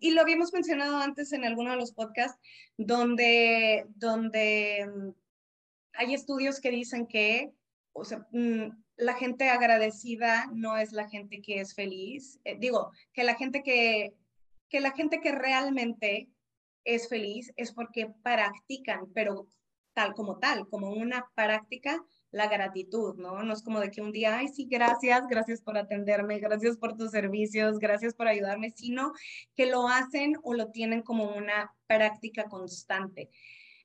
Y 0.00 0.10
lo 0.10 0.22
habíamos 0.22 0.52
mencionado 0.52 0.96
antes 0.96 1.32
en 1.32 1.44
alguno 1.44 1.70
de 1.70 1.76
los 1.76 1.92
podcasts, 1.92 2.40
donde, 2.76 3.86
donde 3.94 5.14
hay 5.92 6.14
estudios 6.14 6.60
que 6.60 6.70
dicen 6.70 7.06
que 7.06 7.52
o 7.96 8.04
sea, 8.04 8.26
mm, 8.32 8.70
la 8.96 9.14
gente 9.14 9.48
agradecida 9.48 10.46
no 10.52 10.76
es 10.76 10.92
la 10.92 11.08
gente 11.08 11.40
que 11.40 11.60
es 11.60 11.74
feliz. 11.74 12.40
Eh, 12.44 12.56
digo, 12.58 12.90
que 13.12 13.24
la 13.24 13.34
gente 13.34 13.62
que, 13.62 14.14
que 14.68 14.80
la 14.80 14.92
gente 14.92 15.20
que 15.20 15.32
realmente 15.32 16.28
es 16.84 17.08
feliz 17.08 17.52
es 17.56 17.72
porque 17.72 18.12
practican, 18.22 19.12
pero 19.12 19.48
tal 19.92 20.14
como 20.14 20.38
tal, 20.38 20.68
como 20.68 20.90
una 20.90 21.26
práctica, 21.34 22.04
la 22.30 22.48
gratitud, 22.48 23.16
¿no? 23.16 23.42
No 23.42 23.52
es 23.54 23.62
como 23.62 23.80
de 23.80 23.90
que 23.90 24.02
un 24.02 24.12
día, 24.12 24.36
ay, 24.36 24.48
sí, 24.48 24.66
gracias, 24.70 25.26
gracias 25.26 25.62
por 25.62 25.78
atenderme, 25.78 26.38
gracias 26.38 26.76
por 26.76 26.96
tus 26.96 27.10
servicios, 27.10 27.78
gracias 27.78 28.12
por 28.12 28.28
ayudarme, 28.28 28.72
sino 28.76 29.12
que 29.54 29.66
lo 29.66 29.88
hacen 29.88 30.34
o 30.42 30.52
lo 30.52 30.70
tienen 30.70 31.02
como 31.02 31.34
una 31.34 31.72
práctica 31.86 32.44
constante. 32.44 33.30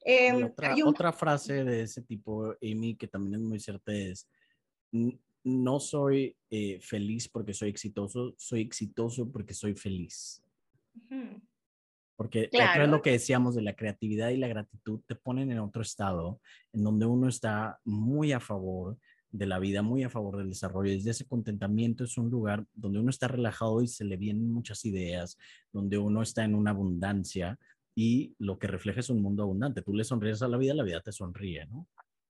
Em, 0.04 0.44
otra, 0.46 0.76
otra, 0.86 1.14
frase 1.14 1.64
de 1.64 1.84
ese 1.84 2.02
tipo, 2.02 2.56
Amy, 2.62 2.96
que 2.96 3.08
también 3.08 3.36
es 3.36 3.42
muy 3.42 3.60
cierta, 3.60 3.94
es, 3.94 4.28
no 5.44 5.80
soy 5.80 6.36
eh, 6.50 6.80
feliz 6.82 7.28
porque 7.28 7.54
soy 7.54 7.70
exitoso, 7.70 8.34
soy 8.38 8.62
exitoso 8.62 9.32
porque 9.32 9.54
soy 9.54 9.76
feliz. 9.76 10.44
Porque 12.16 12.50
claro. 12.50 12.84
es 12.84 12.90
lo 12.90 13.02
que 13.02 13.12
decíamos 13.12 13.56
de 13.56 13.62
la 13.62 13.76
creatividad 13.76 14.30
y 14.30 14.38
la 14.38 14.48
gratitud, 14.48 15.02
te 15.08 15.16
ponen 15.16 15.52
en 15.52 15.60
otro 15.60 15.82
estado 15.82 16.40
en 16.74 16.84
donde 16.84 17.06
uno 17.06 17.28
está 17.28 17.80
muy 17.84 18.32
a 18.32 18.40
favor 18.40 18.98
de 19.32 19.46
la 19.46 19.60
vida, 19.60 19.82
muy 19.82 20.04
a 20.04 20.10
favor 20.10 20.38
del 20.38 20.50
desarrollo. 20.50 20.92
Desde 20.92 21.12
ese 21.12 21.26
contentamiento 21.26 22.04
es 22.04 22.18
un 22.18 22.30
lugar 22.30 22.66
donde 22.74 23.00
uno 23.00 23.10
está 23.10 23.28
relajado 23.28 23.82
y 23.82 23.88
se 23.88 24.04
le 24.04 24.18
vienen 24.18 24.52
muchas 24.52 24.84
ideas, 24.86 25.38
donde 25.72 25.98
uno 25.98 26.22
está 26.22 26.44
en 26.44 26.54
una 26.54 26.72
abundancia, 26.72 27.58
y 27.96 28.36
lo 28.40 28.58
que 28.58 28.68
refleja 28.68 29.00
es 29.00 29.10
un 29.10 29.22
mundo 29.22 29.44
abundante. 29.44 29.82
Tú 29.82 29.94
le 29.94 30.04
sonríes 30.04 30.42
a 30.42 30.48
la 30.48 30.58
vida, 30.58 30.74
la 30.74 30.84
vida 30.84 31.02
te 31.02 31.12
sonríe, 31.12 31.66
¿no? 31.66 31.88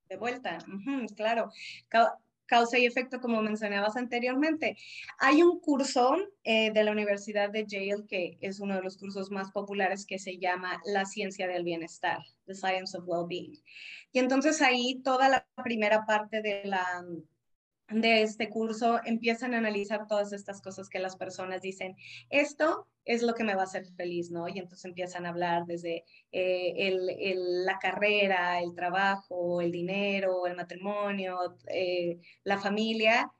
De 0.10 0.18
vuelta, 0.18 0.58
claro. 1.16 1.52
causa 2.46 2.78
y 2.78 2.86
efecto, 2.86 3.22
como 3.22 3.42
mencionabas 3.42 3.96
anteriormente. 3.96 4.76
Hay 5.20 5.42
un 5.42 5.62
curso 5.62 6.18
eh, 6.44 6.72
de 6.74 6.84
la 6.84 6.92
Universidad 6.92 7.50
de 7.50 7.66
Yale 7.66 8.06
que 8.10 8.38
es 8.42 8.60
uno 8.60 8.76
de 8.76 8.82
los 8.82 8.98
cursos 8.98 9.32
más 9.32 9.52
populares 9.52 10.06
que 10.06 10.20
se 10.20 10.38
llama 10.38 10.82
La 10.86 11.06
ciencia 11.06 11.48
del 11.48 11.64
bienestar, 11.64 12.20
The 12.46 12.56
Science 12.56 12.98
of 12.98 13.06
Well-Being. 13.08 13.64
Y 14.12 14.20
entonces 14.20 14.62
ahí 14.62 15.02
toda 15.02 15.30
la 15.30 15.48
primera 15.64 16.06
parte 16.06 16.42
de 16.42 16.66
la, 16.66 17.06
de 17.92 18.22
este 18.22 18.50
curso 18.50 19.00
empiezan 19.06 19.54
a 19.54 19.58
analizar 19.58 20.08
todas 20.08 20.34
estas 20.34 20.62
cosas 20.62 20.90
que 20.90 21.00
las 21.00 21.16
personas 21.16 21.62
dicen, 21.62 21.96
esto 22.30 22.88
es 23.06 23.22
lo 23.22 23.34
que 23.34 23.44
me 23.44 23.56
va 23.56 23.62
a 23.62 23.66
hacer 23.66 23.86
feliz, 23.96 24.32
¿no? 24.32 24.48
Y 24.48 24.60
entonces 24.60 24.86
empiezan 24.86 25.26
a 25.26 25.30
hablar 25.30 25.66
desde 25.66 26.06
eh, 26.32 27.34
la 27.36 27.80
carrera, 27.80 28.62
el 28.62 28.74
trabajo, 28.76 29.62
el 29.62 29.72
dinero, 29.72 30.48
el 30.48 30.56
matrimonio, 30.56 31.58
eh, 31.68 32.20
la 32.44 32.60
familia. 32.60 33.32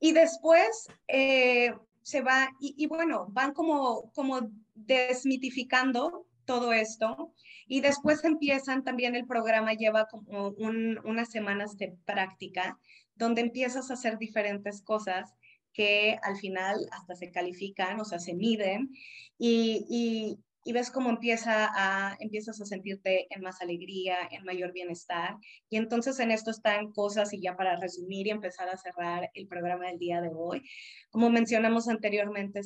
Y 0.00 0.12
después 0.12 0.88
eh, 1.06 1.72
se 2.02 2.20
va, 2.22 2.50
y, 2.60 2.86
bueno, 2.86 3.26
van 3.30 3.52
como, 3.52 4.10
como 4.12 4.50
desmitificando 4.74 6.26
todo 6.44 6.72
esto. 6.72 7.32
Y 7.66 7.80
después 7.80 8.24
empiezan 8.24 8.82
también 8.82 9.14
el 9.14 9.26
programa, 9.26 9.74
lleva 9.74 10.06
como 10.06 10.48
unas 10.48 11.30
semanas 11.30 11.76
de 11.76 11.94
práctica 12.04 12.78
donde 13.18 13.42
empiezas 13.42 13.90
a 13.90 13.94
hacer 13.94 14.16
diferentes 14.18 14.80
cosas 14.80 15.34
que 15.72 16.18
al 16.22 16.36
final 16.36 16.88
hasta 16.92 17.14
se 17.14 17.30
califican, 17.30 18.00
o 18.00 18.04
sea, 18.04 18.18
se 18.18 18.34
miden 18.34 18.90
y, 19.38 20.38
y, 20.64 20.72
ves 20.72 20.90
cómo 20.90 21.08
empieza 21.08 21.70
a, 21.74 22.16
empiezas 22.20 22.60
a 22.60 22.66
sentirte 22.66 23.26
en 23.34 23.40
más 23.40 23.62
alegría, 23.62 24.16
en 24.30 24.44
mayor 24.44 24.72
bienestar. 24.72 25.36
Y 25.70 25.78
entonces 25.78 26.20
en 26.20 26.30
esto 26.30 26.50
están 26.50 26.92
cosas, 26.92 27.32
y 27.32 27.40
ya 27.40 27.56
para 27.56 27.76
resumir 27.76 28.26
y 28.26 28.30
empezar 28.30 28.68
a 28.68 28.76
cerrar 28.76 29.30
el 29.32 29.46
programa 29.48 29.86
del 29.86 29.98
día 29.98 30.20
de 30.20 30.30
hoy, 30.34 30.62
como 31.10 31.30
mencionamos 31.30 31.88
anteriormente, 31.88 32.60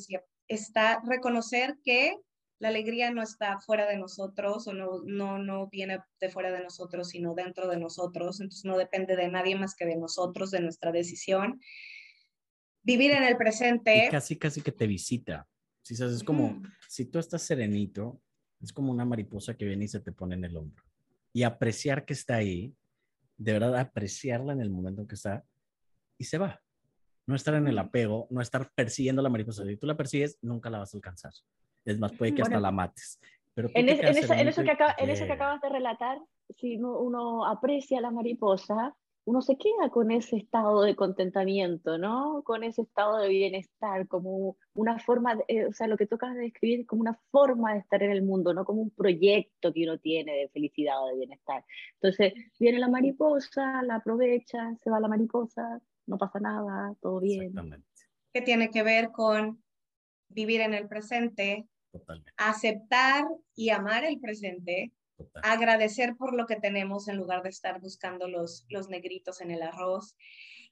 está 0.49 1.01
reconocer 1.05 1.77
que 1.83 2.17
la 2.63 2.69
alegría 2.69 3.11
no 3.11 3.21
está 3.21 3.59
fuera 3.59 3.85
de 3.85 3.97
nosotros 3.97 4.65
o 4.69 4.73
no, 4.73 5.01
no, 5.03 5.37
no 5.37 5.67
viene 5.67 5.99
de 6.21 6.29
fuera 6.29 6.49
de 6.49 6.63
nosotros, 6.63 7.09
sino 7.09 7.35
dentro 7.35 7.67
de 7.67 7.77
nosotros. 7.77 8.39
Entonces 8.39 8.63
no 8.63 8.77
depende 8.77 9.17
de 9.17 9.27
nadie 9.27 9.57
más 9.57 9.75
que 9.75 9.85
de 9.85 9.97
nosotros, 9.97 10.49
de 10.49 10.61
nuestra 10.61 10.93
decisión. 10.93 11.59
Vivir 12.81 13.11
en 13.11 13.23
el 13.23 13.35
presente. 13.35 14.07
casi, 14.09 14.37
casi 14.37 14.61
que 14.61 14.71
te 14.71 14.87
visita. 14.87 15.45
Si 15.81 15.93
sabes, 15.93 16.15
es 16.15 16.23
como, 16.23 16.61
si 16.87 17.03
tú 17.03 17.19
estás 17.19 17.41
serenito, 17.41 18.21
es 18.61 18.71
como 18.71 18.93
una 18.93 19.03
mariposa 19.03 19.57
que 19.57 19.65
viene 19.65 19.83
y 19.83 19.89
se 19.89 19.99
te 19.99 20.13
pone 20.13 20.35
en 20.35 20.45
el 20.45 20.55
hombro. 20.55 20.85
Y 21.33 21.43
apreciar 21.43 22.05
que 22.05 22.13
está 22.13 22.37
ahí, 22.37 22.73
de 23.35 23.51
verdad 23.51 23.75
apreciarla 23.75 24.53
en 24.53 24.61
el 24.61 24.69
momento 24.69 25.01
en 25.01 25.07
que 25.09 25.15
está 25.15 25.43
y 26.17 26.23
se 26.23 26.37
va. 26.37 26.61
No 27.27 27.35
estar 27.35 27.55
en 27.55 27.67
el 27.67 27.77
apego, 27.77 28.25
no 28.29 28.39
estar 28.39 28.71
persiguiendo 28.73 29.19
a 29.19 29.23
la 29.23 29.29
mariposa. 29.29 29.65
Si 29.65 29.75
tú 29.75 29.85
la 29.85 29.97
persigues, 29.97 30.37
nunca 30.41 30.69
la 30.69 30.77
vas 30.77 30.93
a 30.93 30.97
alcanzar. 30.97 31.33
Es 31.85 31.99
más, 31.99 32.11
puede 32.13 32.33
que 32.33 32.41
hasta 32.41 32.59
la 32.59 32.71
mates. 32.71 33.19
Pero 33.53 33.69
en, 33.73 33.89
eso 33.89 34.63
que 34.63 34.71
acabas 34.71 35.61
de 35.61 35.69
relatar, 35.69 36.19
si 36.57 36.77
uno, 36.77 37.45
aprecia 37.45 38.01
la 38.01 38.09
mariposa, 38.09 38.95
uno 39.25 39.41
se 39.41 39.57
queda 39.57 39.89
con 39.89 40.11
ese 40.11 40.37
estado 40.37 40.81
de 40.81 40.95
contentamiento, 40.95 41.97
¿no? 41.97 42.41
Con 42.43 42.63
ese 42.63 42.81
estado 42.81 43.19
de 43.19 43.29
bienestar, 43.29 44.07
como 44.07 44.57
una 44.73 44.99
forma, 44.99 45.37
eh, 45.47 45.65
o 45.65 45.71
sea, 45.71 45.87
lo 45.87 45.97
que 45.97 46.07
tocas 46.07 46.33
de 46.33 46.41
describir 46.41 46.85
como 46.85 47.01
una 47.01 47.17
forma 47.31 47.73
de 47.73 47.79
estar 47.79 48.03
en 48.03 48.11
el 48.11 48.23
mundo, 48.23 48.53
no 48.53 48.65
como 48.65 48.81
un 48.81 48.89
proyecto 48.89 49.71
que 49.71 49.83
uno 49.83 49.97
tiene 49.99 50.33
de 50.33 50.49
felicidad 50.49 51.01
o 51.01 51.07
de 51.07 51.15
bienestar. 51.15 51.63
Entonces, 52.01 52.33
viene 52.59 52.79
la 52.79 52.89
mariposa, 52.89 53.81
la 53.83 53.95
aprovecha, 53.95 54.75
se 54.83 54.89
va 54.89 54.99
la 54.99 55.07
mariposa, 55.07 55.79
no 56.05 56.17
pasa 56.17 56.39
nada, 56.39 56.93
todo 57.01 57.19
bien. 57.21 57.43
Exactamente. 57.43 57.87
¿Qué 58.33 58.41
tiene 58.41 58.71
que 58.71 58.83
ver 58.83 59.11
con 59.11 59.63
vivir 60.27 60.61
en 60.61 60.73
el 60.73 60.87
presente, 60.87 61.67
Aceptar 62.37 63.25
y 63.55 63.69
amar 63.69 64.03
el 64.03 64.19
presente, 64.19 64.91
agradecer 65.43 66.15
por 66.15 66.33
lo 66.33 66.45
que 66.45 66.55
tenemos 66.55 67.07
en 67.07 67.17
lugar 67.17 67.43
de 67.43 67.49
estar 67.49 67.79
buscando 67.79 68.27
los, 68.27 68.65
los 68.69 68.89
negritos 68.89 69.41
en 69.41 69.51
el 69.51 69.61
arroz. 69.61 70.15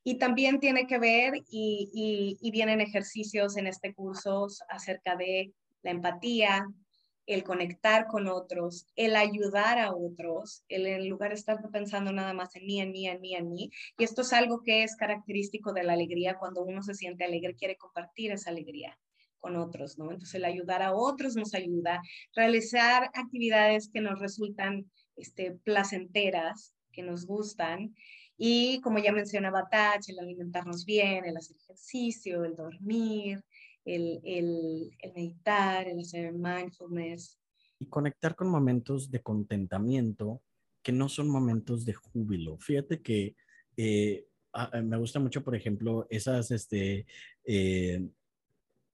Y 0.03 0.17
también 0.17 0.59
tiene 0.59 0.87
que 0.87 0.97
ver, 0.97 1.35
y, 1.47 2.37
y, 2.41 2.51
vienen 2.51 2.81
ejercicios 2.81 3.55
en 3.57 3.67
este 3.67 3.93
curso 3.93 4.47
acerca 4.67 5.15
de 5.15 5.53
la 5.83 5.91
empatía, 5.91 6.67
el 7.27 7.43
conectar 7.43 8.07
con 8.07 8.27
otros, 8.27 8.87
el 8.95 9.15
ayudar 9.15 9.77
a 9.77 9.93
otros, 9.93 10.63
el 10.69 10.87
en 10.87 11.07
lugar 11.07 11.29
de 11.29 11.35
estar 11.35 11.59
pensando 11.71 12.11
nada 12.11 12.33
más 12.33 12.55
en 12.55 12.65
mí, 12.65 12.81
en 12.81 12.91
mí, 12.91 13.07
en 13.07 13.21
mí, 13.21 13.35
en 13.35 13.49
mí. 13.49 13.69
Y 13.99 14.03
esto 14.03 14.23
es 14.23 14.33
algo 14.33 14.63
que 14.63 14.81
es 14.81 14.95
característico 14.95 15.71
de 15.71 15.83
la 15.83 15.93
alegría. 15.93 16.39
Cuando 16.39 16.63
uno 16.63 16.81
se 16.81 16.95
siente 16.95 17.23
alegre, 17.23 17.55
quiere 17.55 17.77
compartir 17.77 18.31
esa 18.31 18.49
alegría 18.49 18.97
con 19.41 19.57
otros, 19.57 19.97
¿no? 19.97 20.05
Entonces 20.11 20.35
el 20.35 20.45
ayudar 20.45 20.81
a 20.81 20.93
otros 20.93 21.35
nos 21.35 21.53
ayuda, 21.53 21.95
a 21.95 22.01
realizar 22.35 23.11
actividades 23.13 23.89
que 23.91 23.99
nos 23.99 24.19
resultan 24.19 24.89
este, 25.17 25.51
placenteras, 25.63 26.73
que 26.93 27.03
nos 27.03 27.25
gustan, 27.25 27.93
y 28.37 28.81
como 28.81 28.97
ya 28.97 29.11
mencionaba 29.11 29.67
Tach, 29.69 30.01
el 30.07 30.19
alimentarnos 30.19 30.83
bien, 30.83 31.25
el 31.25 31.37
hacer 31.37 31.57
ejercicio, 31.57 32.43
el 32.43 32.55
dormir, 32.55 33.43
el, 33.85 34.19
el, 34.23 34.89
el 34.99 35.13
meditar, 35.13 35.87
el 35.87 35.99
hacer 35.99 36.33
mindfulness. 36.33 37.37
Y 37.77 37.85
conectar 37.87 38.35
con 38.35 38.49
momentos 38.49 39.11
de 39.11 39.21
contentamiento 39.21 40.41
que 40.81 40.91
no 40.91 41.07
son 41.07 41.29
momentos 41.29 41.85
de 41.85 41.93
júbilo. 41.93 42.57
Fíjate 42.57 43.01
que 43.01 43.35
eh, 43.77 44.25
me 44.83 44.97
gusta 44.97 45.19
mucho, 45.19 45.43
por 45.43 45.55
ejemplo, 45.55 46.07
esas 46.09 46.49
este, 46.49 47.05
eh, 47.45 48.09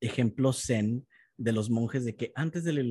ejemplo 0.01 0.53
zen 0.53 1.05
de 1.37 1.51
los 1.51 1.69
monjes 1.69 2.03
de 2.03 2.15
que 2.15 2.31
antes 2.35 2.63
de 2.63 2.73
la, 2.73 2.81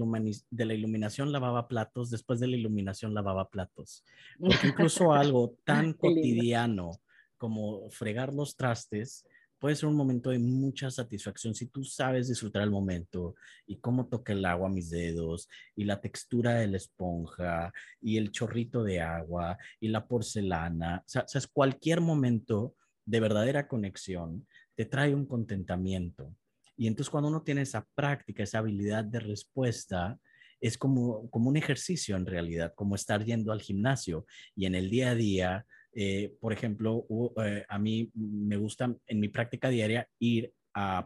de 0.50 0.64
la, 0.64 0.74
iluminación 0.74 1.32
lavaba 1.32 1.66
platos, 1.66 2.10
después 2.10 2.38
de 2.38 2.46
la 2.46 2.56
iluminación 2.56 3.12
lavaba 3.12 3.50
platos. 3.50 4.04
Porque 4.38 4.68
incluso 4.68 5.12
algo 5.12 5.56
tan 5.64 5.92
cotidiano 5.92 6.92
como 7.36 7.90
fregar 7.90 8.32
los 8.32 8.56
trastes 8.56 9.24
puede 9.58 9.74
ser 9.74 9.88
un 9.88 9.96
momento 9.96 10.30
de 10.30 10.38
mucha 10.38 10.90
satisfacción 10.90 11.54
si 11.54 11.66
tú 11.66 11.82
sabes 11.82 12.28
disfrutar 12.28 12.62
el 12.62 12.70
momento 12.70 13.34
y 13.66 13.78
cómo 13.78 14.06
toca 14.06 14.32
el 14.32 14.44
agua 14.44 14.68
a 14.68 14.72
mis 14.72 14.90
dedos 14.90 15.48
y 15.74 15.84
la 15.84 16.00
textura 16.00 16.54
de 16.54 16.68
la 16.68 16.76
esponja 16.76 17.72
y 18.00 18.18
el 18.18 18.30
chorrito 18.30 18.84
de 18.84 19.00
agua 19.00 19.58
y 19.80 19.88
la 19.88 20.06
porcelana. 20.06 20.98
O 20.98 21.08
sea, 21.08 21.22
o 21.22 21.28
sea 21.28 21.40
cualquier 21.52 22.00
momento 22.00 22.74
de 23.04 23.20
verdadera 23.20 23.66
conexión 23.66 24.46
te 24.74 24.84
trae 24.84 25.14
un 25.14 25.26
contentamiento 25.26 26.34
y 26.76 26.86
entonces 26.86 27.10
cuando 27.10 27.28
uno 27.28 27.42
tiene 27.42 27.62
esa 27.62 27.86
práctica, 27.94 28.42
esa 28.42 28.58
habilidad 28.58 29.04
de 29.04 29.20
respuesta, 29.20 30.18
es 30.60 30.78
como, 30.78 31.28
como 31.30 31.48
un 31.48 31.56
ejercicio 31.56 32.16
en 32.16 32.26
realidad, 32.26 32.72
como 32.74 32.94
estar 32.94 33.24
yendo 33.24 33.52
al 33.52 33.60
gimnasio. 33.60 34.26
Y 34.54 34.66
en 34.66 34.74
el 34.74 34.90
día 34.90 35.10
a 35.10 35.14
día, 35.14 35.66
eh, 35.92 36.34
por 36.40 36.52
ejemplo, 36.52 37.06
eh, 37.44 37.64
a 37.68 37.78
mí 37.78 38.10
me 38.14 38.56
gusta 38.56 38.94
en 39.06 39.20
mi 39.20 39.28
práctica 39.28 39.68
diaria 39.68 40.08
ir 40.18 40.52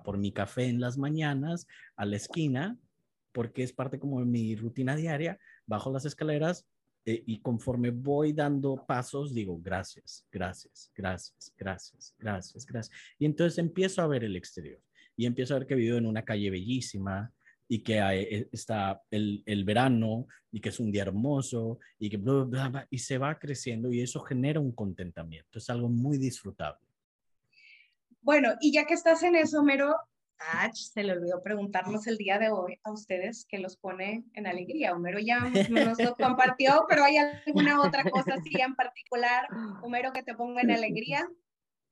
por 0.05 0.19
mi 0.19 0.33
café 0.33 0.65
en 0.65 0.81
las 0.81 0.99
mañanas 0.99 1.69
a 1.95 2.05
la 2.05 2.17
esquina, 2.17 2.77
porque 3.31 3.63
es 3.63 3.73
parte 3.73 4.01
como 4.01 4.19
de 4.19 4.27
mi 4.27 4.57
rutina 4.57 4.97
diaria. 4.97 5.39
Bajo 5.65 5.93
las 5.93 6.05
escaleras, 6.05 6.67
eh, 7.07 7.23
y 7.27 7.41
conforme 7.41 7.91
voy 7.91 8.33
dando 8.33 8.85
pasos, 8.87 9.33
digo, 9.33 9.59
gracias, 9.61 10.27
gracias, 10.31 10.93
gracias, 10.95 11.53
gracias, 11.57 12.15
gracias, 12.19 12.67
gracias. 12.67 12.97
Y 13.19 13.27
entonces 13.27 13.59
empiezo 13.59 14.03
a 14.03 14.07
ver 14.07 14.25
el 14.25 14.37
exterior 14.37 14.81
y 15.17 15.27
empiezo 15.27 15.55
a 15.55 15.59
ver 15.59 15.67
que 15.67 15.75
vivo 15.75 15.99
en 15.99 16.07
una 16.07 16.25
calle 16.25 16.51
bellísima 16.51 17.33
y 17.69 17.83
que 17.83 17.99
eh, 17.99 18.49
está 18.53 19.03
el, 19.11 19.43
el, 19.47 19.65
verano 19.65 20.27
y 20.51 20.61
que 20.61 20.71
es 20.71 20.81
un 20.81 20.91
día 20.91 21.03
hermoso 21.03 21.79
y 21.99 22.11
que 22.11 22.17
bla, 22.17 22.45
bla, 22.45 22.69
bla, 22.69 22.89
y 22.91 22.99
se 22.99 23.19
va 23.19 23.39
creciendo 23.39 23.93
y 23.93 24.01
eso 24.01 24.21
genera 24.21 24.61
un 24.61 24.73
contentamiento. 24.73 25.59
Es 25.59 25.71
algo 25.71 25.89
muy 25.89 26.19
disfrutable. 26.19 26.87
Bueno, 28.23 28.55
y 28.61 28.73
ya 28.73 28.87
que 28.87 28.95
estás 28.95 29.23
en 29.23 29.37
eso, 29.37 29.63
Mero, 29.63 29.95
Ach, 30.41 30.75
se 30.75 31.03
le 31.03 31.13
olvidó 31.13 31.43
preguntarnos 31.43 32.07
el 32.07 32.17
día 32.17 32.39
de 32.39 32.51
hoy 32.51 32.79
a 32.83 32.91
ustedes 32.91 33.45
qué 33.47 33.59
los 33.59 33.77
pone 33.77 34.25
en 34.33 34.47
alegría. 34.47 34.95
Homero 34.95 35.19
ya 35.19 35.39
nos 35.69 35.99
lo 35.99 36.15
compartió, 36.17 36.87
pero 36.89 37.05
¿hay 37.05 37.19
alguna 37.19 37.83
otra 37.83 38.05
cosa 38.11 38.35
así 38.35 38.59
en 38.59 38.75
particular, 38.75 39.47
Homero, 39.83 40.13
que 40.13 40.23
te 40.23 40.35
ponga 40.35 40.63
en 40.63 40.71
alegría? 40.71 41.29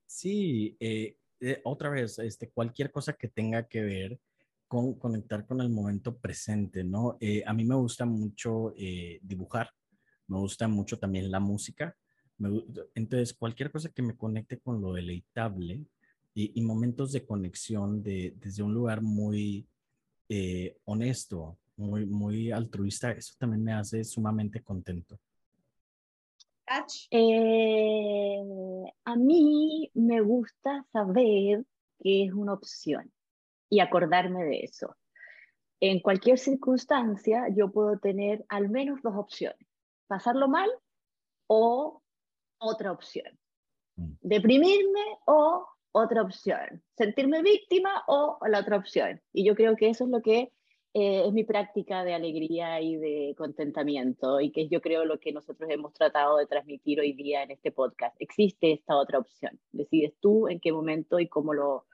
Sí, 0.06 0.78
eh, 0.80 1.17
eh, 1.40 1.60
otra 1.64 1.90
vez, 1.90 2.18
este, 2.18 2.50
cualquier 2.50 2.90
cosa 2.90 3.12
que 3.12 3.28
tenga 3.28 3.66
que 3.66 3.82
ver 3.82 4.20
con 4.66 4.98
conectar 4.98 5.46
con 5.46 5.60
el 5.60 5.70
momento 5.70 6.16
presente, 6.18 6.84
¿no? 6.84 7.16
Eh, 7.20 7.42
a 7.46 7.54
mí 7.54 7.64
me 7.64 7.74
gusta 7.74 8.04
mucho 8.04 8.74
dibujar, 9.22 9.70
me 10.26 10.38
gusta 10.38 10.68
mucho 10.68 10.98
también 10.98 11.30
la 11.30 11.40
música. 11.40 11.96
entonces, 12.94 13.34
cualquier 13.34 13.70
cosa 13.70 13.88
que 13.88 14.02
me 14.02 14.16
conecte 14.16 14.58
con 14.58 14.80
lo 14.80 14.92
deleitable, 14.92 15.86
y, 16.46 16.60
momentos 16.62 17.12
de 17.12 17.26
conexión 17.26 18.02
de, 18.02 18.32
desde 18.36 18.62
un 18.62 18.72
lugar 18.72 19.02
muy 19.02 19.66
eh, 20.28 20.76
honesto, 20.84 21.58
muy, 21.76 22.06
muy 22.06 22.52
altruista, 22.52 23.10
eso 23.10 23.34
también 23.38 23.64
me 23.64 23.72
hace 23.72 24.04
sumamente 24.04 24.62
contento. 24.62 25.18
Eh, 27.10 28.42
a 29.04 29.16
mí 29.16 29.90
me 29.94 30.20
gusta 30.20 30.84
saber 30.92 31.64
que 31.98 32.24
es 32.24 32.32
una 32.32 32.54
opción 32.54 33.12
y 33.68 33.80
acordarme 33.80 34.44
de 34.44 34.60
eso. 34.60 34.96
En 35.80 36.00
cualquier 36.00 36.38
circunstancia 36.38 37.46
yo 37.54 37.70
puedo 37.70 37.98
tener 37.98 38.44
al 38.48 38.68
menos 38.68 39.00
dos 39.02 39.14
opciones, 39.16 39.66
pasarlo 40.06 40.48
mal 40.48 40.70
o 41.46 42.02
otra 42.58 42.92
opción, 42.92 43.38
mm. 43.96 44.12
deprimirme 44.20 45.18
o 45.26 45.66
otra 45.92 46.22
opción, 46.22 46.82
sentirme 46.96 47.42
víctima 47.42 48.04
o 48.08 48.38
la 48.48 48.60
otra 48.60 48.76
opción. 48.76 49.20
Y 49.32 49.44
yo 49.44 49.54
creo 49.54 49.76
que 49.76 49.88
eso 49.90 50.04
es 50.04 50.10
lo 50.10 50.20
que 50.20 50.52
eh, 50.94 51.24
es 51.26 51.32
mi 51.32 51.44
práctica 51.44 52.02
de 52.02 52.14
alegría 52.14 52.80
y 52.80 52.96
de 52.96 53.34
contentamiento 53.36 54.40
y 54.40 54.50
que 54.50 54.68
yo 54.68 54.80
creo 54.80 55.04
lo 55.04 55.20
que 55.20 55.32
nosotros 55.32 55.68
hemos 55.70 55.92
tratado 55.92 56.38
de 56.38 56.46
transmitir 56.46 57.00
hoy 57.00 57.12
día 57.12 57.42
en 57.42 57.50
este 57.50 57.72
podcast. 57.72 58.16
Existe 58.20 58.72
esta 58.72 58.96
otra 58.96 59.18
opción. 59.18 59.60
Decides 59.70 60.14
tú 60.20 60.48
en 60.48 60.60
qué 60.60 60.72
momento 60.72 61.20
y 61.20 61.28
cómo 61.28 61.52
lo... 61.52 61.86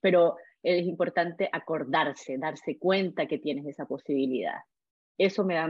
Pero 0.00 0.36
es 0.62 0.86
importante 0.86 1.48
acordarse, 1.52 2.38
darse 2.38 2.78
cuenta 2.78 3.26
que 3.26 3.38
tienes 3.38 3.66
esa 3.66 3.86
posibilidad. 3.86 4.60
Eso 5.18 5.44
me 5.44 5.54
da 5.54 5.68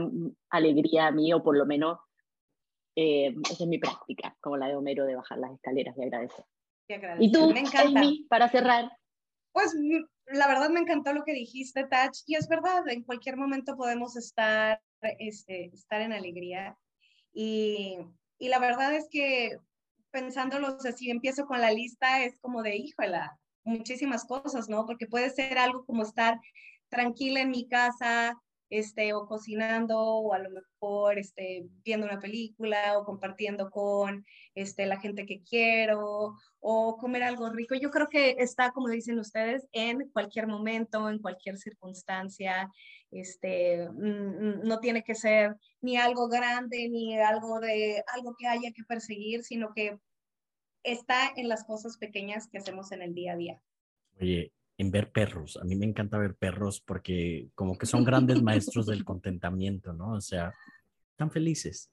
alegría 0.50 1.08
a 1.08 1.10
mí, 1.10 1.32
o 1.32 1.42
por 1.42 1.56
lo 1.56 1.66
menos 1.66 1.98
eh, 2.94 3.34
esa 3.50 3.64
es 3.64 3.68
mi 3.68 3.78
práctica, 3.78 4.36
como 4.40 4.56
la 4.56 4.68
de 4.68 4.76
Homero 4.76 5.04
de 5.04 5.16
bajar 5.16 5.38
las 5.38 5.52
escaleras 5.52 5.96
y 5.98 6.02
agradecer. 6.02 6.44
Y 7.18 7.32
tú, 7.32 7.50
me 7.50 7.60
encanta. 7.60 8.02
para 8.28 8.48
cerrar. 8.48 8.90
Pues 9.52 9.74
la 10.26 10.46
verdad 10.46 10.70
me 10.70 10.80
encantó 10.80 11.12
lo 11.12 11.24
que 11.24 11.34
dijiste, 11.34 11.84
Tach, 11.84 12.16
y 12.26 12.36
es 12.36 12.48
verdad, 12.48 12.88
en 12.88 13.02
cualquier 13.02 13.36
momento 13.36 13.76
podemos 13.76 14.16
estar, 14.16 14.80
este, 15.18 15.66
estar 15.74 16.00
en 16.00 16.12
alegría. 16.12 16.76
Y, 17.32 17.98
la 18.38 18.58
verdad 18.58 18.92
es 18.94 19.06
que 19.10 19.58
pensándolo, 20.10 20.78
si 20.96 21.10
empiezo 21.10 21.46
con 21.46 21.60
la 21.60 21.70
lista, 21.70 22.22
es 22.24 22.36
como 22.40 22.62
de, 22.62 22.76
híjola, 22.76 23.38
muchísimas 23.64 24.24
cosas, 24.24 24.68
¿no? 24.68 24.84
Porque 24.84 25.06
puede 25.06 25.30
ser 25.30 25.58
algo 25.58 25.84
como 25.86 26.02
estar 26.02 26.38
tranquila 26.88 27.40
en 27.40 27.50
mi 27.50 27.68
casa, 27.68 28.36
este, 28.72 29.12
o 29.12 29.26
cocinando, 29.26 30.00
o 30.00 30.32
a 30.32 30.38
lo 30.38 30.48
mejor 30.48 31.18
este, 31.18 31.66
viendo 31.84 32.06
una 32.06 32.20
película, 32.20 32.98
o 32.98 33.04
compartiendo 33.04 33.70
con 33.70 34.24
este, 34.54 34.86
la 34.86 34.98
gente 34.98 35.26
que 35.26 35.42
quiero, 35.42 36.34
o 36.58 36.96
comer 36.96 37.22
algo 37.22 37.50
rico. 37.50 37.74
Yo 37.74 37.90
creo 37.90 38.08
que 38.08 38.36
está, 38.38 38.72
como 38.72 38.88
dicen 38.88 39.18
ustedes, 39.18 39.68
en 39.72 40.08
cualquier 40.08 40.46
momento, 40.46 41.10
en 41.10 41.18
cualquier 41.18 41.58
circunstancia. 41.58 42.70
Este, 43.10 43.90
mm, 43.90 44.62
mm, 44.62 44.62
no 44.64 44.80
tiene 44.80 45.04
que 45.04 45.14
ser 45.14 45.54
ni 45.82 45.98
algo 45.98 46.28
grande, 46.28 46.88
ni 46.88 47.18
algo, 47.18 47.60
de, 47.60 48.02
algo 48.14 48.34
que 48.38 48.46
haya 48.46 48.72
que 48.72 48.84
perseguir, 48.84 49.44
sino 49.44 49.74
que 49.74 49.98
está 50.82 51.30
en 51.36 51.48
las 51.48 51.64
cosas 51.64 51.98
pequeñas 51.98 52.48
que 52.48 52.56
hacemos 52.56 52.90
en 52.90 53.02
el 53.02 53.12
día 53.12 53.34
a 53.34 53.36
día. 53.36 53.60
Oye, 54.18 54.50
en 54.78 54.90
ver 54.90 55.12
perros. 55.12 55.56
A 55.56 55.64
mí 55.64 55.76
me 55.76 55.86
encanta 55.86 56.18
ver 56.18 56.34
perros 56.34 56.80
porque 56.80 57.50
como 57.54 57.76
que 57.76 57.86
son 57.86 58.04
grandes 58.04 58.42
maestros 58.42 58.86
del 58.86 59.04
contentamiento, 59.04 59.92
¿no? 59.92 60.12
O 60.12 60.20
sea, 60.20 60.52
tan 61.16 61.30
felices. 61.30 61.90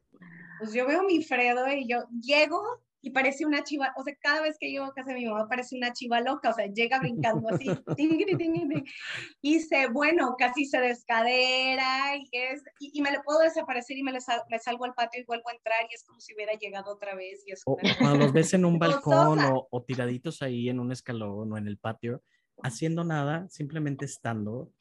Pues 0.60 0.74
yo 0.74 0.86
veo 0.88 1.04
mi 1.04 1.24
Fredo 1.24 1.68
y 1.68 1.88
yo 1.88 2.06
llego 2.22 2.62
y 3.02 3.12
parece 3.12 3.46
una 3.46 3.64
chiva, 3.64 3.94
o 3.96 4.04
sea, 4.04 4.14
cada 4.22 4.42
vez 4.42 4.58
que 4.60 4.70
llego 4.70 4.86
a 4.86 4.94
casa 4.94 5.14
de 5.14 5.20
mi 5.20 5.26
mamá 5.26 5.48
parece 5.48 5.76
una 5.76 5.94
chiva 5.94 6.20
loca, 6.20 6.50
o 6.50 6.54
sea, 6.54 6.66
llega 6.68 7.00
brincando 7.00 7.48
así, 7.50 7.68
y 9.42 9.60
se, 9.62 9.88
bueno, 9.88 10.36
casi 10.38 10.66
se 10.66 10.82
descadera 10.82 12.18
y 12.18 12.28
es, 12.34 12.62
y, 12.80 13.02
me 13.02 13.12
le 13.12 13.22
puedo 13.22 13.40
desaparecer 13.40 13.98
y 13.98 14.04
me 14.04 14.12
le, 14.12 14.20
salgo 14.20 14.86
al 14.86 14.94
patio 14.94 15.22
y 15.22 15.26
vuelvo 15.26 15.50
a 15.50 15.54
entrar 15.54 15.80
y 15.90 15.96
es 15.96 16.04
como 16.04 16.20
si 16.20 16.34
hubiera 16.34 16.54
llegado 16.54 16.92
otra 16.92 17.16
vez. 17.16 17.42
Y 17.46 17.54
es 17.54 17.62
o, 17.66 17.78
cuando 17.98 18.18
los 18.18 18.34
ves 18.34 18.54
en 18.54 18.66
un 18.66 18.80
balcón 18.80 19.40
o, 19.40 19.68
o, 19.72 19.84
tiraditos 19.84 20.42
ahí 20.42 20.68
en 20.70 20.80
un 20.80 20.92
escalón 20.92 21.54
o 21.54 21.58
en 21.58 21.68
el 21.68 21.78
patio, 21.78 22.22
haciendo 22.64 23.04
nada, 23.04 23.48
simplemente 23.50 24.06
estando, 24.06 24.72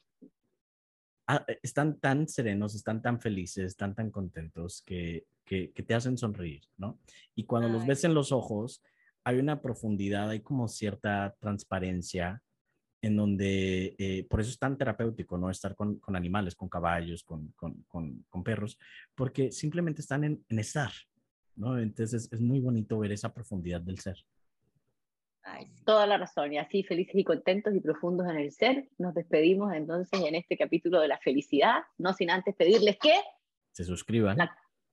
ah, 1.27 1.43
eh, 1.47 1.59
están 1.63 1.99
tan 1.99 2.27
serenos, 2.27 2.75
están 2.75 3.01
tan 3.01 3.19
felices, 3.19 3.65
están 3.65 3.95
tan 3.95 4.11
contentos 4.11 4.81
que, 4.85 5.25
que, 5.45 5.67
te 5.69 5.95
hacen 5.95 6.17
sonreír, 6.17 6.61
¿no? 6.77 6.99
Y 7.35 7.45
cuando 7.45 7.69
los 7.69 7.85
ves 7.85 8.03
en 8.03 8.13
los 8.13 8.31
ojos, 8.31 8.83
hay 9.23 9.39
una 9.39 9.61
profundidad, 9.61 10.29
hay 10.29 10.41
como 10.41 10.67
cierta 10.67 11.35
transparencia 11.39 12.41
en 13.01 13.15
donde, 13.15 13.95
eh, 13.97 14.27
por 14.29 14.41
eso 14.41 14.51
es 14.51 14.59
tan 14.59 14.77
terapéutico, 14.77 15.37
¿no? 15.37 15.49
Estar 15.49 15.75
con, 15.75 15.99
con 15.99 16.15
animales, 16.15 16.55
con 16.55 16.69
caballos, 16.69 17.23
con, 17.23 17.53
con, 17.55 17.85
con, 17.87 18.43
perros, 18.43 18.77
porque 19.15 19.51
simplemente 19.51 20.01
están 20.01 20.23
en, 20.23 20.45
en 20.49 20.59
estar, 20.59 20.91
¿no? 21.55 21.79
Entonces 21.79 22.27
es 22.31 22.41
muy 22.41 22.59
bonito 22.59 22.99
ver 22.99 23.11
esa 23.11 23.33
profundidad 23.33 23.81
del 23.81 23.99
ser. 23.99 24.17
Toda 25.85 26.05
la 26.05 26.17
razón. 26.17 26.53
Y 26.53 26.57
así, 26.57 26.83
felices 26.83 27.15
y 27.15 27.23
contentos 27.23 27.73
y 27.75 27.79
profundos 27.79 28.27
en 28.29 28.37
el 28.37 28.51
ser, 28.51 28.87
nos 28.97 29.13
despedimos 29.13 29.73
entonces 29.73 30.19
en 30.21 30.35
este 30.35 30.57
capítulo 30.57 30.99
de 31.01 31.07
la 31.07 31.17
felicidad, 31.17 31.81
no 31.97 32.13
sin 32.13 32.29
antes 32.29 32.55
pedirles 32.55 32.97
que 32.97 33.13
se 33.71 33.83
suscriban. 33.83 34.37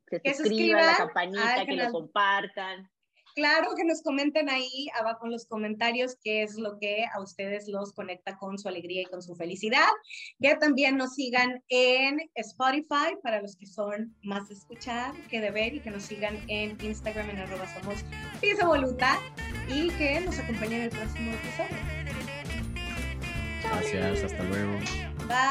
se 0.09 0.35
suscriban, 0.35 0.87
la 0.87 0.97
campanita, 0.97 1.67
que 1.67 1.77
lo 1.77 1.91
compartan. 1.91 2.91
Claro, 3.35 3.75
que 3.77 3.85
nos 3.85 4.03
comenten 4.03 4.49
ahí 4.49 4.87
abajo 4.99 5.27
en 5.27 5.33
los 5.33 5.45
comentarios 5.45 6.17
qué 6.23 6.43
es 6.43 6.57
lo 6.57 6.79
que 6.79 7.05
a 7.13 7.21
ustedes 7.21 7.69
los 7.69 7.93
conecta 7.93 8.39
con 8.39 8.59
su 8.59 8.67
alegría 8.67 9.03
y 9.03 9.05
con 9.05 9.21
su 9.21 9.35
felicidad. 9.35 9.89
Que 10.41 10.55
también 10.55 10.97
nos 10.97 11.17
sigan 11.17 11.63
en 11.69 12.19
Spotify 12.35 13.15
para 13.23 13.43
los 13.43 13.55
que 13.57 13.67
son 13.67 14.17
más 14.23 14.49
de 14.49 14.55
escuchar 14.55 15.13
que 15.29 15.43
de 15.43 15.51
ver 15.51 15.75
y 15.75 15.81
que 15.81 15.91
nos 15.91 16.05
sigan 16.05 16.39
en 16.49 16.79
Instagram 16.83 17.29
en 17.29 17.41
arroba 17.41 17.67
somos 17.75 18.03
Voluta 18.65 19.19
y 19.69 19.91
que 19.91 20.21
nos 20.21 20.39
acompañen 20.39 20.81
en 20.81 20.83
el 20.83 20.91
próximo 20.91 21.33
episodio. 21.33 21.77
Gracias, 23.62 24.25
hasta 24.25 24.43
luego. 24.45 24.79